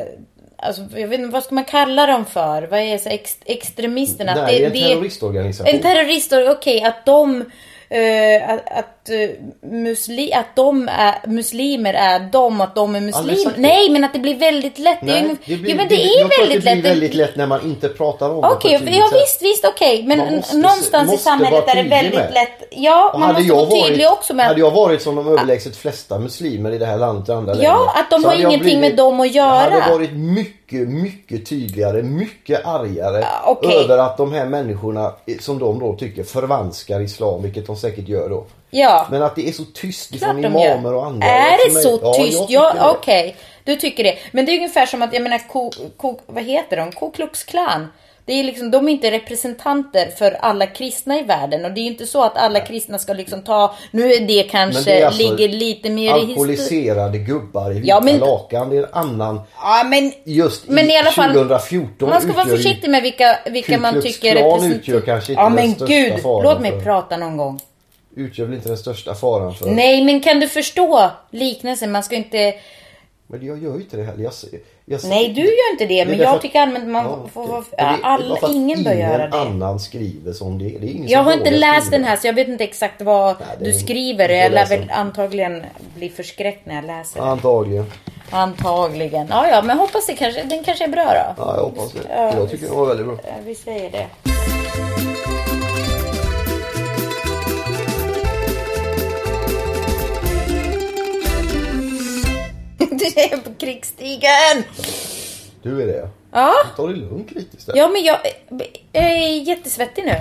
alltså, 0.58 0.82
jag 0.96 1.08
vet 1.08 1.20
inte, 1.20 1.34
vad 1.34 1.44
ska 1.44 1.56
man 1.56 1.66
kalla 1.66 2.06
dem 2.06 2.26
för? 2.26 2.62
Vad 2.64 2.80
är 2.80 2.98
så 2.98 3.10
ex, 3.10 3.38
extremisterna? 3.46 4.36
Nej, 4.36 4.60
det 4.60 4.66
är 4.66 4.66
en 4.66 4.74
terroristorganisation. 4.96 5.76
En 5.76 5.82
terrorist, 5.82 6.34
okej, 6.34 6.84
att 6.84 7.06
de... 7.06 7.42
eh, 7.90 8.50
att, 8.50 8.72
att, 8.72 9.03
eh, 9.10 9.30
musli, 9.72 10.34
att 10.34 10.56
de 10.56 10.90
är 10.90 11.28
muslimer 11.28 11.94
är 11.94 12.20
de, 12.32 12.62
att 12.62 12.76
de 12.76 12.96
är 12.96 13.02
muslimer. 13.02 13.52
det. 13.56 13.62
Nej 13.62 13.90
men 13.90 14.04
att 14.04 14.14
det 14.14 14.20
blir 14.20 14.36
väldigt 14.36 14.80
lätt. 14.80 14.98
det 15.02 15.06
Nej, 15.06 15.36
det 15.46 15.56
blir, 15.58 15.70
ja, 15.70 15.76
men 15.76 15.88
det 15.88 15.96
är 16.04 16.20
jag 16.20 16.26
att 16.26 16.40
väldigt 16.40 16.64
det 16.66 16.72
blir 16.72 16.76
lätt. 16.76 16.86
väldigt 16.92 17.14
lätt 17.14 17.36
när 17.36 17.48
man 17.48 17.62
inte 17.66 17.90
pratar 17.90 18.30
om 18.30 18.36
det 18.36 18.42
på 18.42 18.54
Okej, 18.54 18.72
ja 18.86 19.10
visst, 19.14 19.42
visst 19.42 19.66
okej. 19.66 20.04
Men 20.04 20.18
Man 20.18 20.36
måste- 20.36 20.58
någonstans 20.58 21.14
i 21.14 21.18
samhället 21.18 21.64
är 21.68 21.76
det 21.76 21.82
tydlig 21.82 21.90
väldigt 21.90 22.14
med. 22.20 22.34
lätt. 22.34 22.64
Ja, 22.72 23.12
Och 23.14 23.20
man 23.20 23.30
måste 23.34 23.44
jag 23.48 23.56
vara 23.56 23.66
tydlig 23.70 24.06
varit, 24.06 24.18
också 24.18 24.34
med 24.34 24.46
Hade 24.46 24.60
jag 24.60 24.72
varit 24.72 25.02
som 25.02 25.16
de 25.16 25.28
överlägset 25.28 25.76
flesta 25.76 26.20
muslimer 26.20 26.72
i 26.72 26.78
det 26.78 26.86
här 26.86 26.98
landet 26.98 27.30
och 27.30 27.36
andra 27.36 27.56
Ja, 27.56 27.60
länder, 27.62 28.00
att 28.00 28.10
de 28.10 28.24
har 28.24 28.34
jag 28.34 28.42
ingenting 28.54 28.80
med 28.80 28.96
dem 28.96 29.20
att 29.20 29.26
Jag 29.28 29.36
göra. 29.36 29.80
hade 29.82 29.92
varit 29.94 30.14
mycket, 30.14 30.88
mycket 30.88 31.46
tydligare, 31.50 32.02
mycket 32.04 32.66
argare 32.66 33.20
Ja, 33.22 33.44
okej. 33.46 33.76
över 33.84 33.98
att 33.98 34.18
de 34.18 34.34
här 34.34 34.46
människorna, 34.46 35.12
som 35.40 35.60
de 35.60 35.80
då 35.80 35.94
tycker, 35.96 36.24
förvanskar 36.24 37.02
islam, 37.02 37.42
vilket 37.44 37.68
de 37.68 37.76
säkert 37.76 38.08
gör 38.08 38.30
då. 38.30 38.46
Ja, 38.76 39.08
Men 39.12 39.24
att 39.24 39.36
det 39.36 39.48
är 39.48 39.52
så 39.52 39.64
tyst 39.74 40.18
klart 40.20 40.36
de 40.36 40.46
imamer 40.46 40.94
och 40.94 41.06
andra. 41.06 41.28
Är 41.28 41.58
för 41.58 41.76
det 41.76 41.82
så 41.82 42.00
Ja, 42.04 42.14
tyst? 42.14 42.46
Ja, 42.50 42.74
det. 42.74 42.90
okej. 42.90 43.36
Du 43.64 43.76
tycker 43.76 44.04
det. 44.04 44.18
Men 44.32 44.46
det 44.46 44.52
är 44.52 44.56
ungefär 44.56 44.86
som 44.86 45.02
att, 45.02 45.14
jag 45.14 45.22
menar, 45.24 45.48
ko, 45.48 45.72
ko, 45.98 46.20
vad 46.26 46.44
heter 46.44 46.78
de? 46.78 46.92
Ku 46.92 47.12
Klux 47.12 47.44
Klan. 47.44 47.88
Det 48.26 48.34
är 48.34 48.44
liksom, 48.44 48.72
de 48.72 48.88
är 48.88 48.92
inte 48.92 49.12
representanter 49.12 50.08
för 50.18 50.32
alla 50.32 50.68
kristna 50.68 51.20
i 51.20 51.24
världen. 51.24 51.66
Och 51.66 51.72
det 51.72 51.80
är 51.80 51.84
ju 51.84 51.90
inte 51.90 52.08
så 52.08 52.24
att 52.24 52.38
alla 52.38 52.60
kristna 52.60 53.00
ska 53.00 53.14
liksom 53.14 53.42
ta, 53.42 53.76
nu 53.92 54.14
är 54.14 54.20
det 54.20 54.44
kanske, 54.44 54.80
Men 54.80 54.84
det 54.84 55.02
är 55.02 55.06
alltså 55.06 55.22
ligger 55.22 55.50
lite 55.50 55.90
mer 55.90 56.02
i 56.02 56.06
historien. 56.06 56.30
Alkoholiserade 56.30 57.18
gubbar 57.18 57.72
i 57.72 57.74
vita 57.74 57.88
Ja, 57.88 58.02
men- 58.02 58.18
lakan. 58.18 58.70
Det 58.70 58.78
är 58.78 58.84
en 58.84 58.94
annan, 58.94 59.42
Ja, 59.58 59.84
men 59.86 60.12
just 60.26 60.68
Men 60.68 60.90
i 60.90 60.98
alla 60.98 61.12
fall, 61.12 61.34
2014 61.34 62.10
man 62.10 62.22
ska 62.22 62.34
vara 62.34 62.46
försiktig 62.46 62.90
med 62.90 63.04
vilka, 63.04 63.40
vilka 63.46 63.78
man 63.78 64.02
tycker 64.02 64.36
representerar... 64.36 64.76
utgör 64.76 65.02
kanske 65.02 65.32
inte 65.32 65.42
Ja 65.42 65.50
men 65.50 65.74
gud, 65.74 66.14
låt 66.24 66.62
mig 66.62 66.72
för- 66.72 66.82
prata 66.82 67.18
någon 67.18 67.38
gång. 67.38 67.60
Utgör 68.16 68.46
väl 68.46 68.56
inte 68.56 68.68
den 68.70 68.78
största 68.78 69.16
faran 69.16 69.54
för... 69.56 69.66
Nej 69.72 70.04
men 70.04 70.22
kan 70.22 70.40
du 70.40 70.48
förstå 70.48 71.12
liknelsen? 71.32 71.92
Man 71.92 72.04
ska 72.04 72.16
inte... 72.16 72.54
Men 73.28 73.46
jag 73.46 73.64
gör 73.64 73.74
ju 73.76 73.82
inte 73.82 73.98
det 73.98 74.04
heller. 74.04 74.24
Jag, 74.24 74.34
jag, 74.86 75.00
Nej 75.04 75.30
du 75.34 75.42
gör 75.42 75.72
inte 75.72 75.86
det, 75.86 76.00
är 76.00 76.06
men 76.06 76.18
jag 76.18 76.36
att- 76.36 76.42
tycker 76.42 76.62
allmänt 76.62 76.88
man 76.88 77.06
Ja, 77.06 77.28
får... 77.34 77.48
får 77.48 77.58
det 77.58 77.64
för 78.40 78.48
att 78.48 78.54
ingen 78.54 78.84
bör 78.84 78.94
göra 78.94 79.28
det. 79.28 79.38
annan 79.38 79.80
skriver 79.80 80.34
som 80.34 80.58
det. 80.58 80.66
det 80.66 80.88
är 80.88 80.92
ingen 80.92 81.08
Jag 81.10 81.24
har 81.24 81.34
inte 81.34 81.52
läst 81.52 81.86
skriva. 81.88 81.98
den 81.98 82.08
här 82.08 82.18
så 82.18 82.28
jag 82.28 82.34
vet 82.34 82.48
inte 82.48 82.64
exakt 82.64 83.02
vad 83.02 83.36
Nej, 83.40 83.48
det 83.60 83.66
du 83.66 83.70
är- 83.72 83.80
skriver. 83.80 84.30
Jag 84.30 84.52
lär 84.52 84.66
väl 84.66 84.92
antagligen 84.92 85.64
bli 85.96 86.10
förskräckt 86.10 86.66
när 86.66 86.76
jag 86.76 86.86
läser 86.86 87.20
den. 87.20 87.30
Antagligen. 87.30 87.86
Antagligen. 88.30 89.28
Ja, 89.30 89.48
ja, 89.50 89.62
men 89.62 89.78
hoppas 89.78 90.06
det 90.08 90.14
kanske, 90.14 90.44
den 90.44 90.64
kanske 90.64 90.84
är 90.84 90.88
bra 90.90 91.04
då. 91.06 91.44
Ja, 91.44 91.56
jag 91.56 91.64
hoppas 91.64 91.92
det. 91.94 92.00
Ja, 92.10 92.34
jag 92.38 92.52
tycker 92.52 92.66
den 92.68 92.76
var 92.76 92.86
väldigt 92.86 93.06
bra. 93.08 93.18
Ja, 93.24 93.32
Vi 93.46 93.56
säger 93.56 93.92
det. 93.92 94.06
Krigsstigen! 103.84 104.64
Du 105.62 105.82
är 105.82 105.88
det. 105.88 106.10
Ja. 106.32 106.54
Ta 106.76 106.88
det 106.88 106.94
lugnt 106.96 107.32
lite 107.32 107.58
istället. 107.58 107.80
Ja, 107.80 107.88
men 107.90 108.04
jag, 108.04 108.20
jag 108.92 109.04
är 109.04 109.28
jättesvettig 109.48 110.06
nu. 110.06 110.16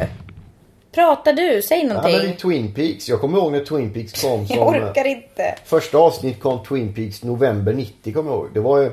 Prata 0.95 1.33
du, 1.33 1.63
säg 1.63 1.79
Ja, 1.79 1.89
någonting. 1.89 2.13
men 2.17 2.27
det 2.27 2.33
är 2.33 2.37
Twin 2.37 2.75
Peaks. 2.75 3.09
Jag 3.09 3.21
kommer 3.21 3.39
ihåg 3.39 3.53
när 3.53 3.65
Twin 3.65 3.93
Peaks 3.93 4.23
kom 4.23 4.47
som... 4.47 4.57
jag 4.57 4.69
orkar 4.69 5.05
inte. 5.05 5.55
Första 5.65 5.99
avsnitt 5.99 6.41
kom 6.41 6.65
Twin 6.65 6.95
Peaks 6.95 7.23
november 7.23 7.73
90 7.73 8.13
kommer 8.15 8.31
jag 8.31 8.39
ihåg. 8.41 8.49
Det 8.55 8.61
var 8.61 8.79
ju... 8.79 8.91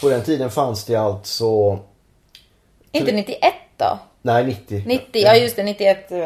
På 0.00 0.08
den 0.08 0.22
tiden 0.22 0.50
fanns 0.50 0.84
det 0.84 0.96
alltså... 0.96 1.78
Inte 2.92 3.12
91 3.12 3.40
då? 3.76 3.98
Nej 4.26 4.46
90. 4.46 4.82
90, 4.86 5.22
ja 5.22 5.36
just 5.36 5.56
det, 5.56 5.62
91. 5.62 6.12
eh, 6.12 6.18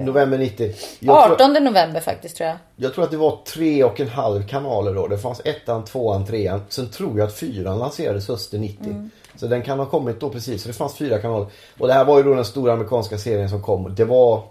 November 0.00 0.38
90. 0.38 0.74
Jag 0.98 1.24
tror, 1.24 1.34
18 1.34 1.64
november 1.64 2.00
faktiskt 2.00 2.36
tror 2.36 2.48
jag. 2.48 2.56
jag 2.76 2.94
tror 2.94 3.04
att 3.04 3.10
det 3.10 3.16
var 3.16 3.38
tre 3.46 3.84
och 3.84 4.00
en 4.00 4.08
halv 4.08 4.48
kanaler 4.48 4.94
då. 4.94 5.06
Det 5.06 5.18
fanns 5.18 5.40
ettan, 5.44 5.84
tvåan, 5.84 6.26
trean. 6.26 6.62
Sen 6.68 6.90
tror 6.90 7.18
jag 7.18 7.26
att 7.26 7.34
fyran 7.34 7.78
lanserades 7.78 8.28
hösten 8.28 8.60
90. 8.60 8.86
Mm. 8.86 9.10
Så 9.36 9.46
den 9.46 9.62
kan 9.62 9.78
ha 9.78 9.86
kommit 9.86 10.20
då 10.20 10.30
precis. 10.30 10.62
Så 10.62 10.68
det 10.68 10.74
fanns 10.74 10.94
fyra 10.94 11.18
kanaler. 11.18 11.46
Och 11.78 11.86
det 11.86 11.92
här 11.92 12.04
var 12.04 12.18
ju 12.18 12.22
då 12.24 12.34
den 12.34 12.44
stora 12.44 12.72
amerikanska 12.72 13.18
serien 13.18 13.48
som 13.48 13.62
kom. 13.62 13.94
Det 13.94 14.04
var... 14.04 14.42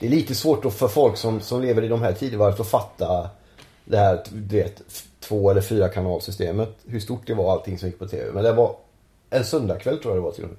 Det 0.00 0.06
är 0.06 0.10
lite 0.10 0.34
svårt 0.34 0.62
då 0.62 0.70
för 0.70 0.88
folk 0.88 1.16
som, 1.16 1.40
som 1.40 1.62
lever 1.62 1.84
i 1.84 1.88
de 1.88 2.02
här 2.02 2.12
tidevarvet 2.12 2.60
att 2.60 2.68
fatta 2.68 3.30
det 3.84 3.96
här 3.96 4.22
du 4.32 4.56
vet, 4.56 4.82
två 5.20 5.50
eller 5.50 5.60
fyra 5.60 5.88
kanalsystemet. 5.88 6.76
Hur 6.86 7.00
stort 7.00 7.26
det 7.26 7.34
var 7.34 7.52
allting 7.52 7.78
som 7.78 7.88
gick 7.88 7.98
på 7.98 8.06
tv. 8.08 8.32
Men 8.32 8.44
det 8.44 8.52
var 8.52 8.76
en 9.30 9.44
söndagkväll 9.44 9.98
tror 9.98 10.14
jag 10.14 10.22
det 10.22 10.24
var 10.24 10.32
till 10.32 10.44
och 10.44 10.50
med. 10.50 10.58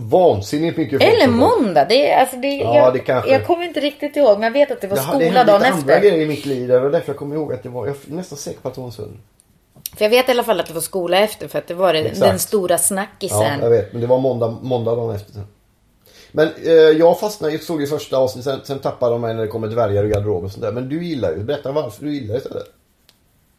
Vansinnigt 0.00 0.76
mycket 0.76 1.02
folk 1.02 1.12
Eller 1.14 1.24
kom. 1.26 1.36
måndag. 1.36 1.84
Det, 1.88 2.10
är, 2.10 2.20
alltså 2.20 2.36
det, 2.36 2.48
Ja, 2.56 2.76
jag, 2.76 2.92
det 2.92 2.98
kanske- 2.98 3.30
jag 3.30 3.46
kommer 3.46 3.64
inte 3.64 3.80
riktigt 3.80 4.16
ihåg 4.16 4.38
men 4.38 4.42
jag 4.42 4.50
vet 4.50 4.70
att 4.70 4.80
det 4.80 4.86
var 4.86 4.96
Det, 4.96 5.02
har- 5.02 5.18
det 5.18 5.24
skola 5.26 5.38
hände 5.38 5.52
dagen 5.52 5.60
lite 5.62 5.72
andra 5.74 5.94
efter. 5.96 6.08
grejer 6.10 6.24
i 6.24 6.26
mitt 6.28 6.46
liv. 6.46 6.68
Det 6.68 6.80
var 6.80 6.90
därför 6.90 7.08
jag 7.08 7.16
kommer 7.16 7.36
ihåg 7.36 7.52
att 7.52 7.62
det 7.62 7.68
var, 7.68 7.86
jag 7.86 7.96
är 8.10 8.14
nästan 8.14 8.38
säker 8.38 8.60
på 8.60 8.68
att 8.68 8.74
det 8.74 8.80
var 8.80 8.88
en 8.88 8.92
söndag. 8.92 9.18
För 9.96 10.04
jag 10.04 10.10
vet 10.10 10.28
i 10.28 10.32
alla 10.32 10.42
fall 10.44 10.60
att 10.60 10.66
det 10.66 10.74
var 10.74 10.80
skola 10.80 11.18
efter 11.18 11.48
för 11.48 11.58
att 11.58 11.66
det 11.66 11.74
var 11.74 11.92
det, 11.92 11.98
Exakt. 11.98 12.20
den 12.20 12.38
stora 12.38 12.74
Ja, 12.74 12.78
snackisen. 12.78 13.60
jag 13.62 13.70
vet. 13.70 13.92
Men 13.92 14.00
det 14.00 14.06
var 14.06 14.18
måndag, 14.18 14.56
måndag 14.62 14.94
dagen 14.94 15.14
efter. 15.16 15.42
Men 16.32 16.48
eh, 16.64 16.72
jag 16.72 17.20
fastnade, 17.20 17.52
jag 17.52 17.62
såg 17.62 17.80
ju 17.80 17.86
första 17.86 18.16
avsnittet, 18.16 18.52
sen, 18.52 18.60
sen 18.64 18.78
tappade 18.78 19.12
de 19.12 19.20
mig 19.20 19.34
när 19.34 19.42
det 19.42 19.48
kommer 19.48 19.68
dvärgar 19.68 20.04
i 20.04 20.08
garderob 20.08 20.44
och 20.44 20.50
sånt 20.50 20.62
där. 20.62 20.72
Men 20.72 20.88
du 20.88 21.04
gillar 21.04 21.30
ju, 21.30 21.38
berätta 21.38 21.72
varför 21.72 22.04
du 22.04 22.14
gillar 22.14 22.32
det 22.34 22.38
istället. 22.38 22.66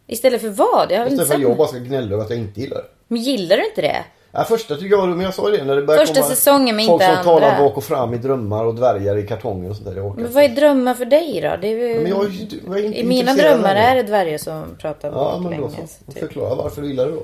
Istället 0.08 0.41
för 0.41 0.49
vad? 0.49 0.91
Jag 0.91 0.97
har 0.99 1.06
Istället 1.06 1.28
för 1.28 1.36
att 1.36 1.41
jag 1.41 1.58
bara 1.58 1.67
ska 1.67 1.78
gnälla 1.78 2.13
över 2.13 2.23
att 2.23 2.30
jag 2.30 2.39
inte 2.39 2.62
gillar 2.62 2.78
det. 2.78 2.86
Men 3.08 3.21
gillar 3.21 3.58
du 3.58 3.65
inte 3.65 3.82
det? 3.82 4.04
Ja, 4.31 4.43
första 4.43 4.75
tycker 4.75 4.89
jag, 4.95 5.07
men 5.09 5.19
jag 5.21 5.33
sa 5.33 5.49
det 5.49 5.63
när 5.63 5.75
det 5.75 5.81
började 5.81 6.05
Första 6.05 6.21
komma 6.21 6.35
säsongen, 6.35 6.75
men 6.75 6.85
folk 6.85 7.01
inte 7.03 7.15
som 7.15 7.23
talar 7.23 7.49
andra. 7.51 7.63
bak 7.63 7.77
och 7.77 7.83
fram 7.83 8.13
i 8.13 8.17
drömmar 8.17 8.65
och 8.65 8.75
dvärgar 8.75 9.17
i 9.17 9.27
kartonger 9.27 9.69
och 9.69 9.75
sånt 9.75 9.89
där. 9.89 9.95
Jag 9.95 10.05
orkar 10.05 10.21
Men 10.21 10.33
vad 10.33 10.43
är 10.43 10.47
drömmar 10.49 10.93
för 10.93 11.05
dig 11.05 11.41
då? 11.41 11.55
Det 11.61 11.67
är 11.67 11.71
ju... 11.87 11.99
Men 11.99 12.11
jag 12.11 12.25
är 12.25 12.29
ju 12.29 12.41
inte- 12.41 12.55
jag 12.67 12.79
är 12.79 12.83
inte 12.83 12.99
I 12.99 13.03
mina 13.03 13.31
intresserad 13.31 13.53
av 13.53 13.59
drömmar 13.59 13.75
det. 13.75 13.81
är 13.81 13.95
det 13.95 14.03
dvärgar 14.03 14.37
som 14.37 14.75
pratar 14.81 15.11
Ja, 15.11 15.39
men 15.43 15.51
då 15.61 15.67
baklänges. 15.67 15.99
så. 16.05 16.11
typ. 16.11 16.19
Förklara 16.19 16.55
varför 16.55 16.81
du 16.81 16.87
gillar 16.87 17.05
det 17.05 17.11
då. 17.11 17.23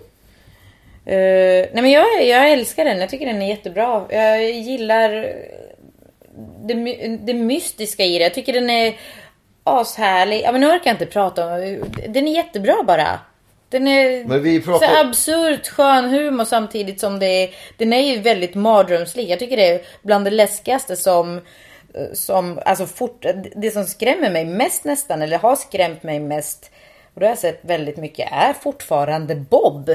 Eh, 1.11 1.67
nej 1.73 1.81
men 1.81 1.91
jag, 1.91 2.25
jag 2.27 2.51
älskar 2.51 2.85
den. 2.85 2.99
Jag 2.99 3.09
tycker 3.09 3.25
den 3.25 3.41
är 3.41 3.47
jättebra. 3.49 4.03
Jag 4.09 4.51
gillar 4.51 5.33
det, 6.63 6.75
my- 6.75 7.17
det 7.21 7.33
mystiska 7.33 8.03
i 8.03 8.17
det. 8.17 8.23
Jag 8.23 8.33
tycker 8.33 8.53
den 8.53 8.69
är 8.69 8.95
ashärlig. 9.63 10.41
Ja 10.43 10.51
men 10.51 10.61
nu 10.61 10.67
orkar 10.67 10.81
jag 10.89 10.93
inte 10.93 11.05
prata 11.05 11.45
om 11.45 11.83
Den 12.07 12.27
är 12.27 12.35
jättebra 12.35 12.75
bara. 12.87 13.19
Den 13.69 13.87
är 13.87 14.61
pratar- 14.61 14.87
så 14.87 15.07
absurt 15.07 15.67
skön 15.67 16.09
humor 16.09 16.45
samtidigt 16.45 16.99
som 16.99 17.19
det 17.19 17.25
är... 17.25 17.49
Den 17.77 17.93
är 17.93 18.15
ju 18.15 18.21
väldigt 18.21 18.55
mardrömslik. 18.55 19.29
Jag 19.29 19.39
tycker 19.39 19.57
det 19.57 19.69
är 19.69 19.81
bland 20.01 20.25
det 20.25 20.31
läskigaste 20.31 20.95
som... 20.95 21.41
Som, 22.13 22.59
alltså 22.65 22.85
fort, 22.85 23.25
det 23.55 23.71
som 23.71 23.83
skrämmer 23.83 24.29
mig 24.29 24.45
mest 24.45 24.83
nästan, 24.83 25.21
eller 25.21 25.37
har 25.37 25.55
skrämt 25.55 26.03
mig 26.03 26.19
mest, 26.19 26.71
och 27.13 27.19
det 27.19 27.25
har 27.25 27.31
jag 27.31 27.39
sett 27.39 27.59
väldigt 27.61 27.97
mycket, 27.97 28.31
är 28.31 28.53
fortfarande 28.53 29.35
Bob. 29.35 29.89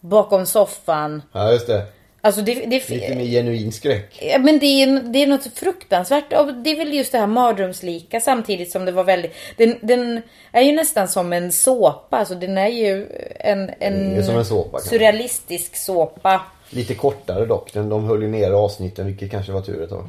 Bakom 0.00 0.46
soffan. 0.46 1.22
Ja, 1.32 1.52
just 1.52 1.66
det. 1.66 1.86
Alltså 2.20 2.40
det, 2.42 2.54
det, 2.54 2.88
Lite 2.90 3.14
mer 3.14 3.24
genuin 3.24 3.72
skräck. 3.72 4.18
Ja, 4.22 4.38
men 4.38 4.58
det 4.58 4.66
är, 4.66 5.00
det 5.12 5.22
är 5.22 5.26
något 5.26 5.46
fruktansvärt. 5.54 6.32
Och 6.32 6.54
det 6.54 6.70
är 6.70 6.76
väl 6.76 6.92
just 6.94 7.12
det 7.12 7.18
här 7.18 7.26
mardrömslika 7.26 8.20
samtidigt 8.20 8.70
som 8.70 8.84
det 8.84 8.92
var 8.92 9.04
väldigt... 9.04 9.32
Den, 9.56 9.74
den 9.82 10.22
är 10.52 10.62
ju 10.62 10.72
nästan 10.72 11.08
som 11.08 11.32
en 11.32 11.52
såpa. 11.52 12.16
Alltså 12.16 12.34
den 12.34 12.58
är 12.58 12.68
ju 12.68 13.06
en, 13.40 13.70
en, 13.80 14.16
är 14.16 14.38
en 14.38 14.44
såpa, 14.44 14.78
surrealistisk 14.80 15.76
såpa. 15.76 16.40
Lite 16.70 16.94
kortare 16.94 17.46
dock. 17.46 17.72
Den- 17.72 17.88
De 17.88 18.04
höll 18.04 18.22
ju 18.22 18.28
ner 18.28 18.50
avsnitten, 18.50 19.06
vilket 19.06 19.30
kanske 19.30 19.52
var 19.52 19.60
tur 19.62 19.82
ett 19.82 19.90
tag. 19.90 20.04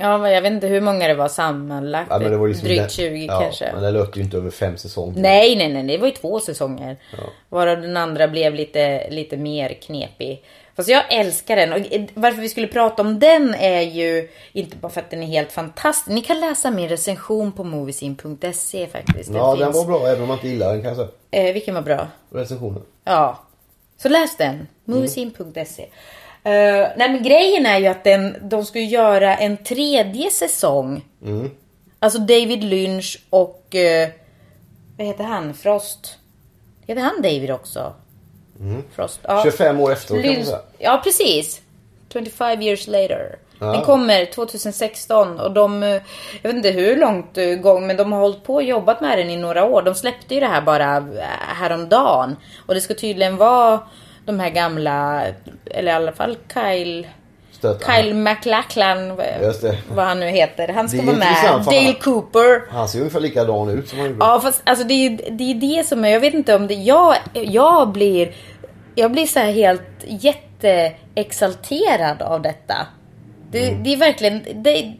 Ja, 0.00 0.30
jag 0.30 0.42
vet 0.42 0.52
inte 0.52 0.66
hur 0.66 0.80
många 0.80 1.08
det 1.08 1.14
var 1.14 1.28
sammanlagt. 1.28 2.06
Ja, 2.10 2.18
men 2.18 2.30
det 2.30 2.36
var 2.36 2.48
liksom 2.48 2.66
Drygt 2.68 2.80
den- 2.80 2.90
20 2.90 3.26
ja, 3.26 3.40
kanske. 3.40 3.72
Men 3.72 3.82
det 3.82 3.90
löpte 3.90 4.18
ju 4.18 4.24
inte 4.24 4.36
över 4.36 4.50
fem 4.50 4.76
säsonger. 4.76 5.20
Nej, 5.20 5.56
nej, 5.56 5.68
nej. 5.68 5.82
Det 5.82 5.98
var 5.98 6.06
ju 6.06 6.12
två 6.12 6.40
säsonger. 6.40 6.96
Varav 7.48 7.80
den 7.80 7.96
andra 7.96 8.28
blev 8.28 8.54
lite, 8.54 9.10
lite 9.10 9.36
mer 9.36 9.68
knepig. 9.82 10.44
Fast 10.76 10.88
jag 10.88 11.12
älskar 11.12 11.56
den. 11.56 11.72
Och 11.72 11.78
eh, 11.92 12.02
varför 12.14 12.40
vi 12.42 12.48
skulle 12.48 12.66
prata 12.66 13.02
om 13.02 13.18
den 13.18 13.54
är 13.54 13.80
ju 13.80 14.28
inte 14.52 14.76
bara 14.76 14.88
för 14.92 15.00
att 15.00 15.10
den 15.10 15.22
är 15.22 15.26
helt 15.26 15.52
fantastisk. 15.52 16.14
Ni 16.14 16.20
kan 16.20 16.40
läsa 16.40 16.70
min 16.70 16.88
recension 16.88 17.52
på 17.52 17.64
moviesin.se 17.64 18.86
faktiskt. 18.86 19.30
Ja, 19.34 19.54
den 19.58 19.72
finns. 19.72 19.76
var 19.86 19.98
bra 19.98 20.08
även 20.08 20.22
om 20.22 20.28
man 20.28 20.36
inte 20.36 20.48
gillar 20.48 20.72
den 20.72 20.82
kan 20.82 20.88
jag 20.88 20.96
säga. 20.96 21.08
Eh, 21.48 21.52
vilken 21.54 21.74
var 21.74 21.82
bra? 21.82 22.08
Recensionen. 22.32 22.82
Ja. 23.04 23.38
Så 24.02 24.08
läs 24.08 24.36
den. 24.36 24.66
Moviesin.se. 24.84 25.82
Eh, 25.82 25.88
nej 26.42 26.94
men 26.96 27.22
grejen 27.22 27.66
är 27.66 27.78
ju 27.78 27.86
att 27.86 28.04
den, 28.04 28.36
de 28.42 28.64
ska 28.64 28.78
ju 28.78 28.86
göra 28.86 29.36
en 29.36 29.56
tredje 29.56 30.30
säsong. 30.30 31.04
Alltså 31.98 32.18
David 32.18 32.64
Lynch 32.64 33.18
och... 33.30 33.74
eh, 33.74 34.08
vad 34.96 35.06
heter 35.06 35.24
han? 35.24 35.54
Frost? 35.54 36.18
Heter 36.86 37.02
han 37.02 37.22
David 37.22 37.50
också? 37.50 37.92
Frost. 38.94 39.20
Ja. 39.22 39.42
25 39.44 39.80
år 39.80 39.96
man 40.10 40.22
Lynch, 40.22 40.48
ja 40.78 41.00
precis. 41.04 41.60
25 42.12 42.62
years 42.62 42.86
later. 42.86 43.36
Ja. 43.58 43.66
Den 43.66 43.82
kommer 43.82 44.24
2016 44.24 45.40
och 45.40 45.52
de, 45.52 45.82
eh, 45.82 45.88
jag 46.42 46.52
vet 46.52 46.54
inte 46.54 46.70
hur 46.70 46.96
långt 46.96 47.38
eh, 47.38 47.54
gång, 47.54 47.86
men 47.86 47.96
de 47.96 48.12
har 48.12 48.20
hållit 48.20 48.44
på 48.44 48.54
och 48.54 48.62
jobbat 48.62 49.00
med 49.00 49.18
den 49.18 49.30
i 49.30 49.36
några 49.36 49.64
år. 49.64 49.82
De 49.82 49.94
släppte 49.94 50.34
ju 50.34 50.40
det 50.40 50.46
här 50.46 50.60
bara 50.62 50.96
eh, 50.96 51.24
häromdagen. 51.38 52.36
Och 52.66 52.74
det 52.74 52.80
ska 52.80 52.94
tydligen 52.94 53.36
vara 53.36 53.80
de 54.32 54.40
här 54.40 54.50
gamla, 54.50 55.22
eller 55.70 55.92
i 55.92 55.94
alla 55.94 56.12
fall 56.12 56.36
Kyle, 56.54 57.06
Stöt. 57.52 57.84
Kyle 57.86 58.14
MacLachlan, 58.14 59.16
vad 59.94 60.04
han 60.04 60.20
nu 60.20 60.26
heter. 60.26 60.68
Han 60.68 60.88
ska 60.88 61.02
vara 61.02 61.16
med. 61.16 61.36
Dale 61.64 61.80
han- 61.84 61.94
Cooper. 61.94 62.62
Han 62.72 62.88
ser 62.88 62.98
ungefär 62.98 63.20
likadan 63.20 63.68
ut 63.70 63.88
som 63.88 63.98
han 63.98 64.08
gjorde. 64.08 64.24
Ja 64.24 64.40
fast 64.40 64.62
alltså 64.64 64.84
det 64.84 64.94
är 64.94 65.10
det, 65.30 65.50
är 65.50 65.54
det 65.54 65.84
som 65.86 66.04
är, 66.04 66.08
jag 66.08 66.20
vet 66.20 66.34
inte 66.34 66.54
om 66.54 66.66
det, 66.66 66.74
jag, 66.74 67.16
jag 67.34 67.88
blir, 67.92 68.32
jag 68.94 69.12
blir 69.12 69.26
så 69.26 69.38
här 69.38 69.52
helt 69.52 69.82
jätteexalterad 71.14 72.22
av 72.22 72.42
detta. 72.42 72.86
Det, 73.50 73.68
Mm. 73.68 73.82
det 73.82 73.92
är 73.92 73.96
verkligen, 73.96 74.44
det, 74.54 74.92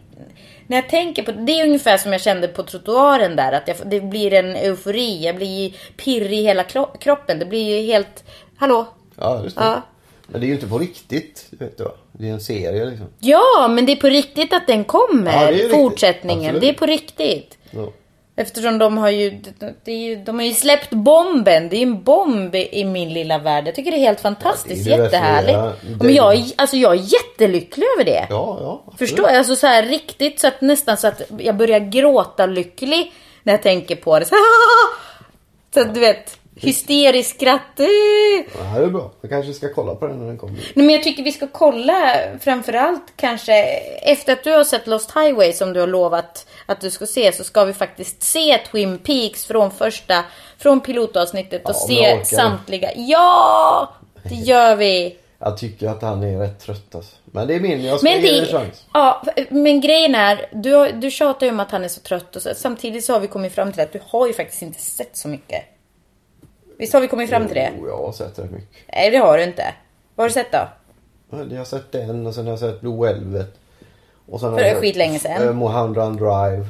när 0.66 0.77
jag 0.77 0.88
tänker 0.88 1.23
på 1.23 1.33
det 1.33 1.61
är 1.61 1.66
ungefär 1.66 1.97
som 1.97 2.12
jag 2.12 2.21
kände 2.21 2.49
på 2.49 2.62
trottoaren 2.62 3.37
där. 3.37 3.53
Att 3.53 3.69
jag, 3.69 3.77
det 3.85 4.01
blir 4.01 4.33
en 4.33 4.57
eufori, 4.57 5.25
jag 5.25 5.37
blir 5.37 5.73
pirrig 5.97 6.38
i 6.38 6.43
hela 6.43 6.62
kro- 6.62 6.99
kroppen. 6.99 7.38
Det 7.38 7.47
blir 7.47 7.79
ju 7.81 7.87
helt, 7.87 8.25
hallå? 8.57 8.87
Ja, 9.20 9.40
just 9.44 9.56
det. 9.56 9.64
Ja. 9.64 9.83
Men 10.26 10.40
det 10.40 10.46
är 10.46 10.48
ju 10.48 10.54
inte 10.54 10.66
på 10.66 10.78
riktigt, 10.78 11.46
vet 11.50 11.78
du? 11.78 11.90
Det 12.12 12.28
är 12.28 12.33
en 12.33 12.40
serie 12.40 12.85
liksom. 12.85 13.06
Ja, 13.18 13.68
men 13.70 13.87
det 13.87 13.92
är 13.92 13.96
på 13.96 14.06
riktigt 14.09 14.52
att 14.52 14.66
den 14.66 14.85
kommer. 14.85 15.52
Ja, 15.52 15.68
fortsättningen. 15.68 16.44
Absolut. 16.44 16.61
Det 16.61 16.68
är 16.68 16.72
på 16.72 16.87
riktigt. 16.87 17.59
Ja. 17.70 17.92
Eftersom 18.37 18.78
de 18.78 18.98
har 18.98 19.11
ju, 19.11 19.40
det 19.85 19.92
är 19.92 19.96
ju, 19.98 20.16
de 20.16 20.38
har 20.38 20.46
ju 20.46 20.52
släppt 20.54 20.90
bomben. 20.90 21.68
Det 21.68 21.76
är 21.76 21.78
ju 21.78 21.83
en 21.87 22.02
bomb 22.02 22.54
i 22.54 22.85
min 22.85 23.12
lilla 23.12 23.38
värld. 23.38 23.66
Jag 23.68 23.74
tycker 23.74 23.90
det 23.90 23.96
är 23.96 24.00
helt 24.00 24.20
fantastiskt. 24.20 24.87
Ja, 24.87 24.96
det 24.96 25.00
är 25.02 25.04
jättehärligt. 25.04 25.59
det- 25.98 26.04
Men 26.04 26.14
jag, 26.14 26.35
är- 26.35 26.44
alltså 26.56 26.76
jag 26.76 26.92
är 26.92 27.00
jättelycklig 27.12 27.87
över 27.96 28.04
det. 28.04 28.26
Ja, 28.30 28.59
ja. 28.61 28.83
absolut. 28.87 28.98
Förstår 28.98 29.28
jag? 29.28 29.37
Alltså 29.38 29.56
så 29.56 29.66
här 29.66 29.83
riktigt 29.83 30.40
så 30.40 30.46
att 30.48 30.61
nästan 30.61 30.96
så 30.96 31.06
att 31.06 31.22
jag 31.38 31.56
börjar 31.56 31.78
gråta 31.80 32.46
lycklig 32.46 33.12
när 33.42 33.52
jag 33.52 33.62
tänker 33.62 33.96
på 33.96 34.18
det. 34.18 34.24
Så, 34.28 34.35
så 35.74 35.80
att 35.80 35.94
du 35.94 36.00
vet, 36.00 36.38
hysteriskt 36.61 37.37
skratt. 37.37 37.81
Eh. 37.81 37.87
Ja, 38.75 38.79
det 38.79 38.85
är 38.85 38.90
bra. 38.90 39.11
Jag 39.20 39.31
kanske 39.31 39.53
ska 39.53 39.75
kolla 39.75 39.94
på 39.94 40.07
den 40.07 40.18
när 40.18 40.27
den 40.27 40.38
kommer. 40.38 40.55
Nej, 40.55 40.87
men 40.87 40.90
jag 40.90 41.03
tycker 41.03 41.23
vi 41.23 41.33
ska 41.33 41.46
kolla 41.53 42.14
framförallt 42.40 43.12
kanske 43.16 43.53
efter 44.03 44.33
att 44.33 44.44
du 44.44 44.51
har 44.53 44.64
sett 44.64 44.87
Lost 44.87 45.11
Highway 45.16 45.53
som 45.53 45.73
du 45.73 45.81
har 45.81 45.87
lovat 45.87 46.46
att 46.66 46.81
du 46.81 46.90
ska 46.90 47.07
se 47.07 47.33
så 47.33 47.44
ska 47.44 47.64
vi 47.64 47.73
faktiskt 47.73 48.23
se 48.23 48.59
Twin 48.70 48.99
Peaks 48.99 49.46
från 49.46 49.70
första, 49.70 50.25
från 50.59 50.81
pilotavsnittet 50.81 51.64
och 51.64 51.75
Ja, 51.88 52.20
se 52.25 52.37
samtliga. 52.37 52.90
Ja! 52.96 53.92
Det 54.23 54.35
gör 54.35 54.77
vi. 54.77 55.16
Jag 55.38 55.59
tycker 55.59 55.88
att 55.88 56.03
han 56.03 56.23
är 56.23 56.38
rätt 56.38 56.61
trött 56.61 56.94
alltså. 56.94 57.16
Men 57.25 57.49
det 57.49 57.55
är 57.55 57.61
min, 57.61 57.85
jag 57.85 57.99
ska 57.99 58.09
Men, 58.11 58.20
ge 58.20 58.31
det 58.33 58.38
en 58.38 58.46
chans. 58.46 58.85
ja, 58.94 59.23
men 59.51 59.81
grejen 59.81 60.14
är, 60.14 60.49
du, 60.53 60.92
du 60.92 61.11
tjatar 61.11 61.46
ju 61.46 61.53
om 61.53 61.61
att 61.61 61.70
han 61.70 61.85
är 61.85 61.88
så 61.88 62.01
trött 62.01 62.37
och 62.37 62.42
så, 62.42 62.51
samtidigt 62.57 63.05
så 63.05 63.12
har 63.12 63.20
vi 63.20 63.27
kommit 63.27 63.55
fram 63.55 63.73
till 63.73 63.83
att 63.83 63.92
du 63.92 64.01
har 64.07 64.27
ju 64.27 64.33
faktiskt 64.33 64.62
inte 64.62 64.81
sett 64.81 65.16
så 65.16 65.29
mycket. 65.29 65.62
Visst 66.81 66.93
har 66.93 67.01
vi 67.01 67.09
kommit 67.09 67.31
fram 67.31 67.47
till 67.47 67.55
det? 67.55 67.71
Jo, 67.79 67.88
jag 67.88 67.97
har 67.97 68.12
sett 68.12 68.38
rätt 68.38 68.51
mycket. 68.51 68.69
Nej, 68.95 69.11
det 69.11 69.16
har 69.16 69.37
du 69.38 69.45
inte. 69.45 69.75
Vad 70.14 70.25
har 70.25 70.29
du 70.29 70.33
sett 70.35 70.53
då? 70.53 70.69
Jag 71.51 71.59
har 71.59 71.64
sett 71.64 71.93
den 71.93 72.27
och 72.27 72.35
sen 72.35 72.45
har 72.45 72.53
jag 72.53 72.59
sett 72.59 72.81
Blue 72.81 73.01
Velvet. 73.12 73.55
Och 74.31 74.40
sen 74.40 74.48
har 74.50 74.59
För 74.59 74.65
jag 74.65 74.73
sett, 74.75 74.81
skitlänge 74.83 75.19
sedan. 75.19 75.48
eh, 75.48 75.54
Mulholland 75.54 76.19
Drive. 76.19 76.67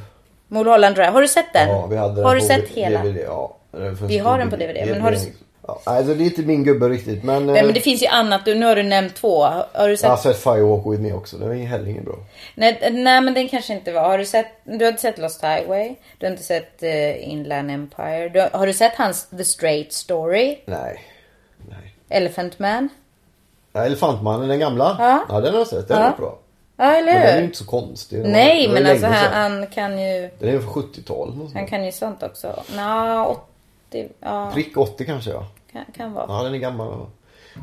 Mulholland 0.48 0.94
Drive. 0.94 1.10
Har 1.10 1.22
du 1.22 1.28
sett 1.28 1.52
den? 1.52 1.68
Ja, 1.68 1.86
vi 1.86 1.96
hade 1.96 2.22
har 2.22 2.34
den 2.36 2.44
du 2.48 2.54
på 2.54 2.60
sett 2.66 2.68
hela? 2.76 3.02
DVD, 3.02 3.16
ja. 3.26 3.56
Vi 4.06 4.18
har 4.18 4.38
den 4.38 4.50
på 4.50 4.56
DVD. 4.56 4.74
DVD, 4.74 4.90
men 4.90 5.00
har 5.00 5.10
du- 5.10 5.32
Ja, 5.66 5.80
alltså 5.84 6.14
det 6.14 6.22
är 6.22 6.26
inte 6.26 6.42
min 6.42 6.64
gubbe 6.64 6.88
riktigt 6.88 7.24
men... 7.24 7.46
Nej 7.46 7.58
eh, 7.58 7.64
men 7.64 7.74
det 7.74 7.80
finns 7.80 8.02
ju 8.02 8.06
annat. 8.06 8.46
Nu 8.46 8.66
har 8.66 8.76
du 8.76 8.82
nämnt 8.82 9.14
två. 9.14 9.42
Har 9.72 9.88
du 9.88 9.96
sett? 9.96 10.02
Jag 10.04 10.10
har 10.10 10.16
sett 10.16 10.36
Firewalk 10.36 10.86
With 10.86 11.02
Me 11.02 11.12
också. 11.12 11.36
Det 11.36 11.46
var 11.46 11.54
heller 11.54 11.88
ingen 11.88 12.04
bra. 12.04 12.14
Nej, 12.54 12.88
nej 12.92 13.20
men 13.20 13.34
den 13.34 13.48
kanske 13.48 13.72
inte 13.72 13.92
var. 13.92 14.02
Har 14.02 14.18
du 14.18 14.24
sett? 14.24 14.46
Du 14.64 14.84
har 14.84 14.88
inte 14.90 15.02
sett 15.02 15.18
Lost 15.18 15.42
Highway? 15.42 15.94
Du 16.18 16.26
har 16.26 16.30
inte 16.30 16.42
sett 16.42 16.82
uh, 16.82 17.30
Inland 17.30 17.70
Empire? 17.70 18.28
Du, 18.28 18.48
har 18.58 18.66
du 18.66 18.72
sett 18.72 18.94
hans 18.94 19.26
The 19.30 19.44
Straight 19.44 19.92
Story? 19.92 20.58
Nej. 20.64 21.04
Nej. 21.68 21.94
Elephant 22.08 22.58
Man? 22.58 22.88
Ja, 23.72 23.84
Elefantmannen, 23.84 24.48
den 24.48 24.58
gamla? 24.58 24.96
Ja. 25.28 25.40
den 25.40 25.52
har 25.52 25.58
jag 25.58 25.66
sett. 25.66 25.88
Den 25.88 25.98
Ja. 25.98 26.12
är 26.12 26.16
bra. 26.16 26.38
Ja 26.76 26.84
eller 26.96 27.12
Men 27.12 27.22
den 27.22 27.22
är 27.28 27.32
ju 27.32 27.38
hur? 27.38 27.44
inte 27.44 27.58
så 27.58 27.66
konstig. 27.66 28.22
Den 28.22 28.32
Nej 28.32 28.66
var 28.66 28.74
men 28.74 28.86
alltså 28.86 29.06
han, 29.06 29.66
kan 29.66 29.98
ju... 30.02 30.30
Den 30.38 30.54
är 30.54 30.58
från 30.58 30.72
70-talet. 30.72 31.34
och 31.40 31.50
Han 31.54 31.66
kan 31.66 31.84
ju 31.84 31.92
sånt 31.92 32.22
också. 32.22 32.62
Nå, 32.76 33.40
80... 33.90 34.08
Ja, 34.20 34.50
Prick 34.54 34.76
80 34.76 35.04
kanske 35.04 35.30
ja. 35.30 35.44
kan, 35.72 35.84
kan 35.96 36.12
vara. 36.12 36.26
Ja 36.28 36.42
den 36.42 36.54
är 36.54 36.58
gammal. 36.58 37.06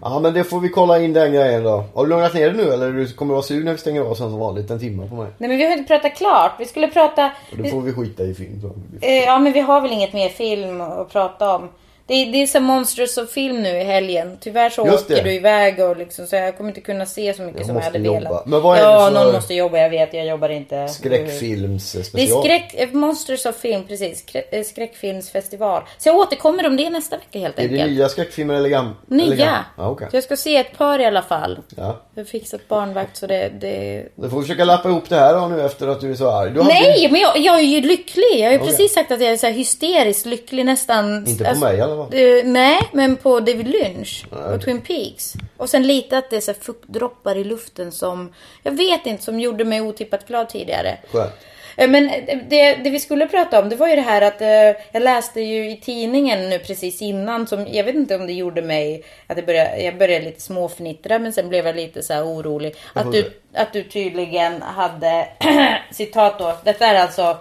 Ja. 0.01 0.19
Men 0.19 0.33
det 0.33 0.43
får 0.43 0.59
vi 0.59 0.69
kolla 0.69 0.99
in 0.99 1.13
den 1.13 1.33
grejen 1.33 1.63
då. 1.63 1.83
Har 1.93 2.03
du 2.03 2.09
lugnat 2.09 2.33
ner 2.33 2.49
dig 2.49 2.65
nu 2.65 2.73
eller 2.73 2.91
du 2.91 3.13
kommer 3.13 3.33
vara 3.33 3.43
sur 3.43 3.63
när 3.63 3.71
vi 3.71 3.77
stänger 3.77 4.01
av 4.01 4.15
sen 4.15 4.29
som 4.29 4.39
vanligt 4.39 4.71
en 4.71 4.79
timme 4.79 5.07
på 5.09 5.15
mig? 5.15 5.27
Nej 5.37 5.49
men 5.49 5.57
vi 5.57 5.65
har 5.65 5.71
inte 5.71 5.87
pratat 5.87 6.15
klart. 6.15 6.51
Vi 6.59 6.65
skulle 6.65 6.87
prata... 6.87 7.31
Och 7.51 7.57
då 7.57 7.63
får 7.63 7.81
vi 7.81 7.93
skita 7.93 8.23
i 8.23 8.33
film. 8.33 8.61
Så. 8.61 8.67
Eh, 9.07 9.13
Ja 9.23 9.39
men 9.39 9.53
vi 9.53 9.59
har 9.59 9.81
väl 9.81 9.91
inget 9.91 10.13
mer 10.13 10.29
film 10.29 10.81
att 10.81 11.09
prata 11.09 11.55
om. 11.55 11.69
Det 12.07 12.13
är, 12.13 12.31
det 12.31 12.37
är 12.41 12.47
som 12.47 12.63
Monsters 12.63 13.17
of 13.17 13.29
film 13.29 13.63
nu 13.63 13.69
i 13.69 13.83
helgen. 13.83 14.37
Tyvärr 14.41 14.69
så 14.69 14.87
Just 14.87 15.07
det. 15.07 15.13
åker 15.13 15.23
du 15.23 15.33
iväg 15.33 15.79
och 15.79 15.97
liksom, 15.97 16.27
så 16.27 16.35
jag 16.35 16.57
kommer 16.57 16.69
inte 16.69 16.81
kunna 16.81 17.05
se 17.05 17.33
så 17.33 17.41
mycket 17.41 17.59
Jag 17.59 17.67
som 17.67 17.75
jag 17.75 17.83
hade 17.83 17.99
jobba. 17.99 18.19
velat. 18.19 18.45
Men 18.45 18.61
vad 18.61 18.77
är 18.77 18.81
ja, 18.81 19.09
det 19.09 19.15
för- 19.15 19.23
någon 19.25 19.33
måste 19.33 19.53
jobba. 19.53 19.77
Jag 19.77 19.89
vet, 19.89 20.13
jag 20.13 20.25
jobbar 20.27 20.49
inte. 20.49 20.87
Skräckfilms 20.87 21.91
Det 21.91 21.99
är 21.99 22.03
special. 22.03 22.43
skräck, 22.43 22.75
eh, 22.77 22.89
Monsters 22.91 23.45
of 23.45 23.55
film, 23.55 23.83
precis. 23.87 24.25
Eh, 24.51 24.63
Skräckfilmsfestival. 24.63 25.81
Så 25.97 26.09
jag 26.09 26.15
återkommer 26.15 26.67
om 26.67 26.77
det 26.77 26.89
nästa 26.89 27.17
vecka 27.17 27.39
helt 27.39 27.59
Är 27.59 27.63
enkelt. 27.63 27.81
det 27.81 27.87
nya 27.87 28.09
skräckfilmer 28.09 28.53
eller 28.53 28.69
gamla? 28.69 28.93
Nya. 29.07 29.65
Ja, 29.77 29.89
okej. 29.89 30.07
Så 30.11 30.17
jag 30.17 30.23
ska 30.23 30.37
se 30.37 30.55
ett 30.57 30.77
par 30.77 30.99
i 30.99 31.05
alla 31.05 31.21
fall. 31.21 31.59
Ja. 31.75 32.01
Jag 32.15 32.23
har 32.23 32.27
fixat 32.27 32.67
barnvakt 32.67 33.17
så 33.17 33.27
det... 33.27 33.49
det... 33.61 34.03
Då 34.15 34.29
får 34.29 34.41
försöka 34.41 34.65
lappa 34.65 34.89
ihop 34.89 35.09
det 35.09 35.15
här 35.15 35.33
då 35.33 35.47
nu 35.47 35.61
efter 35.65 35.87
att 35.87 36.01
du 36.01 36.11
är 36.11 36.15
så 36.15 36.29
arg. 36.31 36.51
Du 36.51 36.63
Nej, 36.63 37.07
men 37.11 37.21
jag, 37.21 37.37
jag 37.37 37.55
är 37.59 37.63
ju 37.63 37.81
lycklig. 37.81 38.23
Jag 38.35 38.45
har 38.45 38.51
ju 38.51 38.57
Okej. 38.57 38.67
precis 38.69 38.93
sagt 38.93 39.11
att 39.11 39.21
jag 39.21 39.31
är 39.31 39.37
så 39.37 39.47
hysteriskt 39.47 40.25
lycklig 40.25 40.65
nästan. 40.65 41.27
Inte 41.27 41.43
på 41.43 41.49
Alltså, 41.49 41.65
mig 41.65 41.81
alla 41.81 41.95
fall. 42.05 42.19
eh, 42.19 42.43
nej, 42.43 42.81
men 42.93 43.15
på 43.17 43.39
David 43.39 43.67
Lynch 43.67 44.25
och 44.31 44.37
okej. 44.37 44.59
Twin 44.59 44.81
Peaks. 44.81 45.33
Och 45.57 45.69
sen 45.69 45.87
lite 45.87 46.17
att 46.17 46.29
det 46.29 46.35
är 46.35 46.41
så 46.41 46.53
fuktdroppar 46.53 47.35
i 47.37 47.43
luften 47.43 47.91
som, 47.91 48.33
jag 48.63 48.71
vet 48.71 49.05
inte, 49.05 49.23
som 49.23 49.39
gjorde 49.39 49.65
mig 49.65 49.81
otippat 49.81 50.27
glad 50.27 50.49
tidigare. 50.49 50.97
Skönt. 51.11 51.31
Eh, 51.77 51.89
Men 51.89 52.09
eh, 52.09 52.37
det, 52.49 52.75
det 52.75 52.89
vi 52.89 52.99
skulle 52.99 53.27
prata 53.27 53.59
om 53.59 53.69
det 53.69 53.75
var 53.75 53.87
ju 53.87 53.95
det 53.95 54.01
här 54.01 54.21
att 54.21 54.41
eh, 54.41 54.81
jag 54.91 55.03
läste 55.03 55.41
ju 55.41 55.71
i 55.71 55.77
tidningen 55.77 56.49
nu 56.49 56.59
precis 56.59 57.01
innan 57.01 57.47
som 57.47 57.67
jag 57.71 57.83
vet 57.83 57.95
inte 57.95 58.15
om 58.15 58.27
det 58.27 58.33
gjorde 58.33 58.61
mig 58.61 59.03
att 59.27 59.37
jag 59.37 59.45
började, 59.45 59.77
jag 59.77 59.97
började 59.97 60.25
lite 60.25 60.41
småfnittra 60.41 61.19
men 61.19 61.33
sen 61.33 61.49
blev 61.49 61.65
jag 61.65 61.75
lite 61.75 62.03
så 62.03 62.21
orolig. 62.21 62.75
Att 62.93 63.11
du, 63.11 63.31
att 63.53 63.73
du 63.73 63.83
tydligen 63.83 64.61
hade 64.61 65.27
citat 65.91 66.39
då. 66.39 66.57
Detta 66.63 66.85
är 66.85 66.95
alltså 66.95 67.37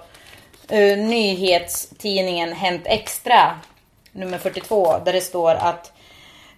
uh, 0.73 0.99
nyhetstidningen 0.99 2.53
Hänt 2.53 2.83
Extra 2.85 3.61
nummer 4.17 4.39
42 4.39 4.99
där 5.05 5.13
det 5.13 5.21
står 5.21 5.55
att 5.55 5.93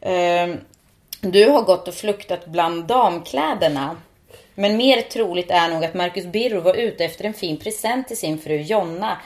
eh, 0.00 0.46
du 1.20 1.48
har 1.48 1.62
gått 1.62 1.88
och 1.88 1.94
fluktat 1.94 2.46
bland 2.46 2.84
damkläderna. 2.84 3.96
Men 4.54 4.76
mer 4.76 5.00
troligt 5.02 5.50
är 5.50 5.68
nog 5.68 5.84
att 5.84 5.94
Marcus 5.94 6.26
Birro 6.26 6.60
var 6.60 6.74
ute 6.74 7.04
efter 7.04 7.24
en 7.24 7.34
fin 7.34 7.56
present 7.56 8.08
till 8.08 8.16
sin 8.16 8.38
fru 8.38 8.56
Jonna 8.56 9.18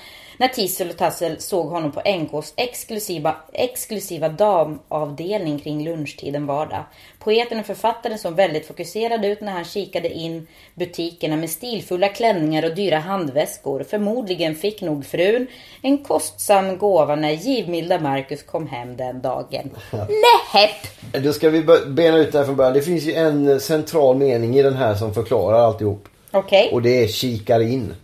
när 0.42 0.48
Tissel 0.48 0.90
och 0.90 0.96
Tassel 0.96 1.40
såg 1.40 1.66
honom 1.66 1.92
på 1.92 2.00
NKs 2.00 2.52
exklusiva, 2.56 3.36
exklusiva 3.52 4.28
damavdelning 4.28 5.58
kring 5.58 5.84
lunchtid 5.84 6.36
en 6.36 6.46
vardag. 6.46 6.84
Poeten 7.18 7.60
och 7.60 7.66
författaren 7.66 8.18
såg 8.18 8.34
väldigt 8.34 8.66
fokuserad 8.66 9.24
ut 9.24 9.40
när 9.40 9.52
han 9.52 9.64
kikade 9.64 10.08
in 10.10 10.46
butikerna 10.74 11.36
med 11.36 11.50
stilfulla 11.50 12.08
klänningar 12.08 12.64
och 12.64 12.74
dyra 12.74 12.98
handväskor. 12.98 13.82
Förmodligen 13.82 14.54
fick 14.54 14.80
nog 14.80 15.06
frun 15.06 15.46
en 15.82 15.98
kostsam 15.98 16.78
gåva 16.78 17.16
när 17.16 17.30
givmilda 17.30 18.00
Marcus 18.00 18.42
kom 18.42 18.66
hem 18.66 18.96
den 18.96 19.20
dagen. 19.20 19.70
Nähäpp! 19.92 21.24
Då 21.24 21.32
ska 21.32 21.50
vi 21.50 21.62
bena 21.86 22.18
ut 22.18 22.32
det 22.32 22.38
här 22.38 22.44
från 22.44 22.56
början. 22.56 22.74
Det 22.74 22.82
finns 22.82 23.04
ju 23.04 23.14
en 23.14 23.60
central 23.60 24.16
mening 24.16 24.56
i 24.56 24.62
den 24.62 24.74
här 24.74 24.94
som 24.94 25.14
förklarar 25.14 25.58
alltihop. 25.58 26.08
Okej. 26.30 26.70
Och 26.72 26.82
det 26.82 27.04
är 27.04 27.08
kikar 27.08 27.60
in. 27.60 27.94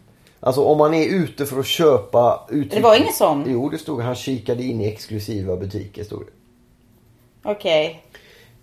Alltså 0.41 0.65
om 0.65 0.79
man 0.79 0.95
är 0.95 1.07
ute 1.07 1.47
för 1.47 1.61
att 1.61 1.67
köpa 1.67 2.47
uttryck... 2.51 2.73
Det 2.73 2.81
var 2.81 2.97
ingen 2.97 3.13
sån? 3.13 3.45
Jo, 3.47 3.69
det 3.69 3.79
stod 3.79 4.01
han 4.01 4.15
kikade 4.15 4.65
in 4.65 4.81
i 4.81 4.89
exklusiva 4.89 5.57
butiker. 5.57 6.05
Stod 6.05 6.21
det. 6.21 6.33
Okej. 7.51 8.03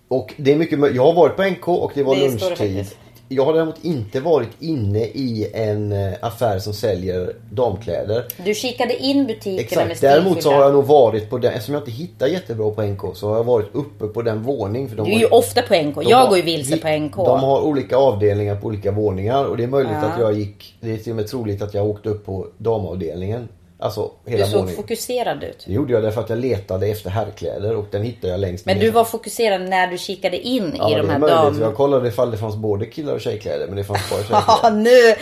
Och 0.08 0.34
det 0.36 0.52
är 0.52 0.56
mycket 0.56 0.94
Jag 0.94 1.02
har 1.02 1.14
varit 1.14 1.36
på 1.36 1.42
NK 1.42 1.68
och 1.68 1.92
det 1.94 2.02
var 2.02 2.16
det 2.16 2.28
lunchtid. 2.28 2.86
Jag 3.28 3.44
har 3.44 3.52
däremot 3.52 3.84
inte 3.84 4.20
varit 4.20 4.48
inne 4.60 4.98
i 5.04 5.50
en 5.54 5.92
eh, 5.92 6.12
affär 6.20 6.58
som 6.58 6.72
säljer 6.72 7.32
damkläder. 7.50 8.24
Du 8.44 8.54
kikade 8.54 8.96
in 8.96 9.26
butikerna 9.26 9.82
med 9.82 9.90
Exakt. 9.92 10.00
Däremot 10.00 10.42
så 10.42 10.50
har 10.52 10.62
jag 10.62 10.72
nog 10.72 10.84
varit 10.84 11.30
på 11.30 11.38
den, 11.38 11.52
eftersom 11.52 11.74
jag 11.74 11.80
inte 11.80 11.90
hittar 11.90 12.26
jättebra 12.26 12.70
på 12.70 12.82
NK 12.82 13.00
så 13.16 13.28
har 13.28 13.36
jag 13.36 13.44
varit 13.44 13.68
uppe 13.72 14.06
på 14.06 14.22
den 14.22 14.42
våning. 14.42 14.88
För 14.88 14.96
de 14.96 15.02
Du 15.06 15.10
är 15.10 15.14
har- 15.14 15.20
ju 15.20 15.26
ofta 15.26 15.62
på 15.62 15.74
NK. 15.74 15.96
Jag 16.10 16.16
har- 16.16 16.28
går 16.28 16.36
ju 16.36 16.42
vilse 16.42 16.76
på 16.76 16.88
NK. 16.88 17.16
De 17.16 17.40
har 17.40 17.60
olika 17.60 17.96
avdelningar 17.96 18.56
på 18.56 18.66
olika 18.66 18.90
våningar 18.90 19.44
och 19.44 19.56
det 19.56 19.62
är 19.62 19.68
möjligt 19.68 19.92
Ja. 20.02 20.08
att 20.08 20.20
jag 20.20 20.32
gick, 20.38 20.74
det 20.80 20.92
är 20.92 20.96
till 20.96 21.12
och 21.12 21.16
med 21.16 21.26
troligt 21.26 21.62
att 21.62 21.74
jag 21.74 21.86
åkte 21.86 22.08
upp 22.08 22.26
på 22.26 22.46
damavdelningen. 22.58 23.48
Alltså 23.78 24.10
Du 24.24 24.30
hela 24.30 24.46
såg 24.46 24.54
våningen. 24.60 24.76
fokuserad 24.76 25.44
ut. 25.44 25.64
Det 25.66 25.72
gjorde 25.72 25.92
jag 25.92 26.02
därför 26.02 26.20
att 26.20 26.28
jag 26.30 26.38
letade 26.38 26.86
efter 26.86 27.10
herrkläder 27.10 27.76
och 27.76 27.86
den 27.90 28.02
hittade 28.02 28.28
jag 28.32 28.40
längst 28.40 28.66
Men 28.66 28.76
ner. 28.76 28.84
du 28.84 28.90
var 28.90 29.04
fokuserad 29.04 29.60
när 29.60 29.86
du 29.86 29.98
kikade 29.98 30.38
in 30.38 30.74
ja, 30.78 30.90
i 30.90 30.94
de 30.94 31.00
är 31.08 31.12
här 31.12 31.18
möjligt. 31.18 31.36
dam... 31.36 31.60
Jag 31.60 31.74
kollade 31.74 32.08
ifall 32.08 32.30
det 32.30 32.36
fanns 32.36 32.56
både 32.56 32.86
killar 32.86 33.14
och 33.14 33.20
tjejkläder 33.20 33.66
men 33.66 33.76
det 33.76 33.84
fanns 33.84 34.10
bara 34.10 34.20
Ja, 34.30 34.58
tjejkläder. 34.62 34.76
nu! 34.76 35.14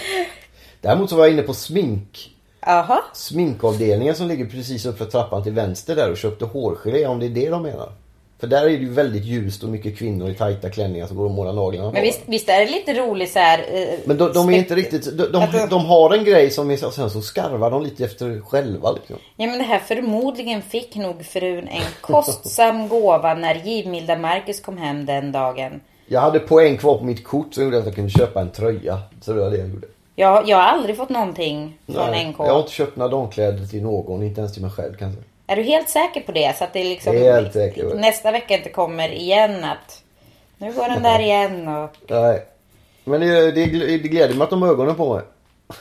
Däremot 0.81 1.11
så 1.11 1.17
var 1.17 1.25
jag 1.25 1.33
inne 1.33 1.43
på 1.43 1.55
smink. 1.55 2.31
Jaha. 2.67 3.01
Sminkavdelningen 3.15 4.15
som 4.15 4.29
ligger 4.29 4.47
precis 4.47 4.87
uppför 4.87 5.05
trappan 5.05 5.43
till 5.43 5.53
vänster 5.53 5.97
där 5.97 6.11
och 6.11 6.17
köpte 6.17 6.45
hårgelé 6.45 7.07
om 7.07 7.19
det 7.19 7.27
är 7.27 7.31
det 7.31 7.51
de 7.51 7.63
menar. 7.63 7.93
För 8.45 8.49
där 8.51 8.63
är 8.63 8.67
det 8.67 8.73
ju 8.73 8.91
väldigt 8.91 9.25
ljust 9.25 9.63
och 9.63 9.69
mycket 9.69 9.99
kvinnor 9.99 10.31
i 10.31 10.35
tajta 10.35 10.71
klänningar 10.71 11.07
som 11.07 11.17
går 11.17 11.25
och 11.25 11.31
målar 11.31 11.53
naglarna 11.53 11.91
Men 11.91 12.03
visst, 12.03 12.21
visst 12.27 12.49
är 12.49 12.59
det 12.61 12.71
lite 12.71 12.95
roligt 12.95 13.33
så 13.33 13.39
här... 13.39 13.59
eh, 13.73 13.89
Men 14.05 14.17
de, 14.17 14.33
de 14.33 14.49
är 14.49 14.53
inte 14.59 14.75
riktigt, 14.75 15.05
de, 15.19 15.25
de, 15.33 15.47
de- 15.53 15.67
de 15.71 15.87
har 15.87 16.15
en 16.15 16.25
grej 16.25 16.51
som 16.51 16.71
är 16.71 16.77
så, 16.77 16.91
sen 16.91 17.11
så 17.11 17.21
skarvar 17.23 17.71
de 17.71 17.83
lite 17.83 18.05
efter 18.05 18.41
själva 18.41 18.93
liksom. 18.93 19.17
Ja 19.37 19.47
men 19.47 19.59
det 19.59 19.65
här 19.65 19.79
förmodligen 19.79 20.63
fick 20.63 20.97
nog 20.97 21.25
frun 21.25 21.69
en 21.69 21.83
kostsam 22.01 22.89
gåva 22.89 23.35
när 23.35 23.55
givmilda 23.55 24.19
Marcus 24.19 24.61
kom 24.61 24.79
hem 24.79 25.07
den 25.07 25.33
dagen. 25.33 25.81
Jag 26.07 26.21
hade 26.21 26.39
poäng 26.39 26.77
kvar 26.77 26.99
på 26.99 27.05
mitt 27.05 27.25
kort 27.25 27.55
som 27.55 27.65
gjorde 27.65 27.79
att 27.79 27.85
jag 27.87 27.95
kunde 27.95 28.11
köpa 28.11 28.41
en 28.41 28.51
tröja. 28.51 28.99
Så 29.21 29.33
det 29.33 29.41
var 29.41 29.51
det 29.51 29.57
jag 29.57 29.69
gjorde. 29.69 29.87
Jag, 30.17 30.49
jag 30.49 30.57
har 30.57 30.65
aldrig 30.65 30.97
fått 30.97 31.09
någonting 31.11 31.79
från 31.87 32.11
Nej, 32.11 32.27
NK. 32.29 32.37
Jag 32.39 32.45
har 32.53 32.59
inte 32.61 32.73
köpt 32.73 32.97
några 32.97 33.11
damkläder 33.11 33.67
till 33.67 33.83
någon, 33.83 34.23
inte 34.23 34.41
ens 34.41 34.53
till 34.53 34.63
mig 34.63 34.71
själv 34.71 34.95
kanske. 34.99 35.23
Är 35.47 35.57
du 35.57 35.63
helt 35.63 35.89
säker 35.89 36.21
på 36.21 36.33
det? 36.33 36.57
Så 36.59 36.65
att 36.65 36.73
det 36.73 36.85
liksom 36.85 37.17
Helt 37.17 37.53
säker. 37.53 37.95
nästa 37.95 38.31
vecka 38.31 38.55
inte 38.55 38.69
kommer 38.71 39.09
igen 39.13 39.65
att 39.65 40.03
nu 40.59 40.73
går 40.73 40.89
den 40.89 41.03
där 41.03 41.19
igen 41.21 41.69
och... 41.69 41.91
Nej. 42.09 42.43
Men 43.05 43.21
det, 43.21 43.53
det, 43.53 43.67
det 43.99 44.09
gläder 44.09 44.35
mig 44.35 44.45
att 44.45 44.51
de 44.51 44.63
har 44.63 44.69
ögonen 44.69 44.95
på 44.97 45.15
mig. 45.15 45.23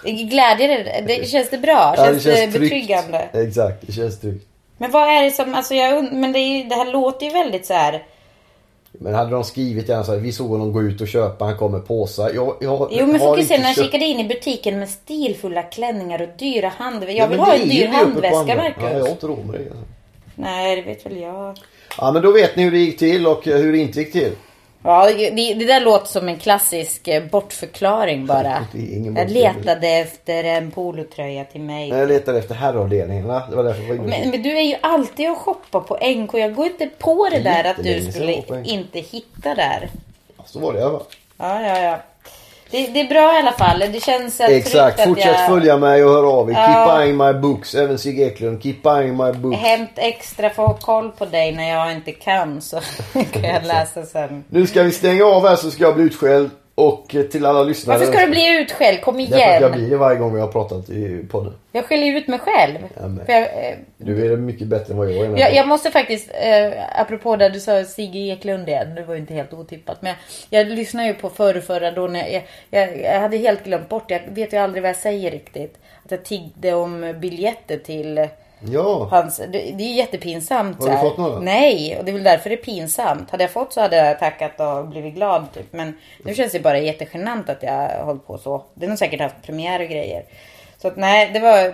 Glädjer 0.03 0.67
det, 0.67 1.03
det 1.07 1.27
Känns 1.29 1.49
det 1.49 1.57
bra? 1.57 1.93
Ja, 1.97 2.05
Känns 2.05 2.23
det, 2.23 2.35
tryggt. 2.35 2.53
betryggande? 2.59 3.17
Exakt, 3.33 3.77
det 3.87 3.91
känns 3.93 4.19
tryggt. 4.21 4.47
Men 4.77 4.91
vad 4.91 5.09
är 5.09 5.23
det 5.23 5.31
som, 5.31 5.55
alltså 5.55 5.75
jag 5.75 5.97
und- 5.97 6.11
men 6.13 6.31
det, 6.33 6.39
är, 6.39 6.63
det 6.69 6.75
här 6.75 6.91
låter 6.91 7.25
ju 7.25 7.31
väldigt 7.31 7.65
så 7.65 7.73
här. 7.73 8.03
Men 8.99 9.13
hade 9.13 9.31
de 9.31 9.43
skrivit 9.43 9.89
gärna 9.89 10.03
så 10.03 10.11
här, 10.11 10.19
vi 10.19 10.31
såg 10.31 10.49
honom 10.49 10.73
gå 10.73 10.81
ut 10.81 11.01
och 11.01 11.07
köpa, 11.07 11.45
han 11.45 11.57
kom 11.57 11.71
med 11.71 11.87
påsar. 11.87 12.31
Jag, 12.35 12.55
jag 12.61 12.87
Jo 12.91 13.05
men 13.05 13.19
fokusera 13.19 13.55
inte 13.55 13.67
när 13.67 13.73
köpt- 13.73 13.85
kikade 13.85 14.05
in 14.05 14.19
i 14.19 14.23
butiken 14.27 14.79
med 14.79 14.89
stilfulla 14.89 15.63
klänningar 15.63 16.21
och 16.21 16.27
dyra 16.39 16.71
handväskor. 16.77 17.15
Ja, 17.15 17.23
Jag 17.23 17.27
vill 17.27 17.37
men 17.37 17.45
ha 17.45 17.53
en 17.53 17.69
dyr 17.69 17.87
handväska. 17.87 18.55
Marcus. 18.55 18.83
Ja, 18.83 18.91
jag 18.93 18.99
har 19.01 19.09
inte 19.09 19.27
råd 19.27 19.45
med 19.45 19.55
det. 19.59 19.65
Alltså. 19.65 19.85
Nej 20.35 20.75
det 20.75 20.81
vet 20.81 21.05
väl 21.05 21.17
jag. 21.17 21.57
Ja 21.97 22.11
men 22.11 22.21
då 22.21 22.31
vet 22.31 22.55
ni 22.55 22.63
hur 22.63 22.71
det 22.71 22.77
gick 22.77 22.99
till 22.99 23.27
och 23.27 23.47
eh, 23.47 23.57
hur 23.57 23.71
det 23.71 23.77
inte 23.77 23.99
gick 23.99 24.11
till. 24.11 24.31
Ja 24.83 25.05
det, 25.05 25.53
det 25.53 25.65
där 25.65 25.81
låter 25.81 26.07
som 26.07 26.27
en 26.27 26.37
klassisk 26.37 27.07
eh, 27.07 27.23
bortförklaring 27.23 28.25
bara. 28.25 28.67
Jag 29.15 29.31
letade 29.31 29.87
efter 29.87 30.43
en 30.43 30.71
polotröja 30.71 31.45
till 31.45 31.61
mig. 31.61 31.89
Jag 31.89 32.07
letade 32.07 32.39
efter 32.39 32.55
herravdelningarna. 32.55 33.47
Det 33.49 33.55
var 33.55 33.63
därför 33.63 33.83
jag 33.83 33.99
Men, 33.99 34.29
men 34.29 34.41
du 34.41 34.57
är 34.57 34.61
ju 34.61 34.75
alltid 34.81 35.31
och 35.31 35.37
shoppar 35.37 35.79
på 35.79 35.95
NK. 35.95 36.33
Jag 36.33 36.55
går 36.55 36.65
inte 36.65 36.89
på 36.99 37.29
det 37.31 37.39
Det 37.39 37.49
är 37.49 37.63
där 37.63 37.69
att 37.69 37.83
du 37.83 38.11
skulle 38.11 38.43
inte 38.63 38.99
hitta 38.99 39.55
där. 39.55 39.89
Så 40.45 40.59
var 40.59 40.73
det 40.73 40.79
i 40.79 40.83
alla 40.83 40.97
fall. 40.99 41.07
Ja, 41.37 41.61
ja, 41.61 41.79
ja. 41.79 41.99
Det, 42.73 42.87
det 42.87 42.99
är 42.99 43.07
bra 43.07 43.35
i 43.35 43.39
alla 43.39 43.51
fall. 43.51 43.79
Det 43.79 44.03
känns 44.03 44.39
eh, 44.39 44.49
Exakt, 44.49 45.03
fortsätt 45.03 45.33
att 45.33 45.39
jag... 45.39 45.49
följa 45.49 45.77
mig 45.77 46.05
och 46.05 46.11
hör 46.11 46.39
av 46.39 46.49
er. 46.49 46.53
Ja. 46.53 46.65
Keep 46.65 46.97
buying 46.97 47.17
my 47.17 47.33
books. 47.33 47.75
Även 47.75 47.97
Sigge 47.97 48.23
Eklund. 48.23 48.63
Keep 48.63 48.75
buying 48.83 49.17
my 49.17 49.31
books. 49.31 49.59
Hämt 49.59 49.91
extra 49.95 50.49
för 50.49 50.63
att 50.63 50.69
ha 50.69 50.77
koll 50.77 51.11
på 51.11 51.25
dig 51.25 51.51
när 51.51 51.69
jag 51.69 51.93
inte 51.93 52.11
kan 52.11 52.61
så 52.61 52.79
kan 53.31 53.43
jag 53.43 53.63
läsa 53.63 54.05
sen. 54.05 54.43
Nu 54.49 54.67
ska 54.67 54.83
vi 54.83 54.91
stänga 54.91 55.25
av 55.25 55.47
här 55.47 55.55
så 55.55 55.71
ska 55.71 55.83
jag 55.83 55.95
bli 55.95 56.03
utskälld. 56.03 56.49
Och 56.75 57.15
eh, 57.15 57.23
till 57.23 57.45
alla 57.45 57.63
lyssnare. 57.63 57.97
Varför 57.97 58.13
ska 58.13 58.25
du 58.25 58.31
bli 58.31 58.61
utskälld? 58.61 59.01
Kom 59.01 59.17
Därför 59.17 59.35
att 59.35 59.41
jag 59.41 59.59
igen. 59.59 59.71
blir 59.71 59.89
det 59.89 59.97
varje 59.97 60.19
gång 60.19 60.33
vi 60.33 60.39
har 60.41 60.47
pratat 60.47 60.89
i 60.89 61.25
podden. 61.31 61.53
Jag 61.71 61.85
skäller 61.85 62.17
ut 62.17 62.27
mig 62.27 62.39
själv. 62.39 62.77
Ja, 62.95 63.09
jag, 63.27 63.41
eh, 63.41 63.75
Du 63.97 64.33
är 64.33 64.37
mycket 64.37 64.67
bättre 64.67 64.93
än 64.93 64.97
vad 64.97 65.11
jag 65.11 65.25
är. 65.25 65.37
jag, 65.37 65.55
jag 65.55 65.67
måste 65.67 65.91
faktiskt, 65.91 66.29
eh, 66.33 67.01
apropå 67.01 67.35
det 67.35 67.49
du 67.49 67.59
sa 67.59 67.83
Sigge 67.83 68.19
Eklund 68.19 68.69
igen. 68.69 68.95
Det 68.95 69.03
var 69.03 69.13
ju 69.13 69.19
inte 69.19 69.33
helt 69.33 69.53
otippat. 69.53 70.01
Men 70.01 70.13
jag, 70.49 70.61
jag 70.61 70.67
lyssnade 70.77 71.07
ju 71.07 71.13
på 71.13 71.29
förr 71.29 71.59
förra 71.59 71.91
då 71.91 72.07
när 72.07 72.27
jag, 72.27 72.43
jag, 72.69 73.01
jag 73.01 73.19
hade 73.19 73.37
helt 73.37 73.63
glömt 73.63 73.89
bort 73.89 74.09
det. 74.09 74.21
Jag 74.27 74.35
vet 74.35 74.53
ju 74.53 74.57
aldrig 74.57 74.83
vad 74.83 74.89
jag 74.89 74.95
säger 74.97 75.31
riktigt. 75.31 75.77
Att 76.05 76.11
jag 76.11 76.23
tiggde 76.25 76.73
om 76.73 77.13
biljetter 77.21 77.77
till 77.77 78.27
Ja. 78.65 79.07
hans... 79.11 79.37
Det, 79.37 79.47
det 79.47 79.83
är 79.83 79.93
jättepinsamt. 79.93 80.83
Har 80.83 80.89
du 80.89 80.97
fått 80.97 81.17
några? 81.17 81.39
Nej, 81.39 81.97
och 81.99 82.05
det 82.05 82.11
är 82.11 82.13
väl 82.13 82.23
därför 82.23 82.49
det 82.49 82.55
är 82.55 82.63
pinsamt. 82.63 83.29
Hade 83.29 83.43
jag 83.43 83.51
fått 83.51 83.73
så 83.73 83.81
hade 83.81 83.95
jag 83.95 84.19
tackat 84.19 84.59
och 84.59 84.87
blivit 84.87 85.15
glad 85.15 85.45
typ. 85.53 85.73
Men 85.73 85.97
nu 86.25 86.33
känns 86.33 86.51
det 86.51 86.59
bara 86.59 86.79
jättegenant 86.79 87.49
att 87.49 87.63
jag 87.63 87.73
har 87.73 88.03
hållit 88.05 88.27
på 88.27 88.37
så. 88.37 88.63
Det 88.73 88.85
har 88.85 88.89
nog 88.89 88.97
säkert 88.97 89.21
haft 89.21 89.41
premiär 89.45 89.79
och 89.79 89.87
grejer. 89.87 90.23
Så 90.77 90.87
att 90.87 90.97
nej, 90.97 91.29
det 91.33 91.39
var... 91.39 91.73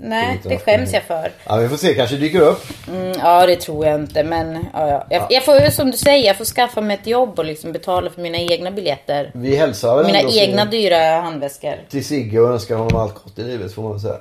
Nej, 0.00 0.40
det 0.44 0.58
skäms 0.58 0.92
jag 0.92 1.02
för. 1.02 1.32
ja, 1.46 1.56
vi 1.56 1.68
får 1.68 1.76
se. 1.76 1.94
Kanske 1.94 2.16
dyker 2.16 2.40
upp. 2.40 2.64
Mm, 2.88 3.12
ja, 3.18 3.46
det 3.46 3.56
tror 3.56 3.86
jag 3.86 4.00
inte. 4.00 4.24
Men 4.24 4.54
ja, 4.72 4.88
ja. 4.88 5.06
Jag, 5.10 5.26
jag 5.30 5.44
får 5.44 5.70
som 5.70 5.90
du 5.90 5.96
säger, 5.96 6.26
jag 6.26 6.36
får 6.36 6.44
skaffa 6.44 6.80
mig 6.80 6.96
ett 7.00 7.06
jobb 7.06 7.38
och 7.38 7.44
liksom 7.44 7.72
betala 7.72 8.10
för 8.10 8.20
mina 8.22 8.38
egna 8.38 8.70
biljetter. 8.70 9.30
Vi 9.34 9.56
hälsar 9.56 9.96
väl 9.96 10.06
Mina 10.06 10.20
egna 10.20 10.64
dyra 10.64 11.20
handväskor. 11.20 11.74
till 11.90 12.04
Sigge 12.04 12.40
och 12.40 12.48
önskar 12.50 12.76
honom 12.76 13.00
allt 13.00 13.14
gott 13.14 13.38
i 13.38 13.42
livet 13.42 13.72
får 13.74 13.82
man 13.82 14.00
säga. 14.00 14.16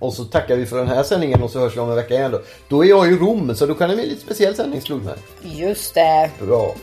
Och 0.00 0.12
så 0.14 0.24
tackar 0.24 0.56
vi 0.56 0.66
för 0.66 0.76
den 0.78 0.88
här 0.88 1.02
sändningen 1.02 1.42
och 1.42 1.50
så 1.50 1.58
hörs 1.60 1.76
vi 1.76 1.80
om 1.80 1.90
en 1.90 1.96
vecka 1.96 2.14
igen 2.14 2.30
då. 2.30 2.40
Då 2.68 2.84
är 2.84 2.88
jag 2.88 3.12
i 3.12 3.16
Rom 3.16 3.54
så 3.54 3.66
då 3.66 3.74
kan 3.74 3.90
det 3.90 3.96
bli 3.96 4.06
lite 4.06 4.20
speciell 4.20 4.54
sändning 4.54 4.80
slog 4.80 5.04
mig. 5.04 5.14
Just 5.42 5.94
det. 5.94 6.30
Bra. 6.40 6.74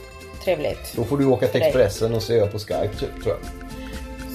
Trevligt. 0.44 0.92
Då 0.96 1.04
får 1.04 1.18
du 1.18 1.24
åka 1.24 1.46
till. 1.46 1.62
Expressen 1.62 2.14
och 2.14 2.22
se 2.22 2.34
jag 2.36 2.52
på 2.52 2.58
Skype 2.58 2.88
tror 2.98 3.10
jag. 3.24 3.61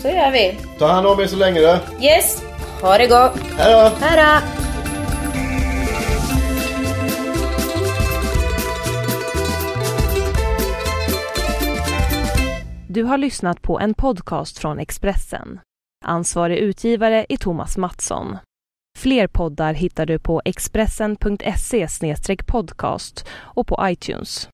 Så 0.02 0.08
gör 0.08 0.32
vi. 0.32 0.58
Ta 0.80 0.88
hand 0.88 1.08
om 1.08 1.20
er 1.20 1.28
så 1.28 1.36
länge 1.36 1.60
då. 1.62 1.80
Yes. 2.06 2.44
Ha 2.82 2.98
det 2.98 3.08
gott. 3.08 3.40
Hej 3.58 3.74
då! 3.74 4.06
Hej 4.06 4.18
då. 4.18 4.48
Du 12.90 13.04
har 13.04 13.18
lyssnat 13.18 13.62
på 13.62 13.80
en 13.80 13.94
podcast 13.94 14.58
från 14.58 14.80
Expressen. 14.80 15.60
Ansvarig 16.06 16.58
utgivare 16.58 17.26
är 17.30 17.38
Thomas 17.38 17.78
Mattsson. 17.78 18.38
Fler 18.98 19.28
poddar 19.28 19.74
hittar 19.74 20.06
du 20.06 20.20
på 20.20 20.42
expressen.se 20.46 21.88
podcast 22.48 23.28
och 23.32 23.68
på 23.68 23.80
iTunes. 23.84 24.46